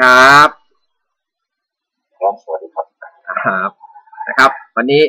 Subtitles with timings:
[0.00, 0.48] ครับ
[2.18, 2.86] ครับ สวัสดีครับ
[3.44, 3.70] ครับ
[4.28, 5.02] นะครับ วันนี้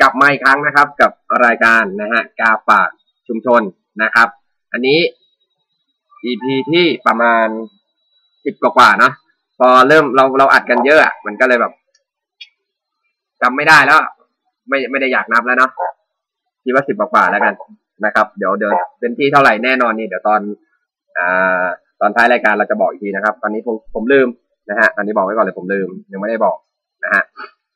[0.00, 1.12] กลับมาอีกครั้งนะครับ กับ
[1.44, 2.88] รายการนะฮะ กาฝาก
[3.28, 3.62] ชุมชน
[4.02, 4.28] นะครับ
[4.72, 4.98] อันนี้
[6.24, 7.46] EP ที่ประมาณ
[8.44, 9.12] สิบกว่าๆเนาะ
[9.58, 11.72] พอเริ่มเราเราอัดกันเยอะอะมันก็เลยแบบ
[13.42, 14.00] จำไม่ได้แล้ว
[14.68, 15.70] ไม่ไม่ได้อยากนับแล้วเนาะ
[16.64, 17.54] คิดว่าสิบกว่าๆแล้วกัน
[18.04, 20.40] นะครับ เดี๋ยวเดี๋ยวเป็นที่เท่าไหร่แน่นอนนี่เดี๋ยวตอน
[21.16, 24.28] อ่าต อนท้ายรายการเราจะบอกอีกทีนะครับ ตอนนี้ผมผมลืม
[24.70, 26.56] นะฮะตอนนี้บอกไว้ก่อนเลยผมลืมยังไม่ได้บอก
[27.04, 27.22] นะฮะ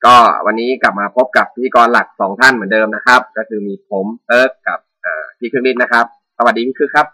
[0.05, 0.15] ก็
[0.47, 6.05] วันนี้กลับมาพบกับพิธีกรหลักสองท่านเหมือนเดิมนะครับ ก็คือมีผมเอิร์กกับอ่าพี่ครึ่งลิศนะครับ
[6.39, 7.07] สวัสดีพี่ครึ่งครับ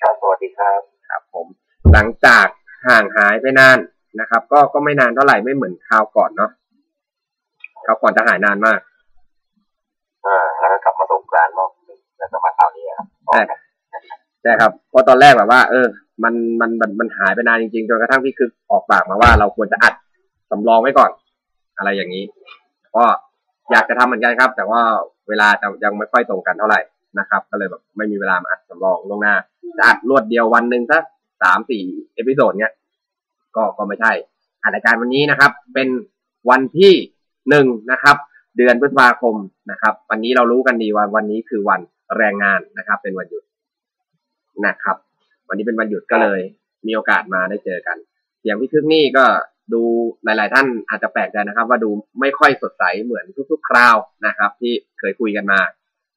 [0.00, 1.46] ครับสวัสดีครับครับผม
[1.92, 2.46] หลังจาก
[2.86, 3.78] ห่างหายไปนาน
[4.20, 6.50] นะครับ ก็ก็ไม่นานเท่าไหร่ไม่เหมือนคราวก่อนเนาะ
[7.86, 8.80] คราวก่อนจะหายนานมาก
[10.26, 13.40] อ่าแล้วก็กลับมาสงกรานต์รอบหนึงแล้วก็มาคราวนี้ครับใช่
[14.42, 15.86] ใช่ครับเพราะตอนแรกแบบว่า เออ
[16.24, 19.94] มันมันมันมันหายไปนานจริงๆจนกระทั่งพี่คือออกปากมาว่าเราควรจะอัด
[20.50, 21.10] สำรองไว้ก่อน
[21.78, 22.24] อะไรอย่างนี้
[22.96, 23.04] ก็
[23.70, 24.82] อยากจะทำเหมือนกันครับ แต่ว่า
[25.28, 26.80] เวลาจะยังไม่ค่อยตรงกันเท่าไหร่
[27.18, 29.34] นะครับ ก็เลยแบบไม่มีเวลามาอัดสำรองล่วงหน้า
[29.76, 31.02] จะอัดรวดเดียววันหนึ่งสัก
[31.42, 31.82] สามสี่
[32.14, 32.72] episode เนี้ย
[33.56, 34.12] ก็ก็ไม่ใช่
[34.62, 35.88] อัดรายการวันนี้นะครับ เป็น
[36.50, 36.92] วันที่
[37.50, 38.16] หนึ่งนะครับ
[38.56, 39.36] เดือนพฤษภาคม
[39.70, 41.80] นะครับ วันนี้เรารู้กันดีว่าวันนี้คือวัน
[42.16, 43.42] แรงงานนะครับ เป็นวันหยุด
[44.66, 44.96] นะครับ
[45.50, 46.40] วันนี้เป็นวันหยุดก็เลย
[46.86, 47.96] มีโอกาสมาได้เจอกัน
[48.44, 49.24] อย่างพี่คึกนี่ก็
[49.72, 49.82] ดู
[50.24, 51.90] หลาย ๆ ท่านอาจจะแปลกใจนะครับ ว่าดู
[52.20, 53.96] ไม่ค่อยสดใสเหมือนทุก ๆ คราว
[54.26, 55.60] นะครับ ที่เคยคุยกันมา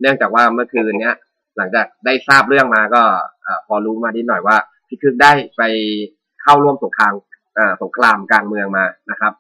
[0.02, 1.16] เนื่องจากว่าเมื่อคืนเนี้ย
[1.58, 3.04] หลังจากได้ทราบเรื่องมาก็
[3.68, 4.58] พอรู้มานิดหน่อยว่า
[4.88, 5.64] พี่คึกได้ไป
[6.42, 7.14] เข้าร่วมสงคราม
[7.82, 9.34] สงครามกลางเมืองมานะครับ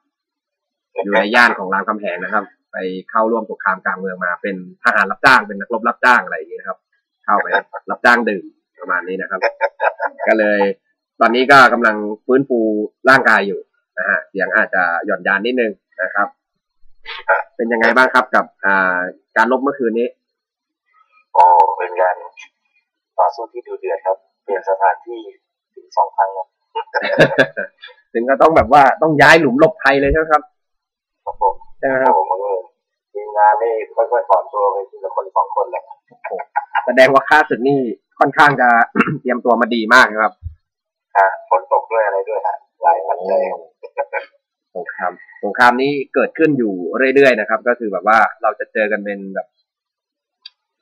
[1.04, 2.78] อยู่ในย่านของรามคำแหงนะครับ ไป
[3.10, 6.80] เข้าร่วมสงครามกลางเมืองมา เป็นทหารรับจ้างเป็นนักรบรับจ้างอะไรอย่างนี้นะครับ
[7.26, 7.48] เข้าไป
[7.92, 8.46] รับจ้างดื่ม
[8.84, 9.42] ประมาณนี้นะครับ
[10.28, 10.60] ก็เลย
[11.22, 11.96] ตอนนี้ก็กำลัง
[12.26, 12.60] ฟื้นฟู
[13.10, 13.60] ร่างกายอยู่
[13.98, 15.72] นะฮะเสียงอาจจะหย่อนยานนิดนึง
[16.04, 16.28] นะครับ
[17.56, 19.00] เป็นยังไงบ้างครับกับอ่า
[19.38, 20.08] การลบเมื่อคืนนี้
[21.34, 21.44] โอ้
[21.80, 22.16] เป็นการ
[23.20, 25.20] ต่อสู้ที่ดูเดือดครับ เปลี่ยนสถานที่
[25.76, 26.48] ถึงสองครั้งครับ
[28.14, 30.42] ถึงก็ต้องแบบว่าต้องย้ายหลุมหลบภัยเลยใช่ไหมครับ
[31.26, 32.28] ครับผมใช่ไหมคครัรับบผม
[33.36, 35.84] เออทีมงานนี่ค่อยๆถอนตัวไปทีละคนสองคนเลย
[36.86, 37.80] แสดงว่าค่าศึกนี่
[38.20, 38.70] ค่อนข้างจะ
[39.22, 40.34] เตรียมตัวมาดีมากนะครับ
[41.16, 43.58] อ่าฝนตกด้วยอะไรด้วยฮะหลายปัจจัยครั
[44.22, 44.24] บ
[44.76, 45.12] สงคราม
[45.44, 46.74] สงครามนี้เกิดขึ้นอยู่
[47.16, 49.48] เรื่อยๆนะครับ ก็คือแบบว่าเราจะเจอกันเป็นแบบ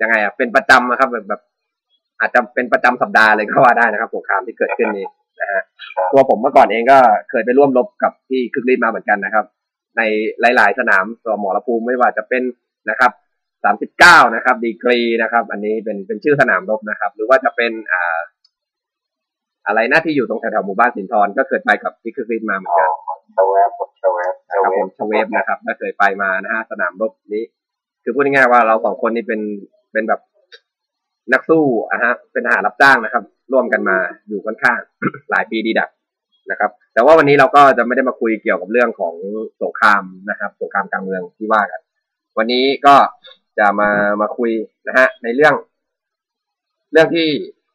[0.02, 1.42] ยังไงอะเป็นประจำนะครับแบบแบบ
[2.20, 5.08] อาจจะเป็นประจำสัปดาห์เลยก็ว่าได้นะครับสงครามที่เกิดขึ้นนี้
[5.42, 5.62] นะฮะ
[6.12, 6.98] ตัวผมเมื่อก่อนเองก็
[7.30, 9.46] เคยไปร่วมรบกับที่คึกฤทธิ์มาเหมือนกันนะครับ
[9.98, 10.02] ใน
[10.42, 12.44] หลาย ๆ สนามสมรภูมิไม่ว่าจะเป็น
[12.90, 13.12] นะครับ
[13.64, 18.20] สามสิบเก้านะครับ ดีกรีนะครับ อันนี้เป็นเป็นชื่อสนามรบนะครับ หรือว่าจะเป็นอ่า
[19.68, 27.44] อะไรนะที่อยู่ตรงแถวๆหมู่บ้านสินทรก็เคยไปกับที่คึกฤทธิ์มาเหมือนอ๋อกันชาแวบครับชาแวบครับผมชเวฟนะครับก็เคยไปมานะฮะสนามรบนี้
[28.04, 29.42] คือพูดง่ายๆว่าเราสองคนนี่เป็น
[29.94, 30.22] เป็นแบบ
[31.34, 33.98] นักสู้อะฮะ เป็นทหารรับจ้างนะครับ ร่วมกันมา
[34.28, 34.80] อยู่ค่อนข้าง
[35.32, 35.90] หลายปีดีดัก
[36.50, 39.16] นะครับ แต่ว่าวันนี้เราก็จะไม่ได้มาคุยเกี่ยวกับเรื่องของ
[39.62, 41.82] สงครามนะครับสงครามกลางเมืองที่ว่ากัน
[42.38, 42.96] วันนี้ก็
[43.58, 43.90] จะมา
[44.22, 44.52] มาคุย
[44.88, 45.54] นะฮะในเรื่อง
[46.92, 47.30] เรื่องที่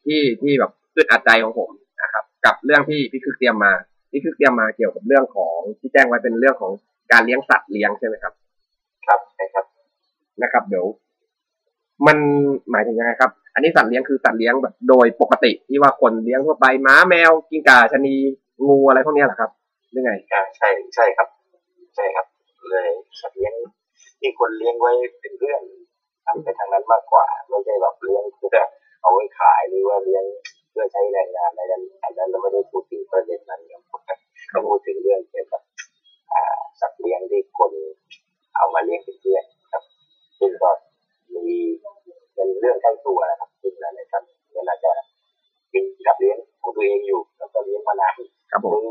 [0.05, 1.69] ที่ที่แบบอึดอัดใจของผม
[2.01, 3.73] นะครับ กับเรื่องที่พี่คึกเตรียมมา
[4.11, 6.71] พี่คึกเตรียมมาเกี่ยวกับเรื่องของที่แจ้งไว้เป็นเรื่องของ
[7.11, 8.33] การเลี้ยงสัตว์เลี้ยงใช่ไหมครับ
[9.07, 9.65] ครับใช่ครับ
[10.43, 10.85] นะครับ เดี๋ยว
[12.07, 12.17] มัน
[12.71, 18.15] หมายถึงยังไงครับ อันนี้สัตว์เลี้ยงคือสัตว์เลี้ยงแบบโดยปกติที่ว่าคนเลี้ยงทั่วไปหมาแมวกิ้งก่าชะนี
[18.65, 19.51] งูอะไรพวกนี้เหรอครับ
[19.91, 21.27] หรือไงใช่ใช่ครับ
[21.95, 22.25] ใช่ครับ
[22.69, 22.89] เลย
[23.19, 23.53] สัตว์เลี้ยง
[24.19, 25.61] ที่คนเลี้ยงไว้เป็นเพื่อน
[26.25, 28.59] ทำไปทางนั้นมากกว่า ไม่ใช่แบบเลี้ยงเพื่อ
[29.01, 30.23] เอาไว้ขายหรือว่าเลี้ยง
[30.71, 33.81] เพื่อใช้แรงงานอะไรนั้นอันนั้นเราไม่ได้พูดถึงประเด็นนั้นครับ
[34.51, 35.61] เราพูดถึงเรื่องเกี่ยวกับ
[36.79, 37.71] สัตว์เลี้ยงที่คน
[38.55, 39.83] เอามาเลี้ยงเป็นเพื่อนครับ
[40.39, 40.69] ซึ่งก็
[41.35, 41.57] มี
[42.33, 44.23] เป็นเรื่องใกล้ตัวนะครับซึ่งหลายๆท่าน
[44.55, 44.91] ก็น่าจะ
[45.73, 48.15] มีสัตว์เลี้ยงของตัวเองอยู่ แล้วก็เลี้ยงมานาน
[48.51, 48.85] ครับผมซึ่ง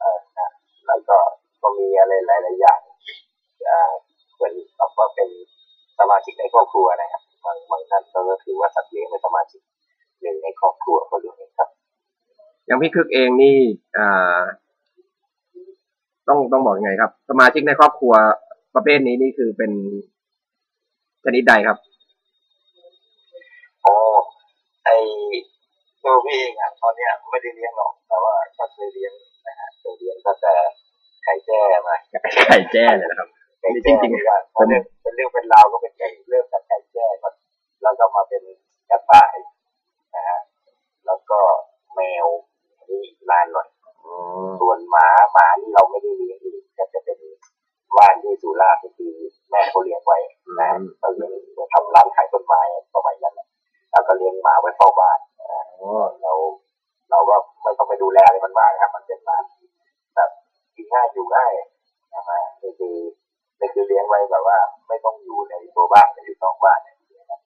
[0.00, 0.48] เอ่อนะ
[0.86, 1.16] แล้วก็
[1.62, 2.80] ก็มีอะไรหลายๆอย่าง
[3.70, 3.90] อ่า
[4.34, 5.28] เหมือนกับว่าเป็น
[5.98, 9.60] สมาชิกในครอบครัวนะครับบางบางท่านก็ถือว่าสัตว์เลี้ยงเป็นสมาชิก
[10.22, 11.68] หนึ่งในครอบครัวก็ด้วยครับ
[12.66, 13.58] อย่างพี่คึกเองนี่
[13.96, 14.42] อ่า
[16.28, 18.12] ต้องต้องบอกยังไงครับ สมาชิกในครอบครัว
[18.74, 19.72] ประเภทนี้นี่คือเป็น
[21.24, 21.78] ชนิดใดครับ
[23.82, 23.94] โอ้
[24.84, 24.88] ไอ
[26.04, 29.12] ตัวพี่เองอะตอนเนี้ยไม่ได้เลี้ยงหรอก แต่ว่าก็เคยเลี้ยง
[29.46, 30.54] นะฮะเคยเลี้ยงตั้งแต่
[31.24, 31.96] ไก่แจ้มา
[32.48, 33.28] ไก่แจ้เนี่ยนะครับ
[33.60, 37.34] ไก่จริแจ้งๆเหมือนกันเพราะเรื่องเป็นเรื่องเป็นราวก็เป็นไก่เริ่มจากไก่แจ้ก่อน
[37.82, 38.42] แล้วก็มาเป็น
[38.90, 39.34] กระต่าย
[40.14, 40.40] นะฮะ
[41.06, 41.38] แล้วก็
[41.94, 42.26] แมว
[42.78, 43.68] อันนี้นานหน่อย
[44.04, 44.14] อ๋อ
[44.60, 47.18] ส่วนหมาหมาที่เราไม่ได้เลี้ยงเองก็จะเป็น
[47.96, 49.12] บ้านที่สุราษฎร์ก็คือ
[49.50, 50.18] แม่เขาเลี้ยงไว้
[50.60, 50.68] นะ
[51.00, 52.60] เราเลี้ยงเราทำร้านขายต้นไม้
[52.94, 53.48] สมัยนั้นนะ
[53.90, 55.31] แล้วก็เลี้ยงหมาไว้เฝ้าบ้านอ๋อ
[56.22, 56.32] เรา
[57.10, 59.66] เราก็ไม่ต้องไปดูแลอะไรมันมากครับ มันเป็นร้านที่
[60.16, 60.30] แบบ
[60.76, 61.52] กินง่ายอยู่ง่าย
[62.14, 62.96] นะฮะนี่คือ
[63.60, 64.58] นี่คือเลี้ยงไว้แบบว่า
[64.88, 67.40] ไม่ต้องอยู่ในตัวบ้านไม่อยู่นอกบ้านเนี่ยนะครับ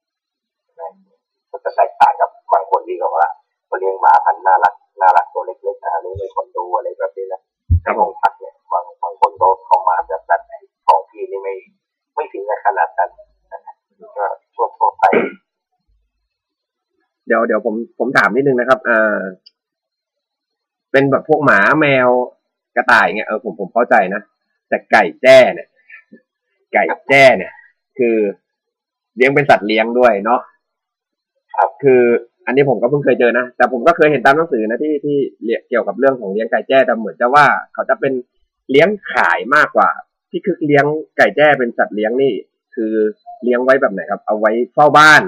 [1.50, 3.26] ก็จะแตกต่างกับบางคนที่เขาว่า
[3.66, 7.40] เขาเลี้ยงหมาพันธุ์น่ารักน่ารักตัวเล็กๆนะเลี้ยงในคอนโดอะไรแบบนี้นะ
[7.84, 11.54] ครับผขอมงพักเนี่ยบางบางคนเขาเขามาแบบนั้นไอ้ของพี่นี่ไม่
[12.14, 13.10] ไม่ถึงขนาดนั้น
[13.52, 13.74] นะฮะ
[14.16, 14.24] ก็
[14.54, 15.04] ทั่วทั่วไป
[17.26, 19.18] เดี๋ยวเดี๋ยวผมผมถามนิดนึงนะครับเอ่อ
[20.92, 22.08] เป็นแบบพวกหมาแมว
[22.76, 24.20] กระต่ายเงี้ยเออผมผมเข้าใจนะ
[24.68, 25.68] แต่ไก่แจ้เนี่ย
[26.72, 27.52] ไก่แจ้เนี่ย
[27.98, 28.16] คือ
[29.16, 30.40] เลี้ยงเป็นสัตว์เลี้ยงด้วยเนาะ
[31.54, 32.02] ครับคือ
[32.46, 38.12] อันนี้ผมก็เพิ่งเคยเจอนะ แต่ผมก็เคยเห็นตามหนังสือนะที่ที่เรียเกี่ยวกับเรื่องของเลี้ยงไก่แจ้แต่เหมือนจะว่าเขาจะเป็น
[38.70, 39.90] เลี้ยงขายมากกว่า
[40.30, 40.84] ที่คือเลี้ยง
[41.16, 42.32] ไก่แจ้เป็นสัตว์เลี้ยงนี่
[42.74, 42.92] คือ
[43.42, 45.22] เลี้ยงไว้แบบไหนครับ เอาไว้เฝ้าบ้าน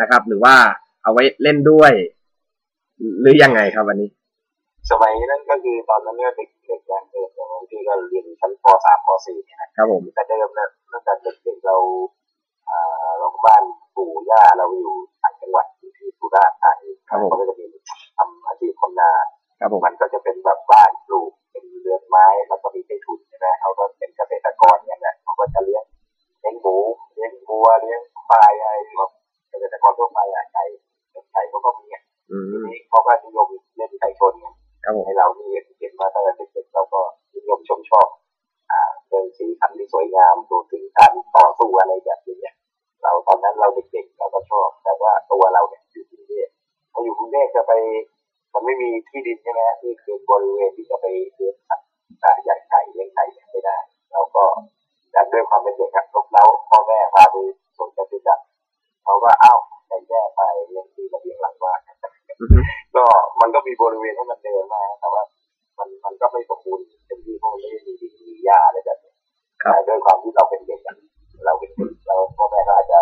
[0.00, 0.54] นะครับ หรือว่า
[1.06, 1.92] เอาไว้เล่นด้วย
[3.20, 4.10] หรือยังไงครับวันนี้
[4.90, 11.76] สมัยนั้นก็คือตอนนั้นก็เด็กเด็กๆนะเด็กอย่างที่ก็เรียนชั้นป .3 ป .4 เนี่ยนะครับผมแต่เดิมนะตั้งแต่เด็กๆเรา
[12.70, 13.62] อ่าเราบ้าน
[13.96, 17.64] ปู่ย่าเราอยู่ต่างจังหวัดอยู่ที่สุราษฎร์ธานีครับผมเขาก็จะมี
[18.16, 19.10] ทำอาชีพทำนา
[19.60, 25.84] ครับผมมันก็จะเป็นแบบบ้านปลูกเป็นเรือนไม้แล้วก็มีไร่ทุนใช่ไหมเขาก็เป็นเกษตรกรเนี่ยแหละเขาก็จะเลี้ยง
[26.40, 26.76] เลี้ยงหมู
[27.14, 29.10] เลี้ยงวัวเลี้ยงควายอะไรแบบ
[29.50, 30.64] เกษตรกรทั่วไปอะไก่
[31.36, 34.54] ไก่เขาก็มีอะอืทีมนี้เขาก็นิยมเล่นไก่ชนเนี่ย
[34.84, 35.46] ครับผมให้เราที่
[35.78, 37.00] เห็นมาตั้งแต่เด็กๆเราก็
[37.34, 38.08] นิยมชมชอบ
[38.72, 42.54] อ่าเรื่องสีสันที่สวยงามดูถึงการต่อสู้อะไรแบบนี้เนี่ย
[43.02, 46.48] เราตอนนั้นเราเด็กๆเราก็ชอบ แต่ว่าตัวเราเนี่ยอยู่กรุงเทพ
[46.92, 47.72] พออยู่กรุงเทพจะไป
[48.54, 51.88] มันไม่มีที่ดินใช่ไหมที่คือบริเวณที่จะไปเลี้ยงสัตว์
[52.22, 53.76] อ่าใหญ่ไก่เลี้ยงไก่เนี่ยไม่ได้
[54.12, 54.44] เราก็
[55.12, 57.34] แต่ด้วยความเป็นเด็กครับลบเล้าพ่อแม่พาไป
[57.76, 58.42] สวนจตุจักร
[59.04, 59.54] เขาก็เอ้า
[59.88, 61.80] ไก่แย่ไปเลี้ยงที่ระเบียงหลังบ้าน
[62.40, 62.58] อือฮึ
[62.96, 63.04] ก็
[63.40, 65.22] มันก็มีบริเวณให้มันเดินมาแต่ว่า
[65.78, 69.12] มันมันก็ไม่สมบูรณ์เต็มที่เพราะมันไม่ได้มีดินมีหญ้าอะไรแบบนี้
[69.62, 70.96] ครับแต่ด้วยความที่เราเป็นเด็กอะ
[71.46, 73.00] เราเป็นเด็กเราพ่อแม่ก็อาจจะ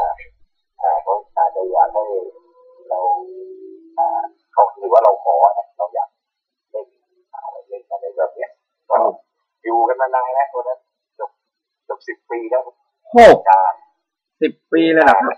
[0.83, 2.03] อ่าเขาอาจจะอยากให้
[2.89, 3.01] เรา
[3.99, 4.09] อ่า
[4.53, 6.09] เขาถือว่าเราขอนะเราอยาก
[6.71, 6.87] เล่น
[7.33, 8.51] อะไรเล่นอะไรแบบเนี้ย
[8.91, 8.97] ก็
[9.65, 10.79] อยู่กันมานานแล้วตัวนั้น
[11.17, 11.31] เกือบ
[11.85, 12.63] เกือบสิบปีแล้ว
[13.15, 13.75] หกนาน
[14.43, 15.37] สิบปีเลยเหรอครับ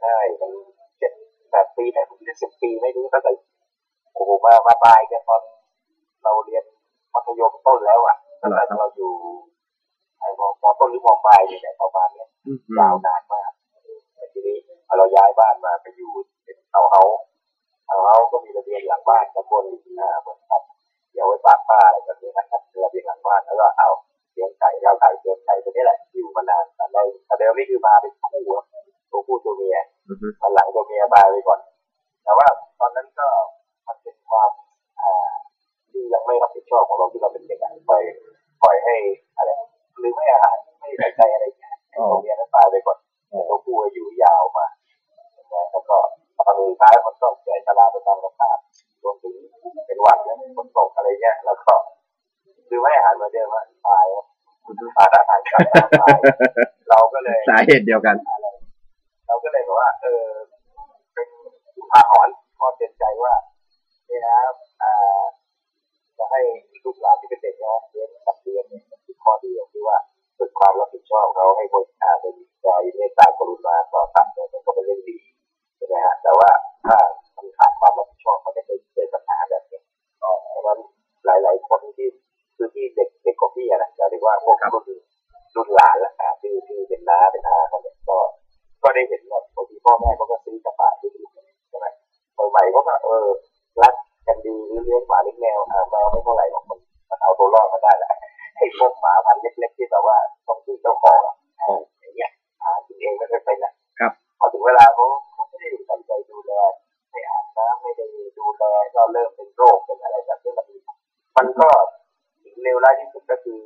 [0.00, 0.50] ใช่มัน
[0.98, 1.12] เจ็ด
[1.50, 3.32] แปดปีแต่ผมเรียนสิบปีไม่รู้ตั้งแต่
[4.14, 5.42] โอ้โหมามาตายกันตอน
[6.24, 6.64] เราเรียน
[7.14, 9.12] มัธยมต้นแล้วอะตั้งแต่เราอยู่
[10.18, 13.50] ไอ้มมต้นหรือมปลายนี่แหละประมาณเนี้ยอืมยาวนานมาก
[14.14, 16.10] แต่ทีนี้พอเราย้ายบ้านมาไปอยู่
[16.44, 17.02] เป็นเฮาเฮา
[17.86, 19.64] เฮาเฮาก็มีระเบียงหลังบ้านตะบน
[20.00, 20.62] อ่าเหมือนกับ
[21.12, 23.88] เดี๋ยวไว้ปากป้าอะไรแบบนี้นะครับระเบียงหลังบ้านแล้วก็เอา
[24.32, 28.64] เลี้ยงไก่เลี้ยงไก่เลี้ยงไก่ตัวนี้แหละอยู่มานานแต่ในแต่เดิมนี่คือมาเป็นคู่อะ
[29.10, 31.60] ตัวผู้ตัวเมียอือฮึตอนหลังตัวเมียบายไปก่อน
[32.24, 32.46] แต่ว่า
[32.80, 33.26] ตอนนั้นก็
[33.86, 34.50] มันเป็นความ
[35.00, 35.30] อ่า
[35.90, 38.02] ที่ยังไม่รับผิดชอบของเราที่เราเป็นเด็กอะปล่อย
[38.62, 38.94] ปล่อยให้
[39.36, 39.50] อะไร
[40.00, 42.98] หรือไม่อาหารไม่ใส่ใจอะไรอย่างเงี้ยให้ตัวเมียนั้นตายไปก่อน
[43.28, 44.66] แต่ตัวผู้อยู่ยาวมา
[45.52, 45.96] นะแล้วก็
[46.36, 48.58] ตอนสุดท้ายมันต้องแก่ชราไปตามกระตาม
[49.02, 49.34] รวมถึง
[49.86, 51.74] เป็นหวัดเนี่ยฝนตกอะไรเงี้ยแล้วก็
[52.68, 54.06] หรือไม่อาหารเหมาเดิมอะตาย
[54.96, 56.16] ขาดอาหารขาดน้ำตาย
[56.88, 58.16] เราก็เลยสาเหตุเดียวกัน
[59.28, 60.26] เราก็เลยบอกว่า เออ
[61.14, 61.28] เป็น
[61.76, 63.34] อุทาหรณ์ข้อเตือนใจว่า
[64.06, 64.36] เนี่ยนะ
[64.82, 65.22] อ่า
[66.18, 66.40] จะให้
[66.84, 69.98] ลูกหลานที่เป็นเด็กนะเรียนสัตว์เลี้ยงเนี่ยมันคือข้อดีตรงที่ว่า
[70.38, 75.18] ฝึกความรับผิดชอบเขาให้คนอ่าเป็นใจเมตตากรุณาต่อสัตว์เนี่ยมันก็เป็นเรื่องดี
[75.76, 76.50] ใช่ไหมฮะแต่ว่า
[76.86, 76.96] ถ้า
[77.36, 79.80] มันขาดความรับผิดชอบมันจะเกิดเกิดปัญหาแบบนี้
[80.24, 80.78] อ๋อเพราะฉะนั้น
[81.24, 82.08] หลาย ๆ คนที่
[82.56, 84.84] คือที่เด็กเด็กกว่าพี่อะนะเรียกว่าพวกรุ่น
[85.54, 88.18] รุ่นหลานแหละอ่าที่ที่เป็นน้าเป็นอาเขาเนี่ยก็
[88.82, 91.22] ก็ได้เห็นแบบบางทีพ่อแม่เขาก็ซื้อกระต่ายที่ดี
[91.70, 91.86] ใช่ไหม
[92.50, 93.26] ใหม่ๆเขาก็เออ
[93.82, 93.94] รัก
[94.26, 94.54] กันดี
[94.84, 96.78] เลี้ยงหมาเลี้ยงแมวอ่าไม่เท่าไหร่หรอกมัน
[97.10, 98.10] มันเอาตัวรอดมาได้แหละ
[98.56, 100.16] ให้พวกหมาพันเล็กๆที่แบบว่า
[100.46, 101.20] ต้องซื้อเจ้าของ
[102.00, 102.30] อย่างเงี้ย
[102.62, 106.52] หากินเองไม่ได้เป็นนะครับพอถึงเวลาเขาเขาไม่ได้ใส่ใจดูแล
[107.10, 108.04] ไม่อาบน้ำไม่ได้
[108.38, 110.66] ดูแลก็เริ่มเป็นโรคเป็นอะไรแบบนี้มัน
[111.36, 111.68] มันก็
[112.62, 113.60] เร็วร้ายที่สุดก็คือ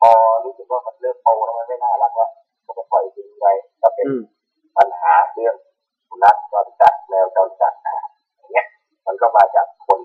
[0.00, 0.10] พอ
[0.44, 2.30] รู้สึกว่ามันเริ่มโตแล้วมันไม่น่ารักแล้ว
[2.76, 3.52] ก็ปล่อยทิ้งไว้
[3.82, 4.22] ก็เป็นอืม
[4.78, 5.54] ปัญหาเรื่อง
[6.08, 7.96] สุนัขจรจัดแมวจรจัดนะ
[8.36, 8.66] อย่างเงี้ย
[9.06, 10.00] มันก็มาจากคน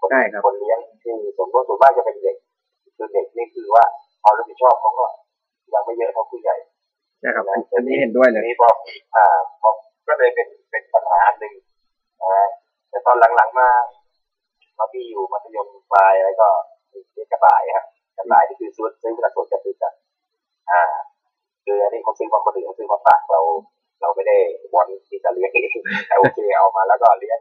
[0.00, 2.36] คนใช่ครับคนเลี้ยงที่สมมติส่วนมากจะเป็นเด็ก
[2.96, 3.84] คือเด็กนี่คือว่า
[4.22, 5.06] ความรับผิดชอบเขาก็
[5.74, 6.56] ยังไม่เยอะเท่าผู้ใหญ่
[7.20, 8.68] ใช่ครับอันอันนี้เห็นด้วยเลทียนี้พอ
[9.16, 9.70] อ่าพอ
[10.08, 11.54] ก็เลยเป็นเป็นปัญหาอันหนึ่ง
[12.22, 12.48] นะ
[12.90, 13.68] แต่ตอนหลังๆมา
[14.76, 16.48] พอพี่อยู่มัธยมปลายแล้วก็
[16.92, 19.96] มีเด็กกระต่ายครับกระต่ายที่คือซื้อซื้อจากสวนจตุจักร
[20.70, 20.82] อ่า
[21.70, 23.40] คืออันนี้เขาซื้อมาคนอื่นเขาซื้อมาฝากเรา
[24.00, 24.36] เราไม่ได้
[24.74, 27.38] วอนที่จะเลี้ยงเองแต่โอเคเอามาแล้วก็เลี้ยง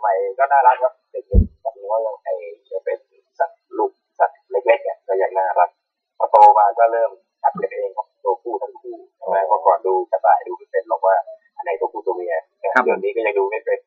[0.00, 2.28] ใหม่ๆก็น่ารักครับเด็กๆแบบนี้ว่ายังไอ
[2.70, 2.98] จะเป็น
[3.38, 5.70] สัตว์ลูกสัตว์เล็กๆเนี่ยก็ยังน่ารัก
[6.18, 7.10] พอโตมาก็เริ่ม
[7.42, 11.14] หัดกันเองของตัวผู้ทั้งคู่ใช่ไหมเมื่อก่อนดูกระต่ายดูไม่เป็นหรอกว่า
[11.56, 12.34] อันไหนตัวผู้ตัวเมีย
[12.74, 13.78] ครับเดี๋ยวนี้ก็ยังดูไม่เป็น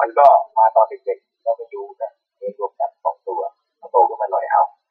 [0.00, 0.26] มันก็
[0.58, 3.40] มาตอนเด็กๆก็ไปดูกันเลี้ยงรวมกันสองตัว
[3.80, 4.81] พอโตขึ้นมาหน่อยเอาหัดกันละเ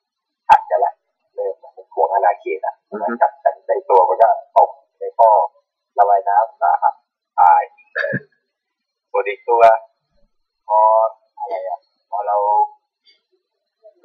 [1.95, 4.69] ริ่มเป็นห่วงอาณาเขตอะอือฮึจับกันในตัวมันก็ตก
[4.99, 5.29] ในท่อ
[5.97, 6.95] ระบายน้ำสาหัส
[7.39, 7.61] ตาย
[9.11, 9.61] ส่วนอีกตัว
[10.67, 10.79] พอ
[11.37, 11.79] อะไรอะ
[12.09, 12.37] พอเรา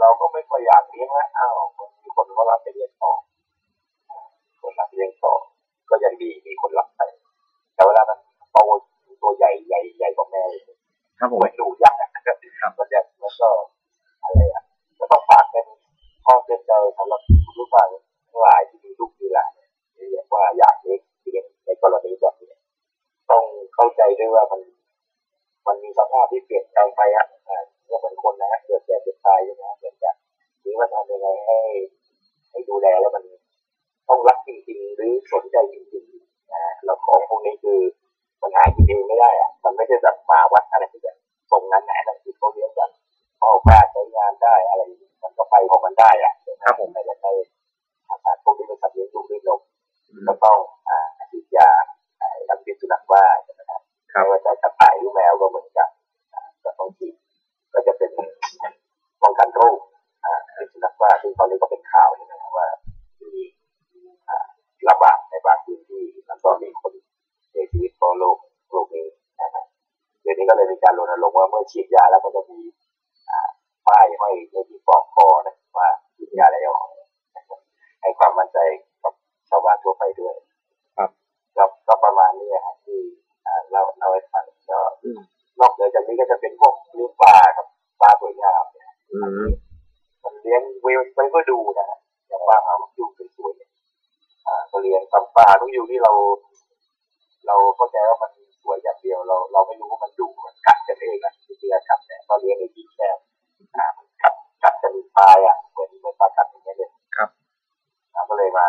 [0.01, 1.59] เราก็ไม่ค่อยอยากเลี้ยงละอ้าว
[2.03, 3.13] มีคนก็รับไปเลี้ยงต่อ
[4.63, 5.35] คนรับไปเลี้ยงต่อ
[5.91, 7.03] ก็ยังดีมีคนรับไป
[7.75, 8.19] แต่เวลามัน
[8.53, 8.59] โต
[9.23, 10.63] ตัวใหญ่ใหญ่ใหญ่กว่าแม่เลย
[11.19, 12.29] ครับผมเหมือนดูยักษ์อะค
[12.63, 13.49] รับมันจะมันก็
[14.23, 14.63] อะไรอะ
[14.99, 15.65] ก็ต้องฝากเป็น
[16.27, 17.89] ข้อเตือนใจสำหรับคุณผู้ฟัง
[18.29, 22.53] ทั้งหลายที่มีลูกมีหลานเนี่ยที่เรียกว่าอยากเลี้ยงเลี้ยงในกรณีแบบนี้
[23.31, 24.61] ต้องเข้าใจด้วยว่ามัน
[25.67, 30.15] มันมีสภาพที่เปลี่ยนแปลงไปอะอ่าก็เหมือนคนนะเกิดแก่เจ็บตายใช่ไหมเหมือนกัน
[30.65, 31.57] นี่ว่าทำยังไงให้
[32.51, 33.25] ให้ดูแลแล้วมัน
[34.09, 37.81] ต้องรักจริงๆหรือสนใจจริงๆนะแล้วของพวกนี้คือ
[38.43, 41.17] มันหากินเองไม่ได้อะมันไม่ใช่แบบมาวัดอะไรที่แบบ
[41.51, 42.91] ส่งนั้นนะนั่นคือเขาเลี้ยงกัน
[43.41, 44.83] พ่อบ้านใช้งานได้อะไร
[45.23, 46.33] มันก็ไปของมันได้อะ
[46.65, 47.33] ครับผมแต่จะใช้
[48.09, 49.61] อาสาพวกนี้เป็นสัตว์เลี้ยงลูกด้วยนม
[50.09, 50.99] อืมก็ต้องอ่า
[51.31, 51.71] ฉีดยา
[52.21, 53.81] อ่าทำพิษสุนัขบ้าใช่ไหมครับ
[54.13, 55.89] ครับไม่ว่าจะกระต่ายหรือแมวก็เหมือนกัน
[56.35, 57.15] อ่าก็ต้องฉีด
[57.73, 58.11] ก็จะเป็น
[59.23, 59.77] ป้องกันโรค
[60.25, 62.67] อ่าพิษสุนัขบ้าซึ่งตอนนี้ก็เป็นข่าวใช่ไหมครับว่า
[63.21, 63.43] มี
[64.29, 64.47] อ่า
[64.89, 66.93] ระบาดในบางพื้นที่แล้วก็มีคน
[67.51, 68.37] เสียชีวิตเพราะโรค
[68.73, 69.07] โรคนี้
[69.41, 69.65] นะครับ
[70.23, 72.86] เดี๋ยวนี้ก็เลยมีการรณรงค์ว่าเมื่อฉีดยาแล้วก็จะมีอ่า
[73.89, 76.71] ป้ายห้อยในที่ปลอกคอนะว่าฉีดยาแล้ว
[77.37, 77.61] นะครับ
[78.01, 78.59] ให้ความมั่นใจ
[79.03, 79.13] กับ
[79.49, 80.35] ชาวบ้านทั่วไปด้วย
[80.99, 81.11] ครับ
[81.57, 83.01] ก็ก็ประมาณนี้ครับที่
[83.47, 85.21] อ่าเราเราให้ฟังก็อืม
[85.61, 87.67] นอกเหนือจากนี้ก็จะเป็นพวกเลี้ยงปลาครับ
[88.01, 89.49] ปลาตัวงามเนี่ยอืม
[90.25, 93.71] มันเลี้ยงไว้ไว้เพื่อดูนะฮะอย่างว่าหาลูกยูงสวยๆเนี่ย
[94.47, 96.13] อ่าก็เลี้ยงตำปลาลูกยูงที่เรา
[97.47, 98.31] เราเข้าใจว่ามัน
[98.63, 101.33] สวยอย่างเดียวเรา เราไม่รู้ว่ามันดุมันกัดกันเองนะ
[101.67, 103.19] จริงๆกัดเนี่ยเราเลี้ยงในที่แคบ
[103.77, 107.29] อ่ามันกัดกัดกันตายอะเหมือนเหมือนปลากัดอย่างเงี้ยเลยครับ
[108.15, 108.67] อ่าก็เลยมา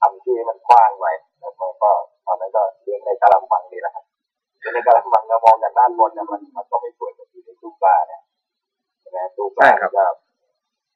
[0.00, 1.90] ทำที่ให้มันกว้างหน่อยแล้วมันก็
[2.26, 4.04] ตอนนั้นก็เลี้ยงในกะละมังนี่แหละครับ
[4.62, 8.20] คือในกะละมังเรามองจากด้านบนเนี่ยมันมันก็ไม่สวยเหมือนที่ในตู้ปลาเนี่ย
[9.00, 10.04] ใช่ไหมตู้ปลาใช่ครับก็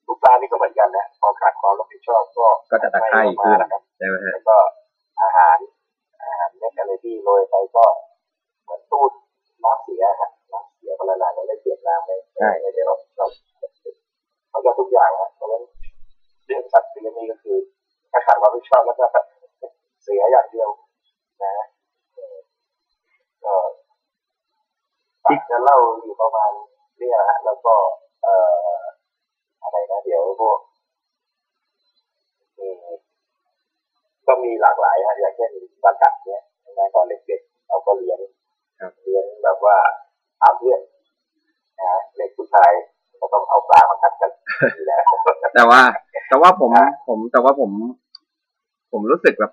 [0.06, 4.56] ตู้ปลานี่ก็เหมือนกันนะพอขาดความรับผิดชอบก็ก็จะตะไคร่ม่ออกมาขึ้นนะครับ ใช่ไหมฮะ แล้วก็
[5.22, 5.56] อาหาร
[6.22, 7.84] อาหารเม็ดอะไรที่โรยไปก็
[8.62, 9.10] เหมือนตูด
[9.64, 13.26] น้ำเสียฮะน้ำเสียพลังงานเราได้เปลี่ยนน้ำไม่ไม่ไม่ได้เราเรา
[14.50, 15.62] เราก็ทุกอย่างฮะเพราะฉะนั้น
[16.46, 17.56] เรื่องสัตว์เลี้ยงนี่ก็คือ
[18.12, 19.06] ถ้าขาดความรับผิดชอบแล้วก็
[20.02, 20.68] เสียอย่างเดียว
[21.42, 21.66] นะ
[22.14, 22.36] เออ
[23.44, 23.54] ก็
[25.24, 26.50] อาจจะเล่าอยู่ประมาณ
[26.98, 27.74] เนี่ยฮะแล้วก็
[28.22, 28.34] เอ่
[28.76, 28.80] อ
[29.62, 30.58] อะไรนะเดี๋ยวพวก
[32.58, 32.76] อืม
[34.26, 35.50] ก็มีหลากหลายฮะอย่างเช่น
[35.84, 36.42] ปลากัดเนี่ย
[36.76, 38.18] ในตอนเด็กๆเราก็เลี้ยง
[38.80, 39.76] ครับ เลี้ยงแบบว่า
[40.40, 40.80] ตามเพื่อน
[41.78, 42.70] นะฮะเด็กผู้ชาย
[43.20, 44.30] ก็ต้องเอาปลามากัดกัน
[44.76, 44.98] นี่แหละ
[45.54, 45.80] แต่ว่า
[46.28, 47.70] แต่ว่า ผมผมแต่ว่าผม
[48.92, 49.52] ผมรู้สึกแบบ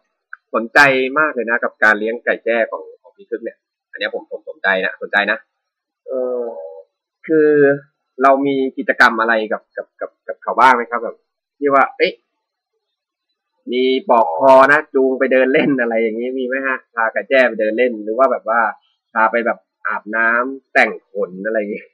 [0.53, 0.79] สนใจ
[1.19, 3.57] มากเลยนะ กับการเลี้ยงไก่แจ้ของของพี่คึกเนี่ย
[3.91, 5.37] อันนี้ผมผมสนใจนะสนใจนะ
[6.07, 6.11] เอ
[6.41, 6.43] อ
[7.27, 7.49] คือ
[8.23, 11.15] เรามีกิจกรรมอะไรกับกับกับกับเขาบ้างไหมครับแบบ
[11.59, 12.13] ที่ว่า เอ๊ะ
[13.71, 18.61] มีปอกคอนะจูงไปเดินเล่นอะไรอย่างนี้มีไหมฮะพาไก่แจ้ไปเดินเล่น หรือว่าแบบว่า
[19.13, 21.87] พาไปแบบอาบน้ำแต่งขนอะไรอย่างเงี้ย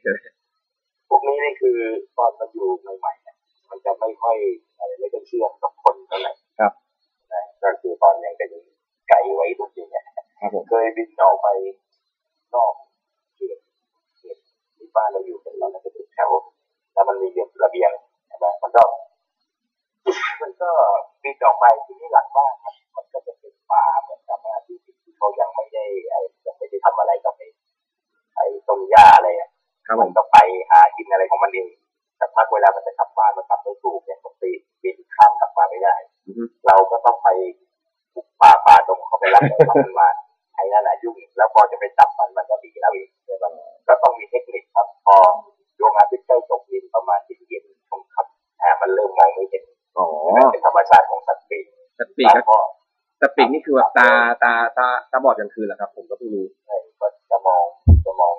[53.98, 54.10] ตา
[54.44, 57.64] ตาตาตาบอดกลางคืนแหละครับ ผมก็เพิ่งรู้ใช่ก็จะมอง
[58.06, 58.34] จะมอง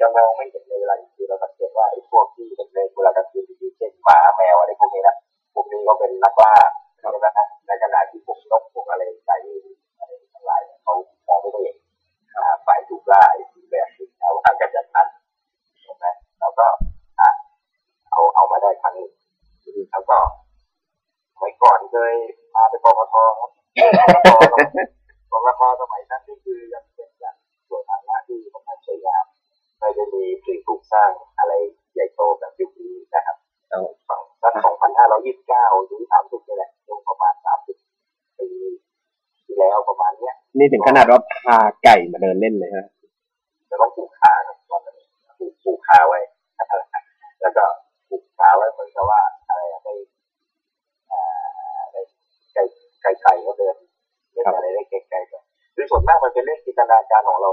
[0.00, 42.86] จะมองไม่เห็นในเวลาที่เราสังเกตว่าไอ้พวกที่เห็นในเวลากลางคืนที่เช่นหมาแมวาดว่าพาไก่มาเดินเล่นเลยฮะ
[43.70, 44.32] จะต้องผูกขา
[44.70, 44.96] ตอนนั้น
[45.38, 46.20] ผูกผูกขาไว้
[47.40, 47.64] แล้วก็
[48.08, 49.92] ผูกขาไว้เหมือนกับว่าอะไรได้
[52.54, 52.62] ไก่
[53.02, 53.76] ไก่ไก่ก็เดิน
[54.32, 57.50] เล่นอะไรได้ไกลๆด้วยส่วนมากมันเป็นเรื่องจินตนาการของเรา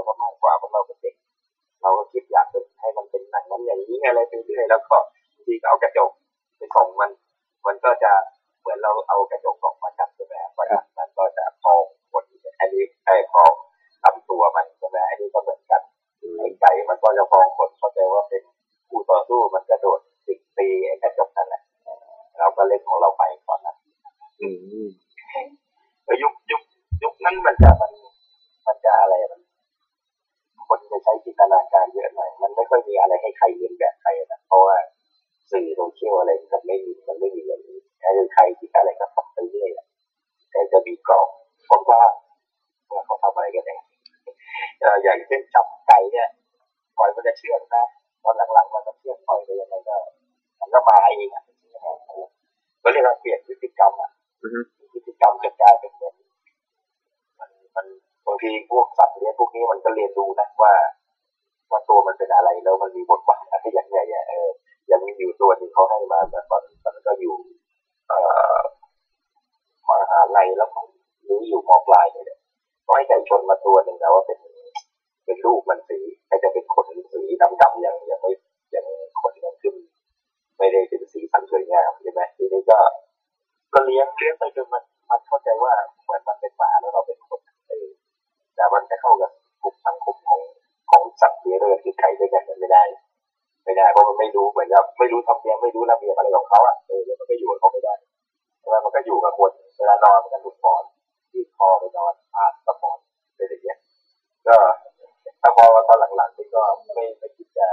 [105.90, 106.62] พอหลังๆนี่ก็
[106.94, 107.68] ไม่ไม่คิดจะ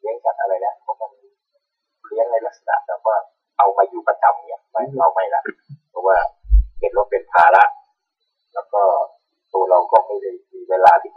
[0.00, 1.10] เลี้ยงสัตว์อะไรแล้วเพราะมัน
[2.08, 3.16] เลี้ยงในลักษณะแบบว่า
[3.58, 5.42] เอามาอยู่ประจำเนี่ยไม่เราไม่ละ
[5.90, 6.16] เพราะว่า
[6.78, 7.64] เป็นรถเป็นภาระ
[8.54, 8.82] แล้วก็
[9.52, 11.12] ตัวเราก็ไม่ได้มีเวลาที่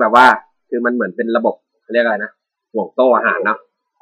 [0.00, 0.26] แบบว่า
[0.68, 1.54] คือมันเหมือนเป็นระบบ
[1.92, 2.32] เรียกอะไรนะ
[2.72, 3.58] ห่วงโต้อาหารเนาะ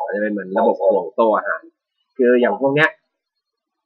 [0.07, 1.63] มันจะเป็นเหมือนระบบห่วงโต้อาหาร
[2.17, 2.91] คืออย่างพวกเนี้ย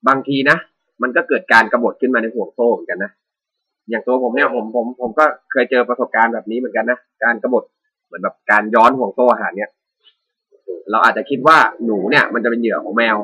[0.09, 0.57] บางทีนะ
[1.03, 3.11] มันก็เกิดการกระบฏขึ้นมาในห่วงโซ่เหมือนกันนะ
[3.91, 7.63] อย่างตัวผมเนี่ยผมผมผมก็เคยเจอประสบการณ์แบบนี้เหมือนกันนะการกระบฏ
[8.07, 9.71] เหมือนแบบการย้อนห่วงโซ่อาหารเนี่ย
[10.91, 13.17] เราอาจจะคิดว่าหนูเนี่ย มันจะเป็นเหยื่อของแมว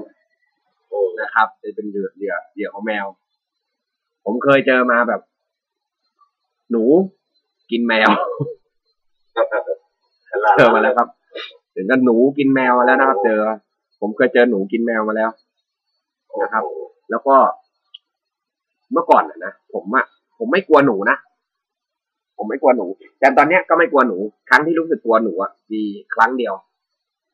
[1.20, 3.07] นะครับจะเป็นเหยื่อเหยื่อเหยื่อของแมว
[4.25, 5.20] ผมเคยเจอมาแบบ
[6.70, 6.85] หนู
[7.70, 8.11] กินแมว
[10.57, 11.09] เจอมาแล้วครับ
[11.75, 13.38] ถึงกับหนูกินแมวมาแล้วนะครับ เจอ
[14.01, 15.31] ผมเคยเจอหนูกินแมวมาแล้ว
[16.42, 16.64] นะครับ
[17.11, 17.37] แล้วก็
[18.92, 20.07] เมื่อก่อนนะผมอะ
[20.38, 21.16] ผมไม่กลัวหนูนะ
[22.37, 22.87] ผมไม่กลัวหนู
[23.19, 24.16] แต่ตอนเนี้ยก็ไม่กลัวหนู
[24.51, 25.83] ครั้งที่รู้สึกกลัวหนูอะมี
[26.14, 26.55] ครั้งเดียว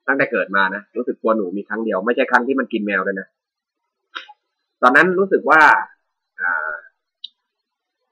[0.06, 3.28] ตั้งแต่เกิดมานะรู้สึกกลัวหนูมีครั้งเดียวไม่ใช่ครั้งที่มันกินแมวเลยนะ
[4.82, 5.61] ตอนนั้นรู้สึกว่า
[6.40, 6.72] อ่า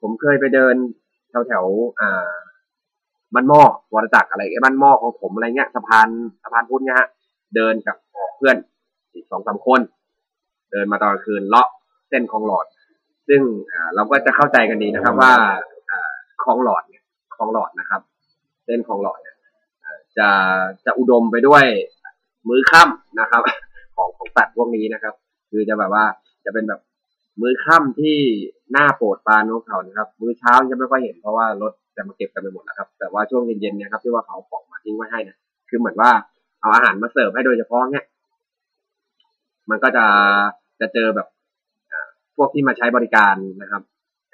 [0.00, 0.74] ผมเคยไปเดิน
[1.30, 1.64] แถวแถว
[2.00, 2.30] อ่า
[3.34, 3.62] บ้านหม้อ
[3.92, 6.08] วรจักรอะไรไอ้บ้านหม้อของผมอะไรเงี้ยสะพาน
[6.42, 7.08] สะพานพุทธเนี่ยฮะ
[7.54, 7.96] เดินกับ
[8.36, 8.56] เพื่อน
[9.14, 9.80] อีกสองสามคน
[10.72, 11.68] เดินมาตอนกลางคืนเลาะ
[12.08, 12.66] เส้นคลองหลอด
[13.28, 13.40] ซึ่ง
[13.94, 15.32] เราก็จะเข้าใจกันดีนะครับว่า
[16.42, 17.02] คลองหลอดเนี่ย
[17.34, 18.00] คลองหลอดนะครับ
[18.64, 19.36] เส้นคลองหลอดเนี่ย
[20.18, 20.28] จะ
[20.84, 21.64] จะอุดมไปด้วย
[22.48, 23.42] มื้อค่ำนะครับ
[23.96, 25.14] ของของสัตว์พวกนี้นะครับ
[25.50, 26.04] คือจะแบบว่า
[26.44, 26.80] จะเป็นแบบ
[27.40, 28.18] มื้อค่ำที่
[28.72, 35.36] หน่าโปรดปรานของเขานะครับ มื้อเช้าจะไม่ค่อยเห็นเพราะว่ารถ จะมาเก็บกันไปหมดแล้วครับ แต่ว่าช่วงเย็นๆเนี่ยครับที่ว่าเขาเอาของมาทิ้งไว้ให้เนี่ย
[35.68, 36.10] คือเหมือนว่า
[36.60, 38.04] เอาอาหารมาเสิร์ฟให้โดยเฉพาะเนี่ย
[39.70, 40.06] มันก็จะ
[40.80, 41.26] จะเจอแบบ
[42.36, 43.82] พวกที่มาใช้บริการนะครับ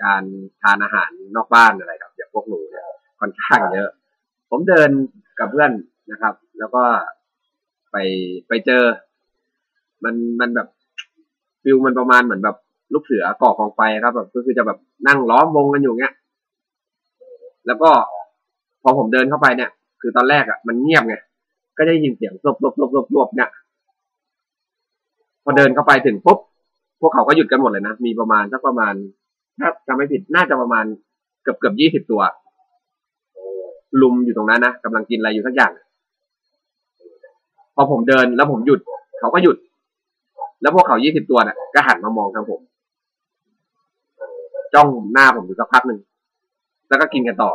[0.02, 0.22] การ
[0.62, 2.84] ทานอาหารนอกบ้านอะไรครับอย่างพวกหนูเนี่ย
[3.20, 3.88] ค่อนข้างเยอะ
[4.50, 4.90] ผมเดิน
[5.38, 5.72] กับเพื่อน
[6.12, 6.82] นะครับ แล้วก็
[7.92, 7.96] ไป
[8.48, 8.82] ไปเจอ
[10.04, 10.68] มันมันแบบ
[11.62, 12.56] ฟิลมันประมาณเหมือนแบบ
[12.92, 16.14] ลูกเสือก่อกองไฟครับ แบบก็คือจะแบบนั่งล้อมวงกันอยู่เงี้ย
[17.66, 17.90] แล้วก็
[18.82, 21.14] พอผมเดินเข้าไปเนี่ย คือตอนแรกอะ มันเงียบไง
[21.76, 23.50] ก็ได้ยินเสียงรบรบรบรบรบเนี่ย
[25.44, 26.38] พอเดินเข้าไปถึงปุ๊บ
[27.00, 28.94] พวกเขาก็หยุดกันหมดเลยนะ มีประมาณสักประมาณ
[29.58, 30.84] ถ้าจำไม่ผิดน่าจะประมาณ
[31.42, 32.22] เกือบเกือบยี่สิบตัว
[34.02, 35.72] ลุมอยู่ตรงนั้นนะกำลังกินอะไรอยู่สักอย่าง
[37.74, 38.80] พอผมเดินแล้วผมหยุด
[39.18, 39.56] เขาก็หยุด
[40.62, 42.60] แล้วพวกเขายี่สิบตัวน่ะ ก็หันมามองทางผม
[44.74, 45.98] จ้องหน้าผมอยู่สักพักหนึ่ง
[46.88, 47.52] แล้วก็กินกันต่อ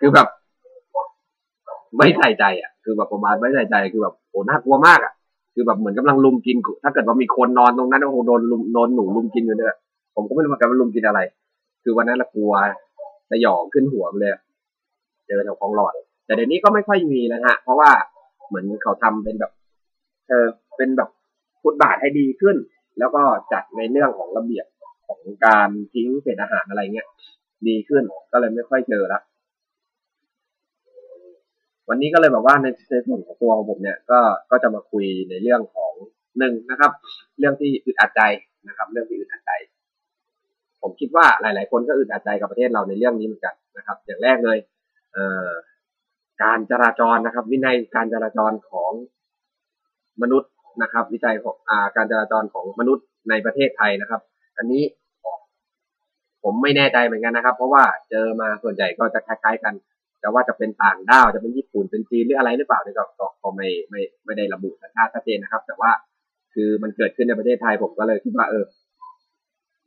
[0.00, 0.28] คือแบบ
[1.96, 5.12] ไม่ใส่ใจอะ คือแบบประมาณไม่ใส่ใจคือแบบโอ้น่ากลัวมากอะ
[5.54, 9.78] คือแบบเหมือนกำลังลุมกิน ถ้าเกิดว่ามีคนนอนตรงนั้นก็คงโดนลุมโดนหนูลุมกินอยู่เนี่ย
[10.14, 11.20] ผมก็ไม่รู้เหมือนกันว่าลุมกินอะไร
[11.82, 12.52] คือวันนั้นละกลัว
[13.30, 14.32] สยองขึ้นหัวเลย
[15.26, 15.92] เจอแถวคลองหลอด
[16.26, 17.90] แต่เดี๋ยวนี้ก็ไม่ค่อยมีแล้วฮะ เพราะว่า
[18.48, 19.52] เหมือนเขาทำเป็นแบบ
[20.28, 21.08] เออเป็นแบบ
[21.62, 22.56] ฟุตบาทให้ดีขึ้น
[22.98, 24.66] แล้วก็จัดในเรื่องของระเบียบ
[25.06, 27.08] ของการทิ้งเศษอาหารอะไรเงี้ย
[27.68, 29.20] ดีขึ้นก็เลยไม่ค่อยเจอละ
[31.88, 35.92] วันนี้ก็เลยแบบว่าในในส่วนของตัวของผมเนี่ยก็ก็จะมาคุยในเรื่องของ
[36.38, 36.92] หนึ่งนะครับ
[37.38, 38.22] เรื่องที่อึดอัดใจ
[38.68, 39.52] นะครับ เรื่องที่อึดอัดใจ
[40.82, 44.58] ผมคิดว่าหลาย ๆ คนก็อึดอัดใจกับประเทศเราในเรื่องนี้เหมือนกันนะครับ อย่างแรกเลย
[45.12, 45.50] เอ่อ
[46.42, 48.92] การจราจรนะครับ วินัยการจราจรของ
[50.22, 50.50] มนุษย์
[50.82, 54.20] นะครับ วิจัยของอ่าการจราจรของมนุษย์ในประเทศไทยนะครับ
[54.58, 54.82] อันนี้
[56.44, 59.74] ผมไม่แน่ใจเหมือนกันนะครับ เพราะว่าเจอมาส่วนใหญ่ก็จะคล้ายๆกัน
[60.20, 63.04] แต่ว่าจะเป็นต่างด้าวจะเป็นญี่ปุ่นเป็นจีนหรืออะไรหรือเปล่านี่ก็
[63.42, 65.90] ก็ไม่ไม่ไม่ได้ระบุสัญชาติชัดเจนนะครับ แต่ว่า
[66.54, 68.64] คือมันเกิดขึ้นในประเทศไทยผมก็เลยคิดว่าเออ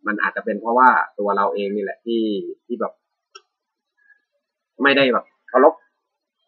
[0.08, 0.89] มันอาจจะเป็นเพราะว่า
[1.20, 2.24] ตัวเราเองนี่แหละที่
[2.65, 2.93] ที่แบบ
[4.84, 5.74] ไม่ได้แบบเคารพ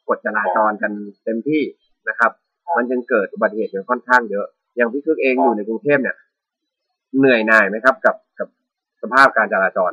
[0.10, 0.92] กฎจราจรกัน
[1.24, 1.62] เต็มที่
[2.10, 2.32] นะครับ
[2.78, 4.46] มันจึงเกิดอุบัติเหตุกันค่อนข้างเยอะ
[4.76, 6.16] อย่างพี่คึกเองอยู่ในกรุงเทพเนี่ย
[7.18, 8.48] เหนื่อยหน่ายไหมครับ กับกับ
[9.02, 9.92] สภาพการจราจร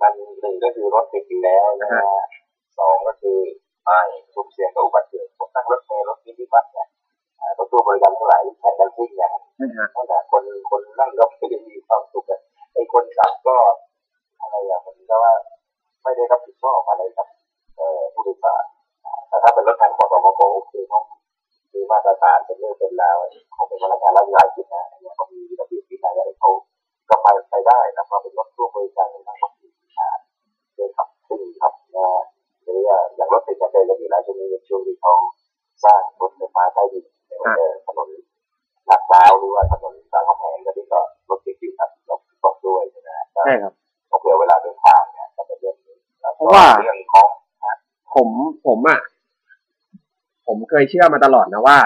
[0.00, 2.02] มันหนึ่งก็คือรถติดอยู่แล้วนะฮะ
[2.78, 3.38] สองก็คือ
[3.86, 6.88] ป้ายสุ่มเสี่ยงกับอุบัติเหตุผมนั่งรถเมล์รถมินิบัสเนี่ย
[7.40, 12.40] อ่ารถตู้บริการทั้งหลายแข่งกันซิ่งเนี่ยใช่ฮะตั้งแต่คนคนนั่งก็ไม่ได้มีความสุขอะ
[12.72, 13.56] ไอ้คนขับก็
[14.40, 15.32] อะไรอย่างมันก็ว่า
[16.02, 17.26] ไม่ได้รับผิดชอบอะไรกับ
[17.76, 18.64] เอ่อผู้โดยสาร
[19.04, 21.04] อ่าแต่ถ้าเป็นรถทางขอสมกก็คือต้อง
[21.74, 23.16] มีมาตรฐานเป็นเรื่องเป็นราว
[23.56, 26.50] ของเป็นพนักงานรับงานจริงนะอันเนี้ยก็มีระเบียบวินัยอะไรเขา
[27.10, 29.52] ก็ไปไปได้แต่พอเป็นรถตู้บริการในทางของ
[29.98, 30.08] อ่า
[30.76, 32.08] ได้ขับซึ่งขับนะ
[32.64, 35.14] หรือว่าอย่างรถติดกันเลยแล้วมีหลายช่วงนี้เป็นช่วงที่เขา
[35.84, 37.04] สร้างรถไฟฟ้าใต้ดิน
[37.56, 38.08] ในถนน
[38.88, 43.72] ลาดพร้าวหรือว่าถนนรามคำแหงก็ที่ก็รถติดอยู่ครับรถตกด้วยใช่ไหมฮะก็ใช่ครับ
[44.10, 47.28] ก็เผื่อเวลาเดินทางเนี่ยก็เป็นเรื่องนี้แล้วเพก็ราะว่าเรื่องของ
[48.14, 48.28] ผม
[48.66, 49.00] ผมอะ
[50.46, 51.78] ผมเคยเชื่อมาตลอดนะว่า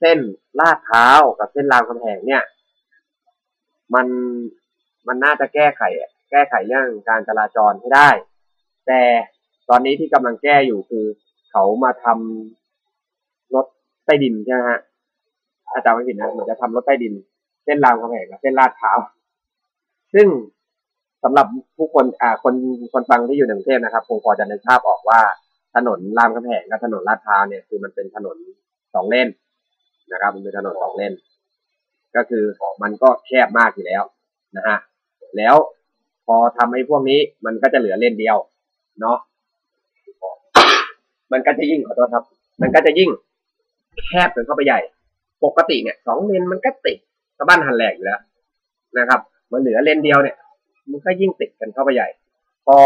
[0.00, 0.18] เส้น
[0.60, 2.42] ลาดพร้าวกับเส้นรามคำแหงเนี่ย
[3.94, 4.06] มัน
[5.08, 5.82] มันน่าจะแก้ไข
[6.30, 8.08] แก้ไขเรื่องการจราจรให้ได้
[8.86, 9.00] แต่
[9.68, 11.04] ตอนนี้ที่กำลังแก้อยู่คือ
[11.50, 13.66] เขามาทำรถ
[14.04, 14.80] ใต้ดินใช่ไหมฮะ
[15.74, 17.14] อาจารย์ไม่ผิดนะเหมือนจะทำรถใต้ดิน
[17.64, 18.98] เส้นรามคำแหงกับเส้นลาดพร้าว
[20.14, 20.28] ซึ่ง
[21.22, 22.54] สำหรับผู้คนอ่าคน
[22.92, 25.20] คนฟังที่อยู่ในกรุงเทพนะครับคงพอจะนึกภาพออกว่า
[25.74, 28.36] ถนนรามคำแหงกับถนนลาดพร้าวเนี่ยคือมันเป็นถนน
[28.94, 29.28] สองเลน
[30.12, 31.12] นะครับ มันเป็นถนนสองเลน
[32.16, 32.44] ก็คือ
[32.82, 34.02] มันก็แคบมากอยู่แล้ว
[34.56, 34.78] นะฮะ
[35.36, 35.56] แล้ว
[36.26, 38.36] พอทำให้พวกนี้มันก็จะเหลือเลนเดียว
[39.00, 39.18] เนาะ
[41.32, 42.24] มันก็จะยิ่งขอโทษครับ
[42.60, 43.10] มันก็จะยิ่ง
[44.06, 44.80] แคบจนเข้าไปใหญ่
[45.44, 46.98] ปกติเนี่ยสองเลนมันก็ติด
[47.38, 48.20] สะบ้านหันแหลกอยู่แล้ว
[48.98, 49.20] นะครับ
[49.52, 50.36] มันเหลือเลนเดียวเนี่ย
[50.90, 52.08] มันก็ยิ่งติดกันเข้าไปใหญ่
[52.66, 52.76] พอ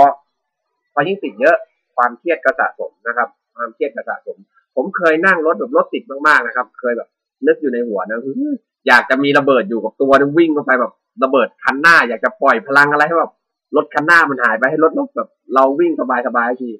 [0.92, 1.56] พอยิ่งติดเยอะ
[1.96, 4.36] ความเครียดก็สะสมนะครับ ความเครียดก็สะสม
[4.76, 7.08] ผมเคยนั่งรถแบบรถติดมากๆนะครับ เคยแบบ
[7.46, 8.54] นึกอยู่ในหัวนะอื้อ
[8.88, 10.92] อยากจะมีระเบิดอยู่กับตัวนะวิ่งเข้าไปแบบ
[11.24, 13.32] ระเบิดคันหน้า อยากจะปล่อยพลังอะไรให้แบบ
[13.76, 15.92] รถคันหน้ามันหายไปให้รถแบบเราวิ่ง
[16.26, 16.70] สบายๆที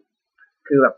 [0.68, 0.94] คือแบบ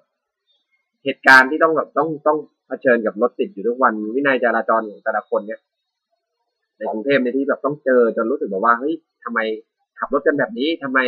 [1.04, 5.60] เหตุการณ์ที่ต้องแบบต้องต้องเผชิญกับรถติดอยู่ทุกวัน วินัยจราจรของแต่ละคนเนี่ย
[6.76, 8.94] ในกรุงเทพในที่แบบต้องเจอจนรู้สึกแบบว่าเฮ้ย
[9.24, 9.38] ทำไม
[9.98, 10.98] ขับรถกันแบบนี้ทำไม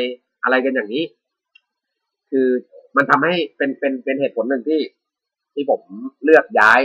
[0.44, 1.04] อะไรกันอย่างนี้
[2.30, 2.48] คือ
[2.96, 4.80] มันทำให้เป็นเป็นเป็นเหตุผลหนึ่งที่
[5.54, 5.80] ที่ผม
[6.24, 6.80] เลือกย้าย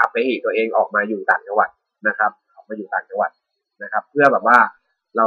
[0.00, 1.70] อัปเปหิตัวเองออกมาอยู่ต่างจังหวัด
[2.08, 3.30] นะครับออกมาอยู่ต่างจังหวัด
[3.82, 4.58] นะครับ เพื่อแบบว่า
[5.16, 5.26] เรา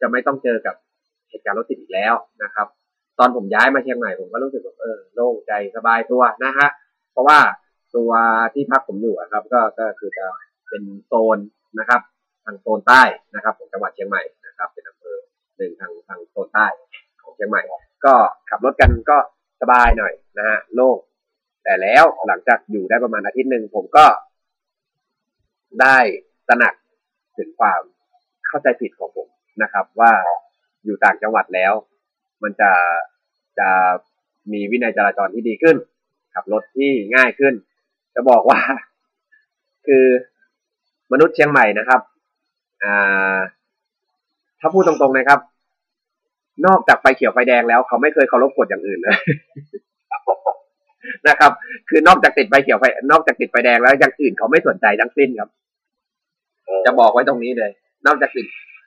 [0.00, 0.74] จะไม่ต้องเจอกับ
[1.28, 2.66] เหตุการณ์รถติดอีกแล้วนะครับ
[3.18, 6.68] ตอนผมย้ายมาเชียงใหม่ผมก็รู้สึกแบบเออโล่งใจสบายตัวนะฮะ
[7.12, 7.38] เพราะว่า
[7.96, 8.10] ตัว
[8.54, 10.26] ที่พักผมอยู่ครับ ก็ก็คือจะ
[10.68, 11.38] เป็นโซน
[11.78, 12.00] นะครับ
[12.44, 13.02] ทางโซนใต้
[13.34, 15.16] นะครับของจังหวัดเชียงใหม่นะครับ เป็นอำเภอ
[15.56, 16.66] หนึ่งทางทางโซนใต้
[17.22, 17.62] ของเชียงใหม่
[18.04, 18.14] ก็
[18.50, 19.18] ขับรถกันก็
[19.60, 20.96] สบายหน่อยนะฮะโล่ง
[21.64, 24.06] แต่แล้วหลังจากอยู่ได้ประมาณอาทิตย์หนึ่งผมก็
[25.80, 25.98] ได้
[26.48, 26.74] ตระหนัก
[27.38, 27.80] ถึงความ
[28.48, 29.28] เข้าใจผิดของผม
[29.62, 30.12] นะครับ ว่า
[30.84, 31.72] อยู่ต่างจังหวัดแล้ว
[32.42, 32.72] มันจะ
[33.58, 33.68] จะ
[34.52, 35.76] มีวินัยจราจรที่ดีขึ้น
[36.34, 37.54] ขับรถที่ง่ายขึ้น
[38.14, 38.58] จะบอกว่า
[39.86, 40.04] คือ
[41.12, 42.00] มนุษย์เชียงใหม่นะครับ
[42.84, 43.38] อ่า
[44.60, 45.40] ถ้าพูดตรงๆนะครับ
[46.66, 49.16] นอกจากไฟเขียวไฟแดงแล้วเขาไม่เคยเคารพกฎอย่างอื่นเลย
[51.28, 51.52] นะครับ
[51.88, 55.48] คือนอกจากติดไฟเขียวไฟนอกจากติดไฟแดงแล้วอย่างอื่นเขาไม่สนใจทั้งสิ้นครับ
[56.84, 57.70] จะบอกไว้ตรงนี้เลย
[58.06, 58.46] นอกจากติด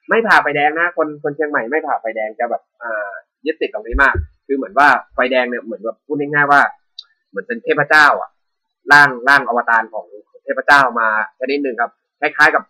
[0.09, 3.11] ไม่ผ่าไฟแดงนะคนคนเชียงใหม่ไม่ผ่าไฟแดงจะแบบ อ่า
[3.45, 4.15] ยึดติดตรงนี้มาก
[4.47, 6.61] คือเหมือนว่าไฟแดงเนี่ยเหมือนแบบพูดง่ายๆว่า
[7.29, 8.29] เหมือนเป็นเทพเจ้า อะ
[8.91, 11.07] ร่างร่างอวตารของของเทพเจ้ามา
[11.39, 12.63] ชนิดหนึ่งครับคล้ายๆกับ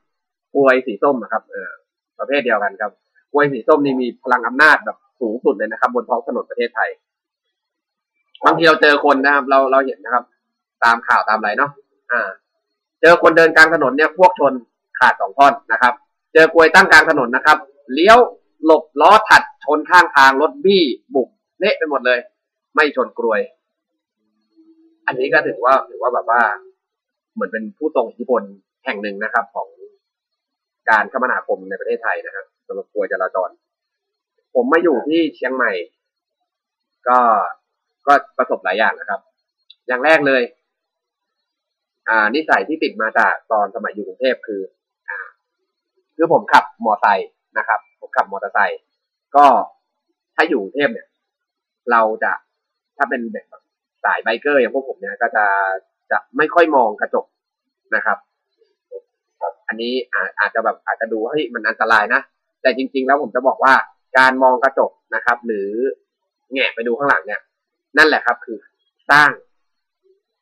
[0.55, 1.71] กลวยสีส้มอะครับเออ
[2.19, 2.91] ประเภทเดียวกันครับ
[3.31, 6.89] กลวยสีส้มนี่มีพลังอำนาจแบบสูงสุดเลยนะครับ บนท้องถนนประเทศไทย
[8.43, 10.23] บางทีเราเจอคนนะครับ เราเราเห็นนะครับ
[10.83, 11.71] ตามข่าวตามอะไรเนาะ
[12.11, 12.29] อ่า
[13.01, 14.53] เจอคนเดินกลางถนนเนี่ยพวกชน
[14.99, 15.93] ขาดสองท่อนนะครับ
[16.33, 17.57] เจอกลวยตั้งกลางถนนนะครับ
[17.93, 18.17] เลี้ยว
[18.65, 20.83] หลบล้อถัดชนข้างทางรถบี้
[21.15, 22.19] บุกเละไปหมดเลย
[22.75, 23.39] ไม่ชนกลวย
[25.07, 26.41] อันนี้ก็ถือว่าถือว่าแบบว่า
[27.33, 28.43] เหมือนเป็นผู้ทรงอิทธิพล
[28.85, 29.67] แห่งหนึ่งนะครับ ของ
[30.89, 33.49] การคมนาคมในประเทศไทยนะครับสำหรับกลวยจราจร
[34.55, 35.71] ผมมาอยู่ที่เชียงใหม่
[37.07, 37.19] ก็
[38.07, 39.19] ก็ประสบหลายอย่างนะครับ
[39.87, 40.41] อย่างแรกเลย
[42.09, 44.61] อ่า นิสัยที่ติดมาจากตอนสมัยอยู่กรุงเทพคือ
[45.09, 45.17] อ่า
[46.15, 48.79] คือผมขับมอไซค์นะครับ ผมขับมอเตอร์ไซค์
[49.35, 49.45] ก็
[50.35, 51.07] ถ้าอยู่กรุงเทพเนี่ย
[51.91, 52.33] เราจะ
[52.97, 53.63] ถ้าเป็นเด็กแบบ
[54.03, 55.45] สายไบเกอร์อย่างพวกผมเนี่ยก็จะ
[56.11, 57.25] จะไม่ค่อยมองกระจก
[57.95, 58.17] นะครับ
[59.67, 59.93] อันนี้
[60.39, 62.21] อาจจะแบบอาจจะดูเฮ้ยมันอันตรายนะ
[62.61, 63.73] แต่จริง ๆ แล้วผมจะบอกว่า
[64.17, 65.69] การมองกระจกนะครับ หรือ
[66.53, 67.41] แงะไปดูข้างหลังเนี่ย
[67.97, 68.57] นั่นแหละครับคือ
[69.11, 69.29] สร้าง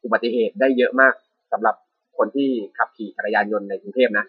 [0.04, 1.13] อุบัติเหตุได้เยอะมาก
[1.52, 1.76] สำหรับ
[2.18, 4.26] คนที่ขับขี่จักรยานยนต์ในกรุงเทพนะ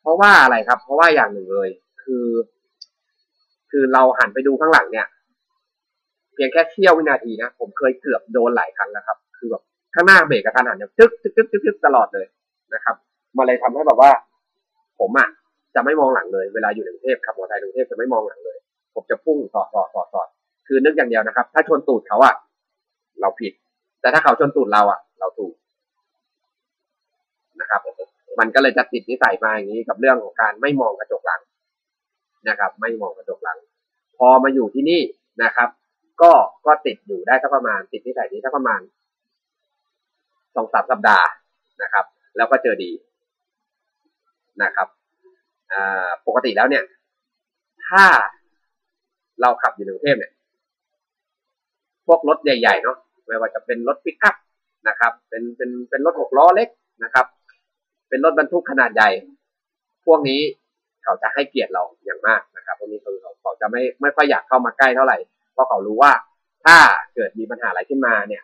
[0.00, 1.68] เพราะว่าอะไรครับ เพราะว่าอย่างหนึ่งเลย
[2.02, 2.26] คือ
[3.70, 5.06] คือเราหันไปดูข้างหลังเนี่ย
[6.34, 9.62] เพียงแค่เสี้ยววินาทีนะผมเคยเกือบโดนหลายครั้งนะครับ คือแบบ
[9.94, 12.26] ข้างหน้าเบรกกระทันหันเนี่ยตึ๊กตึ๊กตึ๊กตึ๊กตลอดเลย
[12.74, 12.96] นะครับ
[13.36, 14.10] มันเลยทำให้แบบว่า
[15.00, 15.28] ผมอะ
[15.74, 18.58] จะไม่มองหลังเลย เวลาอยู่ในกรุงเทพขับมอเตอร์ไซค์ในกรุงเทพจะไม่มองหลังเลย
[18.94, 20.28] ผมจะพุ่งสอดสอดสอดสอด
[20.66, 22.34] คือนึกอย่างเดียวนะครับ ถ้าชนตูดเขาอะ
[23.20, 23.52] เราผิด
[24.00, 25.54] แต่ถ้าเขาชนตูดเราอะเราถูก
[27.60, 27.80] นะครับ
[28.38, 31.40] มันก็เลยจะติดนิสัยมาอย่างนี้กับเรื่องของการไม่มองกระจกหลัง
[32.48, 33.58] นะครับ ไม่มองกระจกหลัง
[34.16, 35.00] พอมาอยู่ที่นี่
[35.42, 35.68] นะครับ
[36.22, 36.32] ก็
[36.66, 38.80] ก็ติดอยู่ได้สักประมาณติดนิสัยนี้สักประมาณ
[40.54, 41.28] สองสามสัปดาห์
[41.82, 42.04] นะครับ
[42.36, 42.90] แล้วก็เจอดี
[44.62, 44.88] นะครับ
[46.26, 46.84] ปกติแล้วเนี่ย
[47.86, 48.04] ถ้า
[49.40, 50.32] เราขับอยู่ในกรุงเทพเนี่ย
[52.06, 54.34] พวกรถใหญ่ๆเนาะไม่ว่าจะเป็นรถปิกอัพ
[54.88, 56.68] นะครับ เป็นเป็นเป็นรถหกล้อเล็ก
[57.04, 57.26] นะครับ
[58.08, 59.10] เป็นรถบรรทุกขนาดใหญ่
[60.06, 60.40] พวกนี้
[61.04, 65.18] เขาจะให้เกียรติเราอย่างมากนะครับพวกนี้คือเขาเขาจะไม่ไม่ค่อยอยากเข้ามาใกล้เท่าไหร่
[65.52, 66.12] เพราะเขารู้ว่า
[66.64, 66.76] ถ้า
[67.14, 68.42] เกิดมีปัญหาอะไรขึ้นมาเนี่ย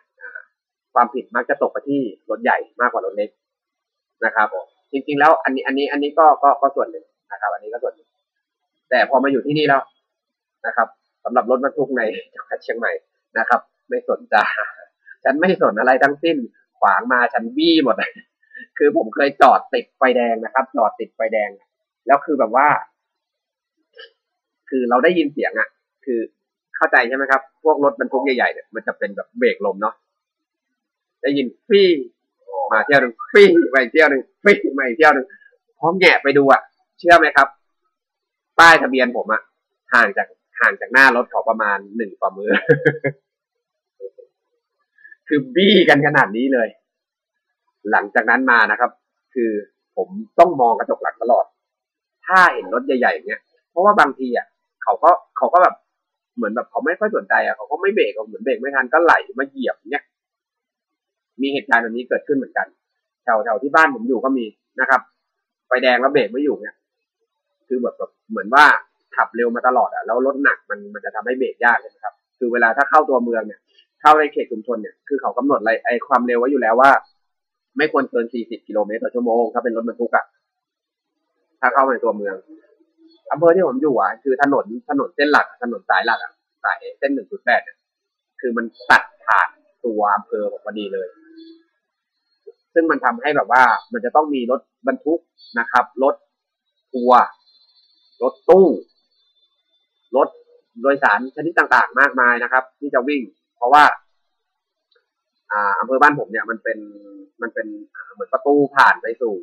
[0.93, 3.29] ความผิดมักจะตกไปที่รถใหญ่มากกว่ารถเล็ก
[4.25, 4.47] นะครับ
[4.91, 8.09] จริงๆแล้วอันนี้อันนี้อันนี้ก็ก็ก็ส่วนหนึ่งนะครับ อันนี้ก็ส่วนหนึ่ง
[8.89, 9.81] แต่พอมาอยู่ที่นี่แล้ว
[10.67, 10.87] นะครับ
[11.23, 12.01] สำหรับรถบรรทุกใน
[12.33, 12.91] จังหวัดเชียงใหม่
[13.39, 14.35] นะครับ ไม่สนใจ
[15.23, 16.37] ฉันไม่สนอะไรทั้งสิ้น
[16.79, 17.95] ขวางมาฉันบี้หมด
[18.77, 21.49] คือผมเคยจอดติดไฟแดงนะครับ จอดติดไฟแดง
[22.07, 22.67] แล้วคือแบบว่า
[24.69, 25.69] คือเราได้ยินเสียงอะ
[26.05, 26.19] คือ
[26.75, 29.95] เข้าใจใช่ไหมครับ พวกรถบรรทุกใหญ่ๆเนี่ยมันจะเป็นแบบเบรกลมเนาะ
[31.21, 31.89] ได้ยินฟี่
[32.71, 35.25] มาเที่ยวหนึ่งฟี่ไปเที่ยวหนึ่งฟี่มาอีกเที่ยวหนึ่ง
[35.79, 36.61] พร้อมแงะไปดูอะ
[36.99, 37.47] เชื่อไหมครับ
[38.59, 39.41] ป้ายทะเบียนผมอะ
[39.93, 40.27] ห่างจาก
[40.59, 42.51] ห่างจากหน้ารถเขาประมาณหนึ่งฝ่ามือ
[45.27, 46.67] คือบี้กันขนาดนี้เลย
[47.91, 48.91] หลังจากนั้นมานะครับ
[49.33, 49.51] คือ
[49.95, 50.07] ผม
[50.39, 51.45] ต้องมองกระจกหลังตลอด
[52.25, 54.47] ถ้าเห็นรถใหญ่ๆอย่างเงี้ย เพราะว่าบางทีอะ
[54.83, 55.75] เขาก็เขาก็แบบ
[56.35, 60.03] เหมือนแบบเขาไม่ค่อยสนใจอะเขาก็ไม่เบรกเหมือนเบรกไม่ทันก็ไหลมาเหยียบเนี้ย
[61.41, 62.67] มีเหตุการณ์แบบนี้เกิดขึ้นเหมือนกัน
[63.23, 64.45] แถวแถวที่บ้านผมอยู่ก็มี
[64.81, 65.01] นะครับ
[65.67, 66.75] ไฟแดงแล้วเบรกไม่อยู่เนี่ย
[67.67, 68.65] คือแบบแบบเหมือนว่า
[69.15, 73.59] ขับเร็วมาตลอดอะแล้วรถหนักมันมันจะทำให้เบรกยากใช่ไหมครับ คือเวลาถ้าเข้าตัวเมืองเนี่ย
[74.01, 76.91] เข้าในเขตชุมชนเนี่ยคือเขากำหนดอะไรไอความเร็วไว้อยู่แล้วว่า
[77.77, 80.25] ไม่ควรเกิน 40 กิโลเมตรต่อชั่วโมงถ้าเป็นรถบรรทุกอะ
[81.59, 82.35] ถ้าเข้าในตัวเมือง
[83.31, 86.31] อำเภอที่ผมอยู่อะคือถนนถนนเส้นหลักถนนสายหลักอะ
[86.63, 87.77] สายเส้น1.8เนี่ย
[88.41, 89.49] คือมันตัดผ่าน
[89.85, 91.07] ตัวอำเภอผมพอดีเลย
[92.73, 95.19] ซึ่งมันทำให้แบบว่ามันจะต้องมีรถบรรทุก
[95.59, 96.15] นะครับ รถ
[96.91, 97.21] ทัวร์
[98.23, 98.67] รถตู้
[100.15, 100.27] รถ
[100.81, 103.21] โดยสารชนิดต่างๆ มากมายนะครับ ที่จะวิ่ง
[103.57, 103.83] เพราะว่า
[105.51, 106.79] อ่าอำเภอบ้านผมเนี่ยมันเป็น
[107.41, 107.67] มันเป็น
[108.13, 109.33] เหมือนประตูผ่านไปสู่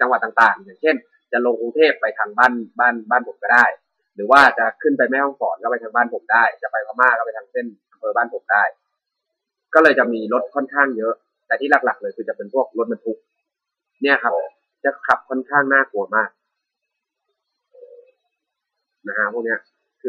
[0.00, 0.96] จังหวัดต่างๆ อย่างเช่น
[1.32, 3.64] จะลงกรุงเทพไปทางบ้านบ้านบ้านผมก็ได้
[4.14, 8.62] หรือว่าจะขึ้นไปแม่ฮ่องสอนก็ไปทางบ้านผมได้ จะไปพม่าก็ไปทางเส้นอำเภอบ้านผมได้
[9.74, 11.14] ก็เลยจะมีรถค่อนข้างเยอะ
[11.46, 13.18] แต่ที่หลักๆ เลยคือจะเป็นพวกรถบรรทุก
[14.02, 14.32] เนี่ยครับ
[14.84, 16.30] จะขับค่อนข้างน่ากลัวมาก
[19.08, 19.58] นะฮะพวกเนี้ย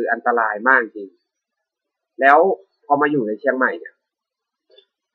[0.02, 1.10] คืออันตรายมากจริง
[2.22, 2.38] แล้ว
[2.86, 3.94] พอมาอยู่ในเชียงใหม่เนี่ย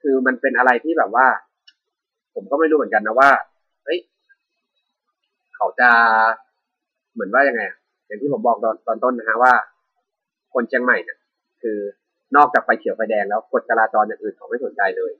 [0.02, 1.26] คือมันเป็นอะไรที่แบบว่า
[2.34, 3.30] ผมก็ไม่รู้เหมือนกันนะว่า
[3.84, 3.98] เฮ้ย
[5.54, 5.90] เขาจะ
[7.12, 7.62] เหมือนว่ายังไง
[8.06, 9.54] อย่างที่ผมบอกตอนตอนต้นนะฮะว่า
[10.54, 11.18] คนเชียงใหม่เนี่ย
[11.62, 11.78] คือ
[12.36, 15.12] นอกจากไฟเขียวไฟแดงแล้วกฎจราจรอย่างอื่นเขาไม่สนใจเลย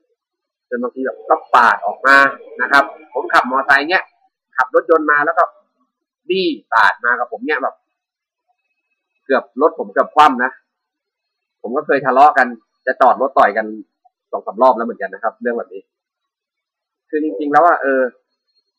[0.69, 2.17] จนบางทีแบบก็ปาดออกมา
[2.63, 4.03] นะครับ ผมขับมอเตอร์ไซค์เนี่ย
[4.57, 5.45] ขับรถยนต์มาแล้วก็
[6.29, 7.75] บี้ปาดมากับผมเนี่ยแบบ
[9.27, 10.51] เกือบรถผมเกือบคว่ำนะ
[11.63, 12.47] ผมก็เคยทะเลาะกัน
[12.87, 13.67] จะจอดรถต่อยกัน
[14.31, 15.83] สองสามรอบแล้วเหมือนกันนะครับ เรื่องแบบนี้
[17.09, 18.03] คือจริง ๆ แล้วอะเออ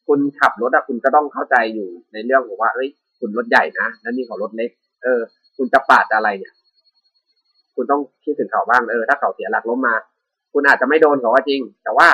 [0.07, 4.69] คุณขับรถอะคุณก็ต้องเข้าใจอยู่ในเรื่องของว่าเอ้ยคุณรถใหญ่นะแล้วนี่เขารถเล็ก
[5.03, 5.21] เออ
[5.57, 6.53] คุณจะปาดอะไรเนี่ย
[7.75, 9.95] คุณต้องคิดถึงเขาบ้างเออถ้าเขาเสียหลักล้มมา
[10.53, 12.07] คุณอาจจะไม่โดนเขาว่าจริง แต่ว่า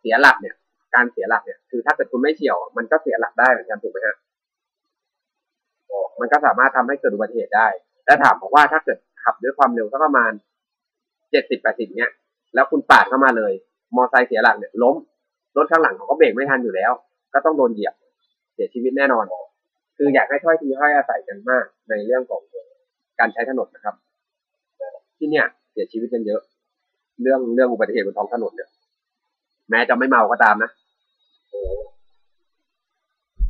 [0.00, 0.54] เสียหลักเนี่ย
[0.94, 4.16] การเสียหลักเนี่ย คือถ้าเกิดคุณไม่เฉียว มันก็เสียหลักได้เหมือนกันถูกไหมฮะ
[6.20, 7.66] มันก็สามารถทำให้เกิดอุบัติเหตุได้
[8.06, 10.32] และถามบอกว่าถ้าเกิดขับด้วยความเร็วสักประมาณ
[11.30, 12.10] เจ็ดสิบแปดสิบเนี้ย
[12.54, 13.52] แล้วคุณปาดเข้ามาเลย
[13.96, 14.96] มอไซค์เสียหลักเนี่ยล้ม
[15.56, 16.92] รถข้างหลังเขาก็เบรกไม่ทันอยู่แล้ว
[17.34, 17.94] ก็ต้องโดนเหยียบ
[18.54, 19.24] เสียชีวิตแน่นอน
[19.96, 22.42] คืออยากให้ถ้อยทีถ้อยอาศัยกันมาก ในเรื่องของ
[23.18, 23.94] การใช้ถนนนะครับ
[25.16, 26.40] ที่เนี่ย เสียชีวิตกันเยอะ
[27.22, 28.68] เรื่องเรื่องอุบัติเหตุบนท้องถนนเนี่ย
[29.70, 30.70] แม้จะไม่เมาก็ตามนะ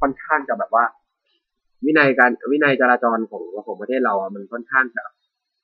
[0.00, 0.84] ค่อนข้างจะแบบว่า
[1.84, 5.04] วินัยการวินัยจราจรของของประเทศเราอะมันค่อนข้างจะ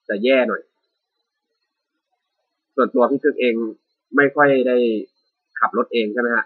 [0.09, 0.61] จะแย่หน่อย
[2.75, 3.55] ส่วนตัวพี่คึกเอง
[4.15, 4.77] ไม่ค่อยได้
[5.59, 6.45] ขับรถเองใช่ไหมฮะ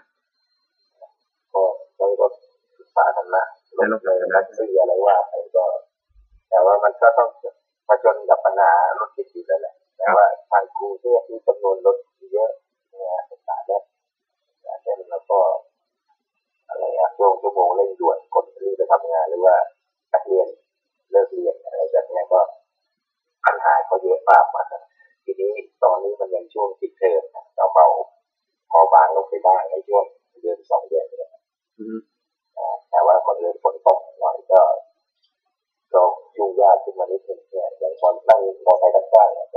[1.54, 1.62] ก็
[1.96, 2.32] ใช้รถ
[2.96, 3.42] สาธารณะ
[3.92, 5.64] รถเลยแท็กซี่อะไรว่าไปก็
[6.50, 7.28] แต่ว่ามันก็ต้อง
[7.88, 11.96] มาจนกับปัญหารถติดอยู่แล้วแหละแต่ว่าทางกรุงเทพมีจำนวนรถ
[12.32, 12.50] เยอะ
[12.90, 13.82] เนี่ยสถานเนี่ย
[14.62, 15.38] อย่างเช่นแล้วก็
[16.68, 19.56] อะไรอะช่วงชั่วโมงเร่งด่วนคนรีบไปทำงานหรือว่า
[20.14, 20.46] นักเรียน
[21.10, 22.40] เลิกเรียนอะไรแบบเนี้ยก็
[23.44, 24.64] ปัญหาก็เยอะมากมา
[25.24, 25.52] ทีนี้
[25.82, 27.86] ตอนนี้มันยังช่วงปิดเทอมนะเราเบา
[28.70, 30.04] พอบางลงไปบ้างในช่วง
[30.40, 31.30] เดือนสองเดือนเนี่ย
[31.78, 31.98] อืม
[32.58, 34.60] นะแต่ว่าพอเริ่มฝนตกหน่อยก็
[35.94, 36.02] ก็
[36.36, 39.47] ยุ่งยากขึ้นมานิดนึงเนี่ยอย่างตอนนั่งมอเตอร์ไซค์รับจ้างเนี่ย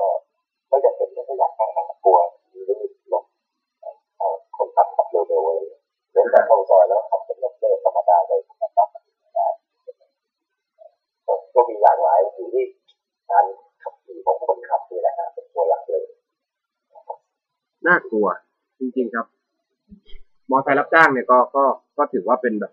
[19.02, 19.28] ริงๆครับ
[20.50, 21.64] มอไซค์รับจ้างเนี่ยก็ก็
[21.98, 22.72] ก็ถือว่าเป็นแบบ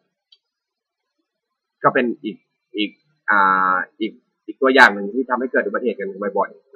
[1.84, 2.36] ก็เป็นอีก
[2.76, 2.90] อีก
[3.30, 4.12] อ่าอีก
[4.46, 6.08] อีกตัวอย่างหนึ่งที่ทำให้เกิดอุบัติเหตุกัน
[6.38, 6.67] บ่อยๆ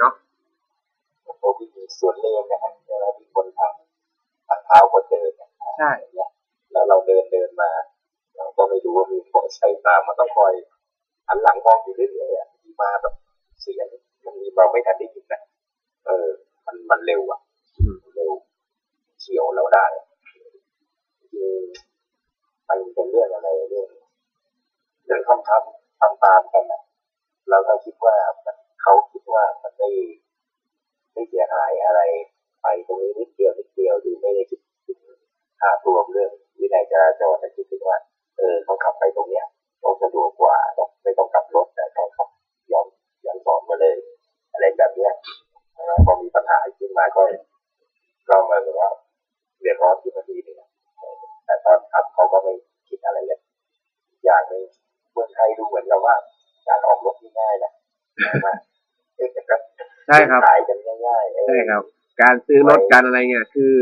[60.13, 61.83] ช่ครับขายกันง่ายๆเออใช่ครับ
[62.23, 63.75] การซื้อรถการอะไรเนี่ยคือ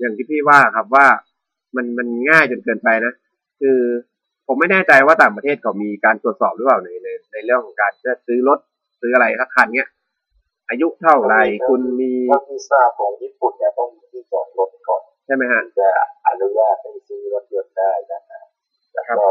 [0.00, 1.06] อย่างที่พี่ว่าครับว่า
[1.76, 3.12] มันมันง่ายจนเกินไปนะ
[3.60, 3.78] คือ
[4.46, 8.58] ผมไม่แน่ใจว่าต่างประเทศเขามีการตรวจสอบหรือเปล่าในในในเรื่องของการจะซื้อรถ
[9.00, 9.88] ซื้ออะไรสักคันเนี้ย
[10.68, 15.88] อายุเท่าไหร่คุณมีถ้าที่ทราบของญี่ปุ่นเนี่ยต้องมีที่จอดรถก่อนใช่ไหมฮะถึงจะ
[16.26, 18.42] อนุญาตให้ซื้อรถยนต์ได้นะฮะ
[18.94, 19.26] แล้วก็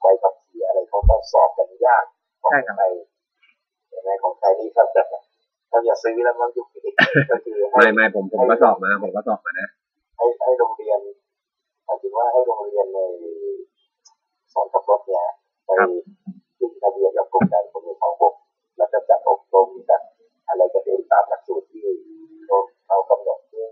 [0.00, 2.04] ใบขับขี่อะไรเขาต้องสอบกันยาก
[2.42, 2.92] ของใช่ครับไทย
[3.94, 6.92] ยังไงของไทยนี่ครับแต่ถ้าจะซื้อแล้วมันยุคนี้
[7.30, 9.68] ก็คือให้ไม่ไม่ผมผมก็สอบมา ผมก็สอบมานะ
[10.16, 11.00] ให้ให้โรงเรียน
[11.84, 12.98] หมายถึงว่าให้โรงเรียนใน
[14.52, 15.24] สอนขับรถเนี่ย
[15.64, 15.70] ไป
[16.58, 18.34] ขึ้นทะเบียนกับกรมการขนส่งทางบก
[18.78, 20.00] แล้วก็จัดอบรมจัด
[20.48, 21.86] อะไรกันเองตามหลักสูตรที่
[22.46, 22.56] เขา
[22.86, 23.68] เขากำหนดเพื่อ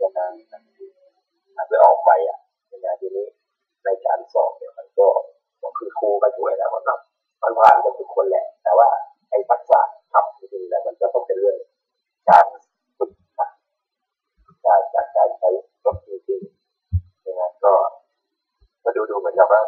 [0.00, 3.26] จะนำอาจจะออกไปอะในทีนี้
[3.84, 5.06] ในการสอบเนี่ยมันก็
[5.62, 6.94] ก็คือครูก็ช่วยแล้วมันก็
[7.42, 8.88] มันผ่านกันทุกคนแหละ แต่ว่า
[9.30, 9.80] ไอ้ทักษะ
[10.12, 11.58] ทำจริงๆแล้วมันก็ต้องเป็นเรื่อง
[12.28, 12.44] การ
[12.98, 13.50] ฝึกหัด
[14.66, 15.48] จากจากการใช้
[15.84, 17.72] รถจริงๆนะฮะก็
[18.82, 19.62] ก็ดูดูเหมือนกับว่า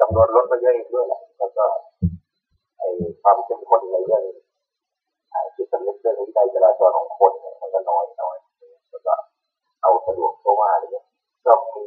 [0.00, 1.64] จำนวนรถก็เยอะอีกด้วยแหละแล้วก็
[2.78, 2.82] ไอ
[3.22, 4.22] ความเข้มข้นในเรื่อง
[5.30, 8.36] ไอที่สำนึกเรื่องวินัยจราจรของคนเนี่ยมันก็น้อยน้อย
[8.90, 9.12] แล้วก็
[9.82, 11.06] เอาสะดวกเพราะว่าอะไรเงี้ย
[11.46, 11.84] ก็มี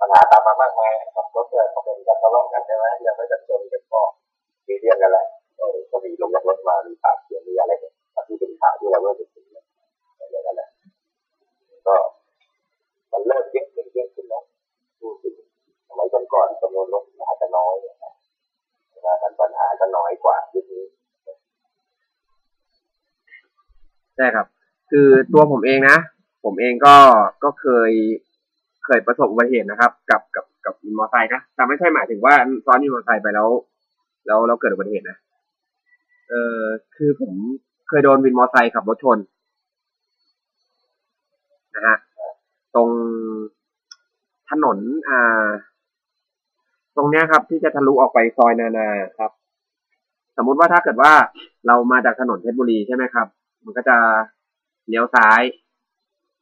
[0.00, 4.00] ปัญหาตามมามากมายขับรถเนี่ยก็เป็นการทะเลาะกันใช่ไหมยังไม่จัดจนกันก็
[4.66, 5.26] มีเรื่องกันแหละ
[5.90, 7.92] ก็มีลงจากรถมามีปากเสียงมีอะไรเนี่ย
[8.28, 10.68] ที่เป็นข่าวที่เราเริ่มเห็นอะไรนั่นแหละ
[11.86, 11.96] ก็
[13.12, 14.42] มันเริ่มเยอะขึ้นเยอะขึ้นแล้ว
[15.00, 15.28] ดูสิ
[15.88, 18.12] สมัยก่อนจำนวนรถอาจจะน้อยเนี่ยนะ
[18.94, 20.84] วลามันปัญหาก็น้อยกว่ายุคนี้
[24.16, 24.46] ใช่ครับ
[24.90, 25.96] คือตัวผมเองนะ
[26.44, 26.96] ผมเองก็
[27.44, 27.92] ก็เคย
[28.84, 32.34] เคยประสบอุบัติเหตุนะครับ กับกับกับมอเตอร์ไซค์นะแต่ไม่ใช่หมายถึงว่า
[32.66, 33.48] ซ้อนวินมอเตอร์ไซค์ไปแล้ว
[34.26, 35.16] แล้วเราเกิดอุบัติเหตุนะ
[36.28, 36.62] เออ
[36.96, 37.32] คือผม
[37.88, 39.18] เคยโดนวินมอเตอร์ไซค์ขับรถชน
[41.74, 41.96] นะฮะ
[42.74, 42.88] ตรง
[44.50, 45.48] ถนนอ่า
[46.96, 49.30] ตรงเนี้ยครับ ที่จะทะลุออกไปซอยนานาครับ
[50.36, 51.12] สมมุติว่าถ้าเกิดว่า
[51.66, 53.26] เรามาจากถนนเพชรบุรีใช่ไหมครับ
[53.64, 53.96] มันก็จะ
[54.88, 55.42] เลี้ยวซ้าย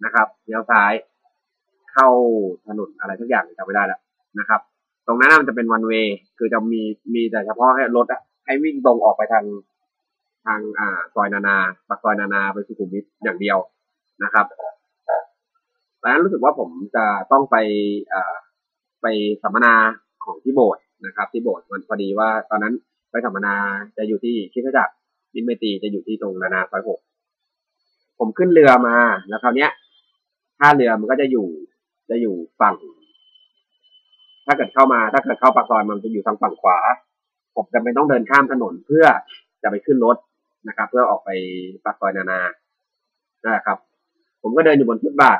[0.04, 0.92] นะครับเลี้ยวซ้าย
[1.92, 2.08] เข้า
[2.68, 4.00] ถนนอะไรทุกอย่างจำไม่ได้แล้ว
[4.38, 4.60] นะครับ
[5.06, 6.82] ตรงนั้นมันจะเป็นวันเวย์คือจะมี
[7.14, 9.44] มีแต่เฉพาะให้รถอะให้วิ่งตรงออกไปทาง
[10.44, 11.56] ทางอ่าซอยนานา
[11.88, 13.58] ปากซอยนานาไปสุขุมวิทอย่างเดียว
[14.24, 14.46] นะครับ
[16.00, 17.56] ตอนนั้นรู้สึกว่าผมจะต้องไป
[18.12, 18.34] อ่า
[19.02, 19.06] ไป
[19.42, 19.74] สัมมนา
[20.24, 22.74] ของที่โบสถ์นะครับ ที่โบสถ์มันพอดีว่า ตอนนั้น
[23.10, 23.54] ไปสัมมนา
[23.96, 24.92] จะอยู่ที่คิดจักร
[25.34, 27.00] มิตรเมตีจะอยู่ที่ตรงนานาซอยหก
[28.18, 28.96] ผมขึ้นเรือมา
[29.28, 29.70] แล้วคราวเนี้ย
[30.58, 31.46] ท่าเรือมันก็จะอยู่
[32.10, 32.74] จะอยู่ฝั่ง
[34.46, 36.78] ถ้าเกิดเข้ามา ถ้าเกิดเข้าปากซอยมันจะอยู่ทางฝั่งขวา
[37.56, 39.04] ผมจะไม่ต้องเดินข้ามถนนเพื่อ
[39.62, 40.16] จะไปขึ้นรถ
[40.68, 41.30] นะครับ เพื่อออกไป
[41.84, 42.40] ปากซอยนานา
[43.44, 43.78] นะครับ
[44.42, 45.38] ผมก็เดินอยู่บนฟุตบาท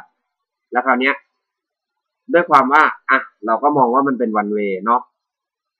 [0.72, 1.14] แล้วคราวเนี้ย
[2.32, 5.00] ด้วยความว่าอะเราก็มองว่ามันเป็นวันเวเนาะ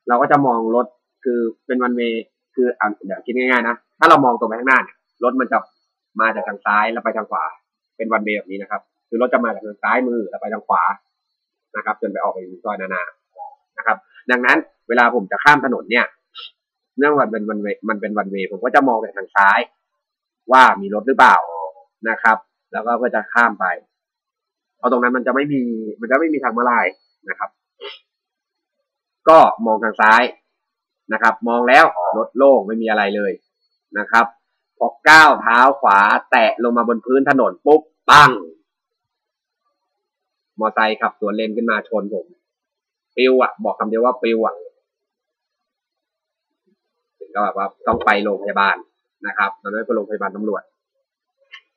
[0.09, 0.87] เราก็จะมองรถ
[1.25, 2.01] คือเป็นวันเว
[2.55, 5.59] คืออะเดี๋ยวคิดง่ายๆนะถ้าเรามองตรงไปข้างหน้าเนี่ยรถมันจะ
[6.21, 7.45] มาจากทางซ้ายแล้วไปทางขวา
[7.97, 10.83] เป็นวันเวแบบนี้นะครับ คือรถจะมาจากทางซ้ายมือแล้วไปทางขวา
[11.77, 13.03] นะครับ จนไปออกไปซอยนานา
[13.79, 13.97] นะครับ
[14.31, 16.07] ดังนั้นเวลาผมจะข้ามถนนเนี่ย
[17.03, 19.61] เนื่องจากเป็นวันเวมันเป็นวันเวผมก็จะมองไปทางซ้าย
[20.53, 21.37] ว่ามีรถหรือเปล่า
[22.09, 22.37] นะครับ
[22.73, 23.67] แล้วก็เพื่อจะข้ามไป
[24.77, 25.63] เพราตรงนั้นมันจะไม่มี
[26.01, 26.87] มันจะไม่มีทางมาลาย
[27.29, 27.51] นะครับ
[29.29, 30.23] ก็มองทางซ้าย
[31.13, 31.85] นะครับ มองแล้ว
[32.19, 33.33] รถโล่งไม่มีอะไรเลย
[33.99, 34.27] นะครับ
[34.79, 35.99] พอก้าวเท้าขวา
[36.31, 37.81] แตะลงมาบนพื้นถนนปุ๊บ
[38.11, 38.31] ปัง
[40.59, 42.27] มอไซค์ขับสวนเลนขึ้นมาชนผม
[43.17, 44.55] ปิวอะบอกคำเดียวว่าปิวอะ
[47.35, 48.77] ก็แบบว่าต้องไปโรงพยาบาล
[49.27, 50.63] นะครับตอนนั้นก็โรงพยาบาลตำรวจ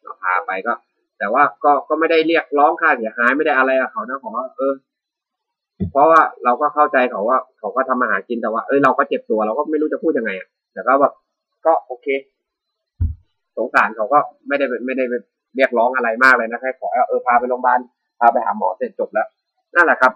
[0.02, 0.74] เราพาไปก็
[1.20, 4.74] แต่ว่าก็ก็ไม่ได้เรียกร้องค่าเสียหายไม่ได้อะไรกับเขานะขอว่าเออ
[5.92, 11.14] เพราะว่าเราก็เข้าใจเขาว่า เขาก็ทำมาหากินแต่ว่าเอ้ยเราก็เจ็บตัวเราก็ไม่รู้จะพูดยังไงอะแต่ก็แบบ
[11.66, 12.08] ก็โอเค
[13.58, 15.06] สงสารเขาก็ไม่ได้ไม่ได้
[15.56, 17.80] เรียกร้องอะไรมากเลยนะแค่ขอเออพาไปโรงพยาบาล
[18.20, 19.28] พาไปหาหมอเสร็จจบแล้ว
[19.76, 20.14] นั่นแหละครับ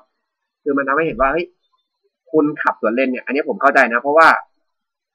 [0.64, 1.46] คือมันทำให้เห็นว่าเฮ้ย
[2.32, 4.28] คุณขับสวนเลนเนี่ย อันนี้ผมเข้าใจนะ เพราะว่า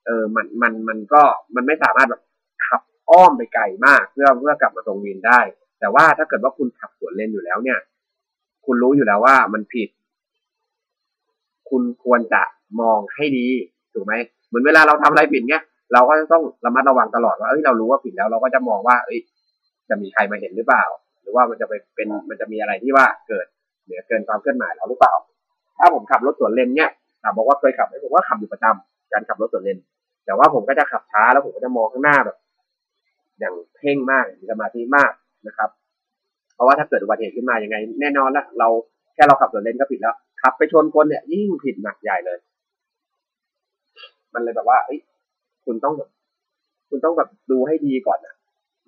[0.07, 1.23] เออมันมันมันก็
[1.55, 2.23] มันไม่สามารถแบบ
[2.67, 5.41] ขับอ้อมไปไกลมากเพื่อเพื่อกลับมาตรงวินได้
[5.81, 7.79] แต่ว่าถ้าเกิดว่าคุณขับสวนเลนอยู่แล้วเนี่ย
[8.67, 9.89] คุณรู้อยู่แล้วว่ามันผิด
[11.71, 12.43] คุณควรจะ
[12.81, 13.47] มองให้ดี
[13.95, 14.13] ถูกไหม
[14.49, 19.19] เหมือนเวลาเราทำอะไรผิดเนี่ยเราก็จะต้องระมัดระวังตลอดว่าเอ้ยเรารู้ว่าผิดแล้วเราก็จะมองว่า เอ้ย
[19.89, 20.85] จะมีใครมาเห็นหรือเปล่า
[21.23, 23.47] หรือว่ามันจะไปเป็นมันจะมีอะไรที่ว่าเกิด
[23.85, 25.15] เหนือเกินความเคลื่อนไหวเราหรือเปล่า
[25.79, 26.91] ถ้าผมขับรถสวนเลนเนี่ย
[27.23, 29.79] ถามบอกว่าเคยขับไหมผมว่าขับอยู่ประจำ การขับรถสวนเลน
[30.25, 32.37] แต่ว่าผมก็จะขับช้าแล้วผมก็จะมองข้างหน้าแบบ
[33.39, 35.13] อย่างเพ่งมากมีสมาธิมาก
[35.47, 35.71] นะครับ
[36.55, 38.69] เพราะว่าถ้าเกิดอุบัติเหตุขึ้นมายังไง แน่นอนละเรา
[39.15, 42.39] แค่เราขับสวนเลนก็ผิดแล้วขับไปชนคนเนี่ยยิ่งผิดหนักใหญ่เลย
[44.35, 45.01] มันเลยแบบว่าเอ้ย
[45.65, 46.09] คุณต้องแบบ
[46.89, 48.35] คุณต้องแบบดูให้ดีก่อนนะ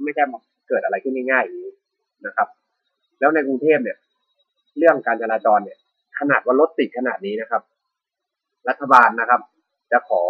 [0.04, 0.22] ไม่ใช่
[0.68, 1.72] เกิดอะไรขึ้นง่ายๆอย่างนี้
[2.26, 2.48] นะครับ
[3.18, 3.96] แล้วในกรุงเทพเนี่ย
[4.78, 5.78] เรื่องการจราจรเนี่ย
[6.18, 7.62] ขนาดว่ารถติดขนาดนี้นะครับ
[8.68, 9.40] รัฐบาลนะครับ
[9.92, 10.22] จะขอ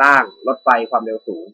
[0.00, 1.46] สร้างรถไฟความเร็วสูง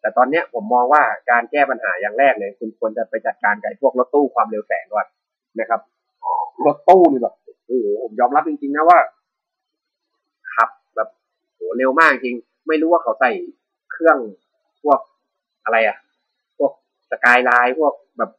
[0.00, 5.06] แต่ตอนเนี้ยผมมองว่าการแก้ปัญหาอย่างแรกเลยคุณควรจะไปจัดการกับพวกรถตู้ความเร็วแสงก่อน
[5.58, 5.80] นะครับ
[6.66, 8.98] รถตู้นี่แบบโอ้โหผมยอมรับจริงๆนะว่า
[10.54, 11.08] ขับแบบ
[11.54, 12.36] โหเร็วมากจริง
[12.68, 13.30] ไม่รู้ว่าเขาใส่
[13.92, 14.16] เครื่อง
[14.82, 15.00] พวก
[15.64, 15.96] อะไรอะ
[16.58, 16.72] พวก
[17.10, 18.30] สกายไลน์พวกแบบ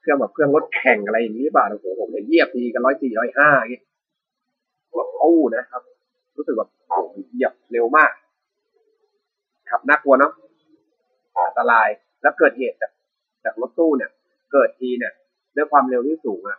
[0.00, 3.82] เครื่องแบบเครื่องรถแข่งอะไรอย่างนี้หรือเปล่าโอ้โหผมเห็นเยียบทีกันร้อยสี่ร้อยห้าอย่างนี้
[4.96, 5.82] รถตู้นะครับ
[6.38, 8.12] รู้สึกแบบโอ้โหเหยียบเร็วมาก
[9.70, 10.32] ขับน่ากลัวเนาะ
[11.36, 11.88] อันตราย
[12.22, 12.92] แล้วเกิดเหตุจาก
[13.44, 14.10] จากรถตู้เนี่ย
[14.52, 15.12] เกิดทีเนี่ย
[15.56, 16.58] ด้วยความเร็วที่สูงอะ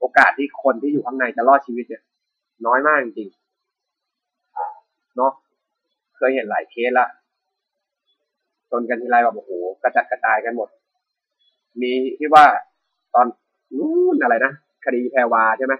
[0.00, 2.02] โอกาสที่คนที่อยู่ข้างในจะรอดชีวิตเนี่ย
[2.66, 5.32] น้อยมากจริงๆเนาะ
[6.16, 7.06] เคยเห็นหลายเคสละ
[8.70, 9.50] ชนกันทีไรแบบโอ้โห
[9.82, 10.68] กระจัดกระจายกันหมด
[11.80, 12.44] มีที่ว่า
[13.14, 13.26] ตอน
[13.78, 14.52] นู้นอะไรนะ
[14.84, 15.74] คดีแพรวาใช่ไหม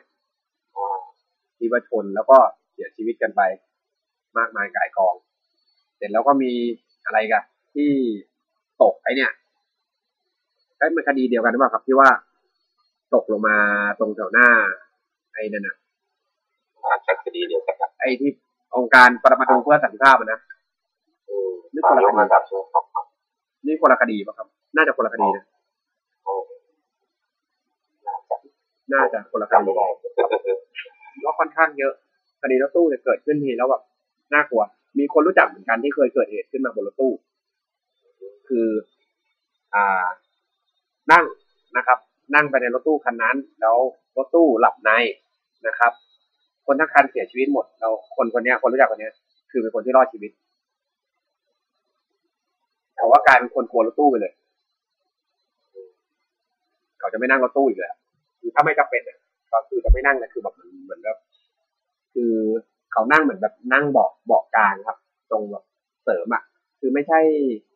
[1.58, 3.42] ที่ว่าชนแล้วก็เสียชีวิตกันไป
[4.38, 5.14] มากมายกายกอง
[5.96, 6.52] เสร็จแล้วก็มี
[7.06, 7.42] อะไรกัน
[7.74, 7.90] ที่
[8.82, 9.30] ตกไอเนี่ย
[10.76, 12.10] ไอ้มันคดีเดียวกันหรือเปล่าครับที่ว่า
[13.14, 13.56] ตกลงมา
[13.98, 14.48] ตรงแถวหน้า
[15.32, 15.76] ไอ้นั่นน่ะ
[16.84, 18.30] อาจจะคดีเดียวกันครับไอ้ที่
[18.76, 20.38] องค์การปรมาณูเพื่อสันติภาพอะนะ
[21.28, 22.84] อืมนี่คนละคดีมาดับใช่ไหมครับ
[23.66, 25.44] นี่คนละคดีป่ะครับ น่าจะคนละคดีนะ
[26.24, 26.34] โอ้
[28.04, 28.36] น่าจะ
[28.92, 29.86] น่าจะคนละคจำดีไม่ได้
[31.24, 31.92] ว่าค่อนข้างเยอะ
[32.40, 33.82] คดีรถตู้จะเกิดขึ้นทีแล้วแบบ
[34.34, 34.62] น่ากลัว
[34.98, 37.12] มีคนรู้จักเหมือนกันที่เคยเกิดเหตุขึ้นมาบนรถตู้
[38.48, 38.68] คือ
[39.74, 40.06] อ่า
[41.12, 41.24] นั่ง
[41.76, 41.98] นะครับ
[42.34, 43.76] นั่งไปในรถตู้คันนั้น แล้ว
[44.16, 44.90] รถตู้หลับใน
[45.66, 45.92] นะครับ
[46.66, 49.10] คนทั้งคันเสียชีวิตหมดแล้วคนคนนี้คนรู้จักคนนี้
[49.50, 50.30] คือเป็นคนที่รอดชีวิต
[52.96, 54.32] แต่ว่ากลายเป็นคนกลัวรถตู้ไปเลย
[56.98, 57.96] เขาจะไม่นั่งรถตู้อีกแล้ว
[58.40, 59.18] คือถ้าไม่จำเป็นเนี่ย
[59.52, 61.16] ก็คือจะไม่นั่งเลยคือแบบเหมือนแบบ
[62.14, 62.34] คือ
[62.92, 64.98] เขานั่งเหมือนแบบนั่งเบาะเบาะกลางครับ
[65.30, 65.64] ตรงแบบ
[66.04, 66.42] เสริมอะ
[66.80, 67.20] คือไม่ใช่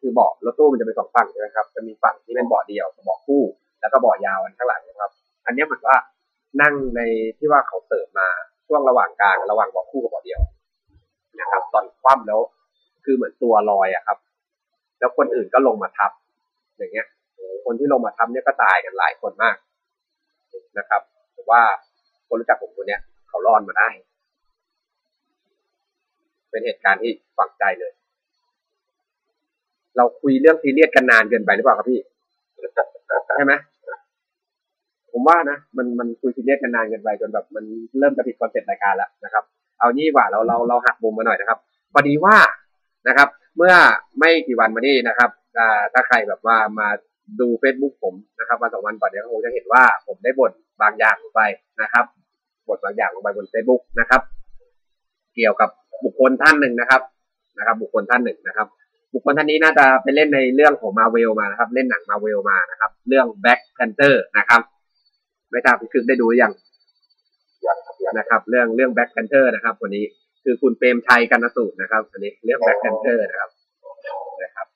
[0.00, 3.42] คือเบาะรถตู้มันจะเป็นสองฝั่งใช่ไหมครับ จะมีฝั่งที่เป็นเบาะเดียวกับเบาะคู่
[3.80, 5.10] แล้วก็เบาะยาวอันข้างหลังนะครับ
[5.46, 5.96] อันนี้เหมือนว่า
[6.62, 7.00] นั่งใน
[7.38, 8.28] ที่ว่าเขาเสริมมา
[8.66, 10.40] ช่วงระหว่างกลางระหว่างเบาะคู่กับเบาะเดียว
[11.40, 12.40] นะครับ ตอนคว่ำแล้ว
[13.04, 14.18] คือเหมือนตัวลอยอะครับ
[14.98, 16.10] แล้วคนอื่นก็ลงมาทับ
[16.76, 17.06] อย่างเงี้ย
[17.64, 19.56] คนที่ลงมาทับเนี่ยก็ตายกันหลายคนมาก
[20.78, 21.02] นะครับ
[21.34, 21.60] แต่ว่า
[22.28, 23.88] คนรู้จักผมคนเนี้ยเขารอดมาได้
[26.54, 27.92] เป็นเหตุการณ์ที่ฝังใจเลย
[29.96, 32.00] เราคุยเรื่องซีเรียสกันนานเกินไปหรือเปล่าครับพี่
[33.36, 33.54] ใช่ไหม
[35.12, 37.64] ผมว่านะมันมันคุยซีเรียสกันนานเกินไปจนแบบ มัน
[37.98, 39.44] เริ่มจะผิด concept รายการแล้วนะครับ
[39.78, 41.58] เอานี่ดีกว่าเราเราเราหักมุมมาหน่อยนะครับ
[41.92, 42.36] พอดีว่า
[43.08, 43.74] นะครับ เมื่อ
[44.18, 45.30] ไม่กี่วันมานี้นะครับ
[45.92, 46.88] ถ้าใครแบบว่ามา
[47.40, 50.52] ดู Facebook ผมนะครับวันสองวันก่อนเดี๋ยวคงจะเห็นว่าผมได้บ่น
[50.82, 51.42] บางอย่างลงไป
[51.82, 52.04] นะครับ
[52.68, 54.20] บ่นบางอย่างลงไปบน Facebook นะครับ
[55.34, 55.70] เกี่ยวกับ
[56.04, 57.02] บุคคลท่านหนึ่งนะครับ
[57.58, 58.68] นะครับ บุคคลท่านหนึ่งนะครับ
[59.14, 64.60] บุคคลท่านนี้น่าจะไปเล่นในเรื่องของมาเวลมานะครับ เล่นหนังมาเวลมานะครับ เรื่อง Black Panther นะครับ
[65.50, 66.52] ไม่ทราบพี่คึกได้ดูหรือยัง
[67.66, 70.04] ยังครับยังนะครับ เรื่องเรื่อง Black Panther นะครับวันนี้
[70.44, 73.50] คือคุณเปรมชัยกันสูตรนะครับอันนี้เรื่อง Black Panther นะครับ
[74.42, 74.66] นะครับ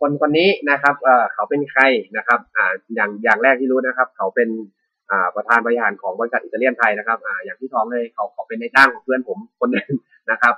[0.00, 1.82] คนคนนี้นะครับเอ่อเขาเป็นใคร
[2.16, 4.85] นะครับ อ่าอย่างอย่างแรกที่รู้นะครับ เขาเป็นอ่า
[5.34, 9.88] ประธานบริหารของบริษัทอิตาเลียนไทยนะครับอ่าอย่างที่ท้องเลยเขาเขาเป็นในายจ้างของเพื่อนผมคนหนึ่ง
[10.30, 10.54] นะครับ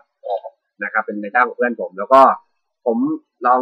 [0.84, 2.20] นะครับ เป็นในายจ้างของเพื่อนผม แล้วก็
[2.86, 2.98] ผม
[3.46, 3.60] ลอง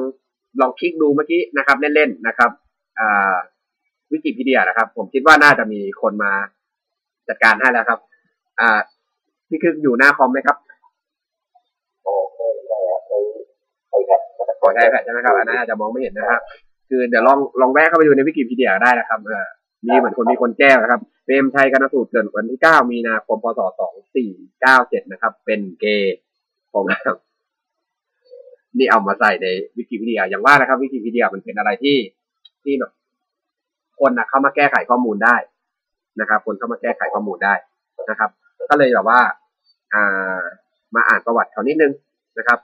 [0.61, 2.51] ลองคลิกดูเมื่อกี้นะครับ เล่นๆนะครับ
[2.99, 3.37] อ่า
[4.13, 6.33] วิกิพีเดียนะครับ ผมคิดว่าน่าจะมีคนมา
[7.29, 8.01] จัดการให้แล้วครับ
[8.61, 8.81] อ่า
[9.49, 10.57] พี่คืออยู่หน้าคอมไหมครับ
[12.05, 13.13] โอ้ไม่ได้ครับไป
[13.89, 16.41] ไปแบบกระโดขอใช้แผ่นใช่ไหมครับอันนั้นอาจจะมองไม่เห็นนะครับ
[16.89, 19.47] คือเดี๋ยวลองลองแวะเข้าไปดูในวิกิพีเดียได้นะครับเออ
[19.87, 23.61] มีเหมือนคนมีคนแก้วนะครับเปรมชัยกนสูตรเกิดวันที่ 9 มีนาคม พศ
[24.37, 26.17] 2497 นะครับ เป็นเกย์
[26.73, 26.85] ของ
[28.79, 31.97] นี่เอามาใส่ในวิกิพีเดียอย่างว่านะครับ วิกิพีเดียมันเป็นอะไรที่
[32.63, 32.93] ที่แบบ
[34.01, 35.37] คนนะเข้ามาแก้ไขข้อมูลได้
[36.21, 37.55] นะครับ คนเข้ามาแก้ไขข้อมูลได้
[38.11, 38.31] นะครับ
[38.71, 39.21] ก็เลยแบบว่า
[39.95, 40.43] อ่า
[40.95, 41.93] มาอ่านประวัติเขานิดนึง
[42.39, 42.59] นะครับ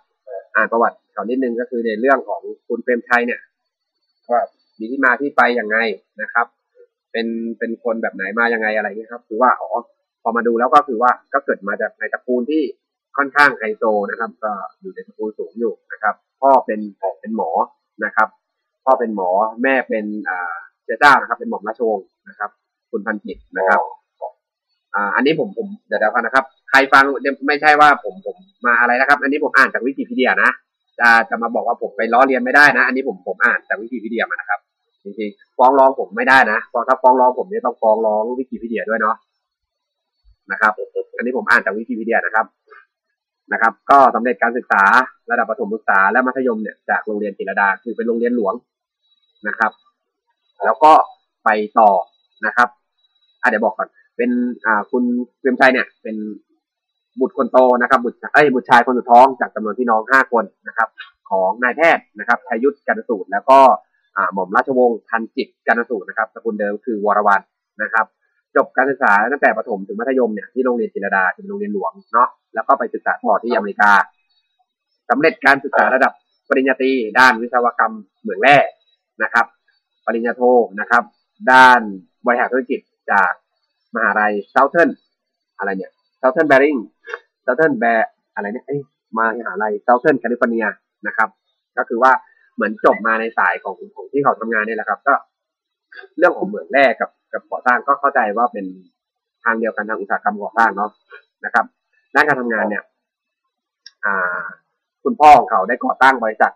[0.57, 3.41] อ่านประวัติเขานิดนึงก็คือในเรื่องของคุณเปรมชัยเนี่ย
[4.31, 4.41] ว่า
[4.79, 5.77] มีที่มาที่ไปยังไง
[6.23, 6.47] นะครับ
[7.13, 7.27] เป็น
[7.59, 9.71] เป็นคนแบบไหนมายังไงอะไรเงี้ยครับคือว่าอ๋อ
[10.23, 12.63] พอมาดูแล้วก็คือว่าก็เกิดมาจากในตระกูลที่
[13.17, 16.81] ค่อนข้างไฮโซนะครับ ก็อยู่ในตระกูลสูงอยู่นะครับพ่อเป็น
[17.21, 17.51] เป็นหมอ
[18.05, 18.29] นะครับ
[18.85, 19.31] พ่อเป็นหมอ
[19.63, 20.55] แม่เป็นอ่า
[20.85, 22.51] เจ้าจ้านะครับ เป็นหมอมราชวงศ์นะครับ
[22.91, 23.81] คุณพันจิตนะครับ
[24.95, 27.05] อ่าอันนี้ผมผมเดี๋ยวเดี๋ยวนะครับ ใครฟัง
[27.47, 28.37] ไม่ใช่ว่าผมผม
[28.67, 30.51] มาอะไรนะครับ อันนี้ผมอ่านจากวิกิพีเดียนะ
[31.01, 34.61] จะจะมาบอกว่าผมไปล้อเลียนไม่ได้นะ อันนี้ผมผมอ่านจากวิกิพีเดียมานะครับ
[35.05, 39.17] จริงๆฟ้องร้องผมไม่ได้นะเพราะถ้าฟ้องร้องผมเนี่ยต้องฟ้องร้องวิกิพีเดียด้วยเนาะ
[40.53, 40.73] นะครับ
[41.17, 42.47] อันนี้ผมอ่านจากวิกิพีเดียนะครับ
[43.53, 44.83] นะครับ ก็สำเร็จการศึกษา
[45.31, 48.55] ระดับประถมศึกษาและมัธยมเนี่ยจากโรงเรียนจิรดาคือเป็นโรงเรียนหลวง
[49.49, 49.73] นะครับ
[50.65, 50.93] แล้วก็
[51.45, 51.49] ไป
[51.79, 51.91] ต่อ
[52.47, 52.69] นะครับ
[53.43, 54.31] อะเดี๋ยวบอกก่อน เป็น
[54.67, 55.05] อ่าคุณ
[55.41, 56.17] เปรมชัยเนี่ย เป็น
[57.21, 60.89] บุตรคนโตนะครับ บุตรเอ้ยบุตรชายคนสุดท้องจากจำนวนพี่น้องห้าคนนะครับ
[61.31, 63.61] ของนายแพทย์นะครับชัยยุทธกันสูตรแล้วก็
[64.35, 67.41] หม่อมราชวงศ์พันจิตกันสูตรนะครับสกุลเดิมคือวรวัน
[67.83, 68.07] นะครับ
[68.57, 73.91] จบการศึกษาตั้งแต่ประถมถึงมัธยมเนี่ยที่โรงเรียนจิรดาเป็นโรงเรียนหลวงเนาะแล้วก็ไปศึกษาต่อที่อเมริกา
[75.11, 76.13] สำเร็จการศึกษาระดับ
[76.49, 78.57] ปริญญาตรีด้านวิศวกรรมเหมืองแร่
[79.23, 79.47] นะครับ
[80.07, 80.43] ปริญญาโท
[80.81, 81.03] นะครับ
[81.53, 81.81] ด้าน
[82.27, 82.81] บริหารธุรกิจ
[83.13, 83.33] จาก
[83.95, 84.91] มหาลัยเซาเทิร์น
[85.59, 86.77] อะไรเนี่ยเซาเทิร์นแบริง
[87.43, 87.85] เซาเทิร์นแบ
[88.35, 88.81] อะไรเนี่ยเอ้ย
[89.17, 90.65] มหาลัยเซาเทิร์นแคลิฟอร์เนีย
[91.07, 91.29] นะครับ
[91.77, 92.13] ก็คือว่า
[92.55, 95.15] เหมือนจบมาในสายของของที่เขาทำงานนี่แหละครับ ก็
[96.19, 98.67] เรื่องของเหมืองแร่กับกับก่อสร้างก็เข้าใจว่าเป็น
[99.45, 100.91] ทางเดียวกันทางอุตสาหกรรมก่อสร้างเนาะ
[101.45, 101.65] นะครับ
[102.15, 102.83] ด้านการทำงานเนี่ย
[104.05, 104.43] อ่า
[105.05, 106.53] คุณพ่อของเขาได้ก่อตั้งบริษัท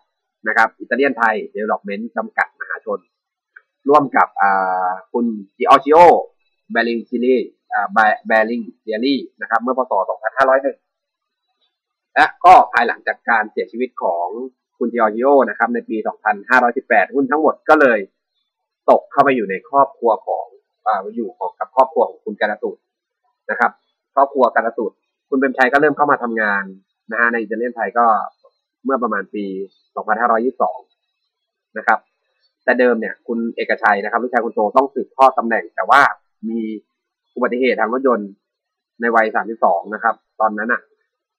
[0.49, 2.99] นะครับอิตาเลียนไทยเดเวล็อปเมนต์จำกัดมหาชน
[3.88, 5.24] ร่วมกับอ่าคุณ
[5.57, 5.99] จิออร์จิโอ
[6.72, 7.36] แบลิงซิลี
[7.72, 7.86] อ่า
[8.26, 9.92] แบลิงเซียรี่นะครับ เมื่อพศ
[10.62, 14.28] 2501และก็ภายหลังจากการเสียชีวิตของ
[14.78, 15.96] คุณจิออร์จิโอนะครับในปี
[16.56, 17.98] 2518 หุ้นทั้งหมดก็เลย
[18.90, 20.46] ตกเข้าไปอยู่ในครอบครัวของ
[20.86, 22.76] ออยู่ของกับครอบครัวของคุณการะตูด
[23.50, 23.70] นะครับ
[24.14, 24.92] ครอบครัวการะตูด
[25.28, 26.64] คุณเบมชัยก็เริ่มเข้ามาทำงาน
[27.10, 28.06] นะฮะในอิตาเลียนไทยก็
[28.84, 29.44] เมื่อประมาณปี
[30.76, 31.98] 2522 นะครับ
[32.64, 36.00] แต่เดิมเนี่ยคุณเอกชัยนะครับลูกชายคุณโตต้องสืบทอดตำแหน่ง แต่ว่า
[36.48, 36.60] มี
[37.34, 38.30] อุบัติเหตุทางรถยนต์
[39.00, 39.26] ในวัย
[39.60, 40.82] 32 นะครับ ตอนนั้นอะ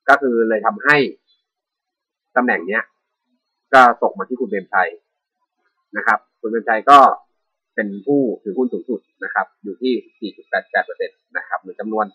[0.09, 0.95] ก็คือเลยทำให้
[2.37, 2.83] ตำแหน่งเนี้ย
[3.73, 4.89] ก็ตกมาที่คุณเบมชัย
[5.97, 6.99] นะครับ คุณเบมชัยก็
[7.75, 10.31] เป็นผู้ถือหุ้นสูงสุดนะครับ อยู่ที่
[10.83, 12.05] 4.88%นะครับหรือจำนวน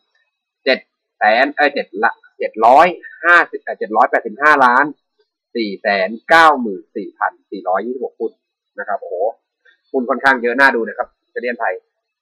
[0.54, 4.84] 7 แสนเอ้ย7ละ750 785 ล้าน
[5.54, 5.86] 4 9 4
[6.94, 8.32] 4 2 6หุ้น
[8.78, 9.14] นะครับ โอ้โห
[9.92, 11.74] หุ้นค่อนข้างเยอะน่าดูนะครับจะเรียนไทย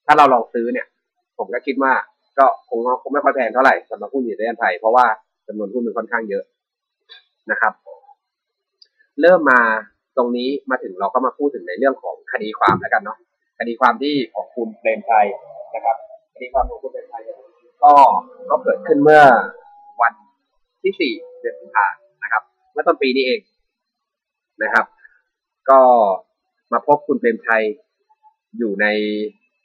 [0.06, 0.86] ถ้าเราลองซื้อเนี่ย
[1.38, 1.92] ผมก็คิดว่า
[2.38, 5.06] ก็คงคงไม่ค่อยแพงเท่าไหร่สำหรับหุ้นอิตาเลียนไทย เพราะว่า
[5.46, 6.44] จำนวนหุ้นมันค่อนข้างเยอะ
[7.50, 7.72] นะครับ
[9.22, 9.60] เริ่มมา
[10.16, 13.18] ตรงนี้มาถึงเราก็มาพูดถึงในเรื่องของคดีความแล้วกันเนาะ
[13.58, 15.26] คดีความที่ของคุณเปรมชัย
[15.74, 15.96] นะครับ
[16.34, 17.22] คดีความของคุณเปรมชัย
[17.84, 17.94] ก็
[18.50, 19.22] ก็เกิดขึ้นเมื่อ
[20.00, 20.12] วัน
[20.82, 21.86] ที่สี่เดือนสิงหา
[22.22, 22.42] นะครับ
[22.72, 23.40] เมื่อต้นปีนี้เอง
[24.62, 24.86] นะครับ
[25.70, 25.80] ก็
[26.72, 27.64] มาพบคุณเปรมชัย
[28.58, 28.86] อยู่ใน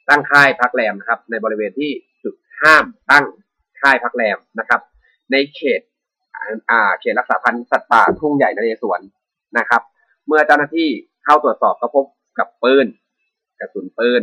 [0.08, 1.90] ตั้งค่ายพักแรมนะครับ ในบริเวณที่
[2.24, 3.24] จุดห้ามตั้ง
[3.80, 4.80] ค่ายพักแรมนะครับ
[5.32, 5.80] ในเขต
[6.70, 9.00] อ่าเขตรักษาพันธุ์สัตว์ป่าทุ่งใหญ่นเรศวร
[9.58, 9.82] นะครับ
[10.26, 10.88] เมื่อเจ้าหน้าที่
[11.24, 12.04] เข้าตรวจสอบก็พบ
[12.38, 12.86] กับปืน
[13.58, 14.22] กระสุนปืน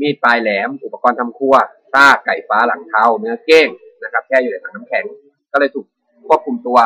[0.00, 1.54] มีดปลายแหลม อุปกรณ์ทำครัว
[1.94, 3.68] ซากไก่ฟ้าหลังเทาเนื้อเก้ง
[4.04, 5.04] นะครับแช่อยู่ในถังน้ำแข็ง
[5.52, 5.86] ก็เลยถูก
[6.28, 6.78] ควบคุมตัว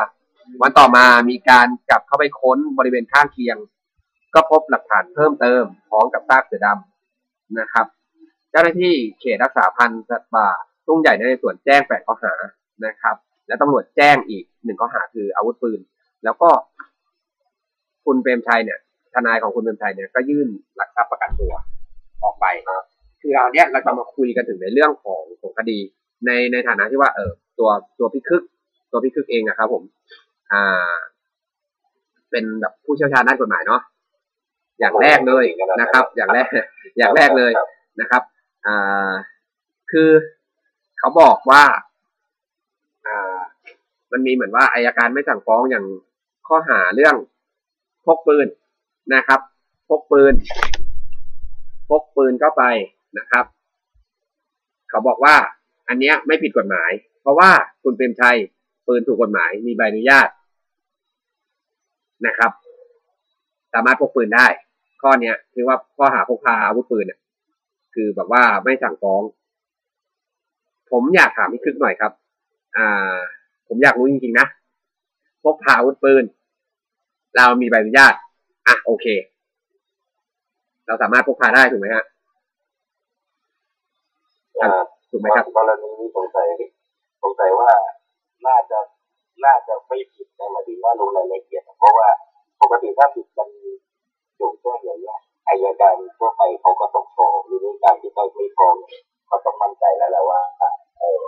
[0.62, 3.56] วันต่อมามีการกลับเข้าไปค้นบริเวณข้างเคียง
[4.34, 7.86] ก็พบหลักฐานเพิ่มเติมพร้อมกับซากเสือดำนะครับ
[8.50, 10.48] เจ้าหน้าที่เขตรักษาพันธุ์สัตว์ป่า
[10.86, 12.34] ทุ่งใหญ่ในส่วนแจ้งแปดข้อหา
[12.86, 13.16] นะครับ
[13.46, 15.80] และตำรวจแจ้งอีกหนึ่งข้อหาคืออาวุธปืน
[16.24, 16.50] แล้วก็
[18.04, 18.78] คุณเปรมชัยเนี่ย
[19.14, 21.52] ทนายของคุณเปรมชัยเนี่ยก็ยื่นหลักทรัพย์ประกันตัว
[22.22, 22.46] ออกไป
[23.20, 25.78] คือเราเนี้ยเราจะมาคุยกันถึงในเรื่องของของคดี
[26.26, 28.42] ในในฐานะที่ว่า เออ ตัวตัวพิคึก
[28.90, 29.82] ตัวพิคึกเองนะครับ ผม
[30.52, 30.94] อ่า
[32.30, 33.80] เป็นแบบผู้เชี่ยวชาญด้านกฎหมายเนาะ
[34.80, 35.44] อย่างแรกเลย
[35.80, 36.46] นะครับ อย่างแรก
[36.98, 37.52] อย่างแรกเลย
[38.00, 38.22] นะครับ
[38.66, 39.12] อ่า
[39.90, 40.10] คือ
[40.98, 41.62] เขาบอกว่า
[43.06, 43.36] อ่า
[44.12, 45.84] มันมีเหมือนว่าอายการไม่สั่งฟ้องอย่าง
[46.46, 47.14] ข้อหาเรื่อง
[48.06, 48.46] พกปืน
[49.14, 49.40] นะครับ
[49.88, 50.34] พกปืน
[51.88, 52.64] พกปืนเข้าไป
[53.18, 53.44] นะครับ
[54.90, 55.34] เขาบอกว่า
[55.88, 56.90] อันเนี้ยไม่ผิดกฎหมาย
[57.20, 57.50] เพราะว่า
[57.82, 58.36] คุณเปรมชัย
[58.86, 60.28] ปืนถูกกฎหมายมีใบอนุญาต
[62.26, 62.52] นะครับ
[63.72, 64.46] สามารถพกปืนได้
[65.02, 67.18] ข้อเนี้ยคือว่าข้อหาพกพาอาวุธปืนเนี่ย
[67.94, 69.22] คือแบบว่าไม่สั่งฟ้อง
[70.90, 72.12] ผมอยากถามพี่คึกหน่อยครับ
[72.76, 73.18] อ่า
[73.68, 74.46] ผมอยากรู้จริงๆนะ
[75.44, 76.24] พกพาอาวุธปืน
[77.36, 78.14] เรามีใบอนุญาต
[78.66, 79.06] อะโอเค
[80.86, 82.04] เราสามารถพกพาได้ถูกไหมฮะ
[84.62, 84.70] อ่า
[85.10, 86.48] ถูกไหมครับกรณีนี้สงสัย
[87.22, 87.70] สงสัยว่า
[88.46, 88.78] น่าจะ
[89.44, 92.08] น่าจะไม่ผิดนะหมายถึงว่าลงรายละเอียดเพราะว่า
[92.62, 93.48] ปกติถ้าผิดกัน
[94.38, 95.18] จงแจ้งอย่างเงี้ย
[95.48, 98.74] อายการทั่วไปเขาก็ต้องฟ้องหรือในการที่เขาไม่ฟ้อง
[99.26, 100.40] เขาต้องมั่นใจแล้วแหละว่า
[101.00, 101.20] เออ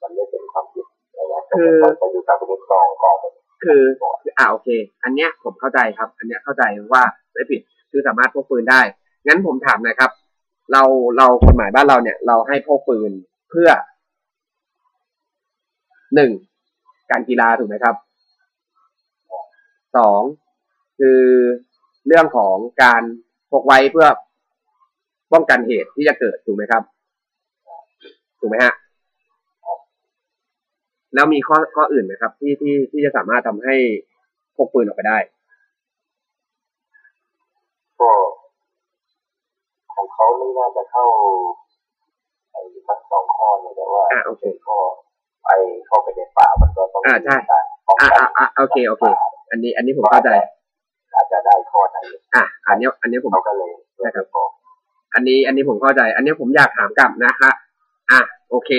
[0.00, 0.86] มันไม่เป็นความผิด
[1.32, 3.32] นะคือไปดูการเป็นกองกองเป็น
[3.64, 3.82] คือ
[4.38, 4.68] อ่าโอเค
[5.04, 7.02] อันเนี้ยผมเข้าใจครับ อันเนี้ยเข้าใจว่า
[7.32, 8.80] ไม่ผิดคือสามารถพกปืนได้
[9.26, 10.10] งั้นผมถามหนะครับ
[10.72, 10.82] เรา
[11.16, 13.12] เรากฎหมายบ้านเราเนี่ย เราให้พกปืน
[13.50, 13.70] เพื่อ
[16.14, 16.30] หนึ่ง
[17.10, 17.94] การกีฬาถูกไหมครับ
[19.96, 20.22] สอง
[20.98, 21.22] คือ
[22.06, 23.02] เรื่องของการ
[23.50, 24.08] พกไว้เพื่อ
[25.32, 26.82] ป้องกันเหตุที่จะเกิดถูกไหมครับ
[28.40, 28.74] ถูกไหมฮะ
[31.14, 33.76] แล้วมีข้อข้ออื่นไหมครับ ที่ที่ที่จะสามารถทำให้
[34.56, 35.18] พกปืนออกไปได้
[38.00, 38.10] ก็
[39.94, 41.04] ของเขาไม่น่าจะเข้า
[42.52, 44.76] ไอ้ทั้งสองข้อเนี่ยแต่ว่าอ่าโอเคข้อ
[45.44, 45.48] ไป
[45.86, 49.04] เข้าไปในป่ามันก็ต้องอ่าใช่มีการป้องอ่ากันอ่าอ่าโอเคโอเค
[49.50, 50.30] อันนี้ อันนี้ผมเข้าใจ
[51.14, 52.04] อาจจะได้ข้อนั้น
[52.34, 53.72] อะอันเนี้ยอันเนี้ยผมเขาก็เลย
[54.04, 54.48] นะครับบอก
[55.14, 57.50] อันนี้อันนี้ผมเข้าใจ อันนี้ผมอยากถามกลับนะคะ
[58.10, 58.70] อะโอเค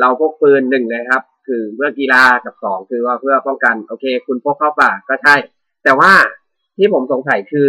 [0.00, 5.34] เราพกปืนหนึ่งเลยครับ คือเพื่อกีฬากับสองคือว่าเพื่อป้องกัน โอเค คุณพกเข้าป่าก็ใช่
[5.84, 6.12] แต่ว่า
[6.76, 7.68] ที่ผมสงสัยคือ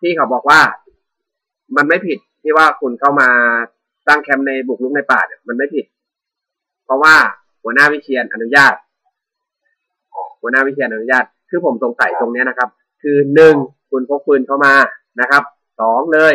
[0.00, 0.60] ที่เขาบอกว่า
[1.76, 3.28] มันไม่ผิดที่ว่าคุณเข้ามา
[4.08, 5.84] ตั้งแคมป์ในบุกรุกในป่าเนี่ยมันไม่ผิด
[6.84, 7.14] เพราะว่า
[7.62, 8.74] หัวหน้าวิเชียนอนุญาต
[10.40, 12.68] หัวหน้าวิเชียนอนุญาต คือผมสงสัยตรงนี้นะครับ
[13.02, 13.54] คือหนึ่ง
[13.90, 14.74] คุณพกปืนเข้ามา
[15.20, 15.42] นะครับ
[15.80, 16.34] สองเลย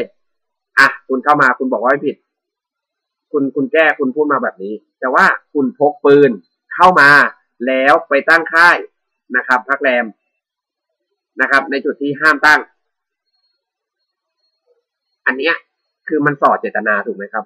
[0.80, 2.16] อะ คุณเข้ามาคุณบอกว่าไม่ผิด
[3.32, 6.32] คุณคุณแก้คุณพูดมาแบบนี้ แต่ว่าคุณพกปืน
[6.74, 7.10] เข้ามา
[7.68, 8.78] แล้วไปตั้งค่าย
[9.38, 10.06] นะครับพักแรม
[11.42, 12.60] นะครับ ในจุดที่ห้ามตั้ง
[15.28, 15.56] อันเนี้ย
[16.08, 17.46] คือมันส่อเจตนาถูกไหมครับ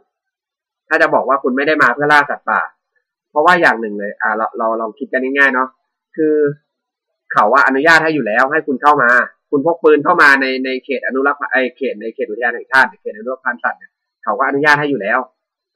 [0.88, 2.62] ถ้าจะบอกว่าคุณไม่ได้มาเพื่อล่าสัตว์ป่า
[3.30, 5.70] เพราะว่าอย่างหนึ่งเลย อ่าเราเราลองคิดกันง่ายๆเนาะ
[6.16, 6.36] คือ
[7.32, 9.12] เขาว่าอนุญาตให้อยู่แล้วให้คุณเข้ามา
[9.52, 13.92] คุณพกปืนเข้ามาในในเขตอนุรักษ์ไอเขตในเขตอุทยานแห่งชาติเขตอนุรักษ์พันธุ์สัตว์เนี่ย
[14.24, 15.20] เขาก็อนุญาตให้อยู่แล้ว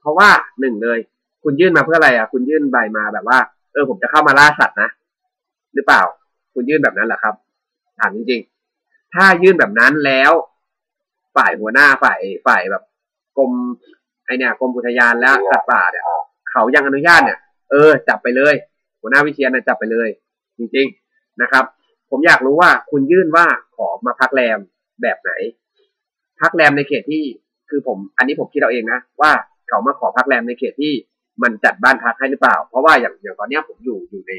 [0.05, 0.29] เพราะว่า
[0.59, 0.99] หนึ่งเลย
[1.43, 3.39] คุณยื่นมาเพื่ออะไรอะ คุณยื่นใบมาแบบว่า
[3.73, 4.89] เออผมจะเข้ามาล่าสัตว์นะ
[5.73, 6.01] หรือเปล่า
[6.53, 7.35] คุณยื่นแบบนั้นเหรอครับ
[7.99, 10.31] ถามจริงๆ ถ้ายื่นแบบนั้นแล้ว
[11.35, 12.83] ฝ่ายหัวหน้าฝ่ายฝ่ายแบบ
[13.37, 13.51] กรม
[14.25, 16.03] ไอเนี่ยกรมอุทยานและสัตว์ป่าเนี่ย
[16.51, 17.39] เขายังอนุญาตเนี่ย
[17.71, 18.53] เออ จับไปเลย
[19.01, 20.09] หัวหน้าวิเชียนนะจับไปเลย
[20.57, 21.63] จริง ๆนะครับ
[22.09, 23.45] ผมอยากรู้ว่าคุณยื่นว่า
[23.75, 24.59] ขอมาพักแรม
[25.01, 25.31] แบบไหน
[26.41, 27.23] พักแรมในเขตที่
[27.69, 29.31] คือผม อันนี้ผมคิดเอาเองนะว่า
[29.67, 30.93] เขามาขอพักแรมในเขตที่
[31.43, 34.31] มันจัดบ้านพักให้หรือเปล่า เพราะว่าอย่างอย่างตอนนี้ผมอยู่อยู่ใน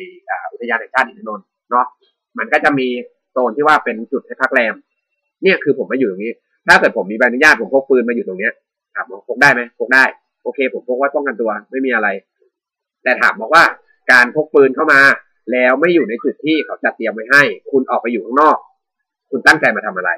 [0.53, 1.87] อุทยานแห่งชาติอินทนนท์เนาะ
[2.39, 2.89] มันก็จะมี
[3.33, 4.75] โซนที่ว่าเป็นจุดให้พักแรม
[5.43, 6.33] เนี่ยคือผมมาอยู่ตรงนี้
[6.67, 8.53] ถ้าเกิดผมมีใบอนุญาตผมพกปืนมาอยู่ตรงเนี้ย
[8.95, 10.05] ถามว่าพกได้ไหมพกได้
[10.43, 12.09] โอเค ผมพกไว้ป้องกันตัวไม่มีอะไร
[13.03, 13.65] แต่ถามบอกว่า
[14.13, 15.01] การพกปืนเข้ามา
[15.53, 18.57] แล้วไม่อยู่ในจุดที่เขาจัดเตรียมไว้ให้ คุณออกไปอยู่ข้างนอก
[19.31, 20.11] คุณตั้งใจมาทำอะไร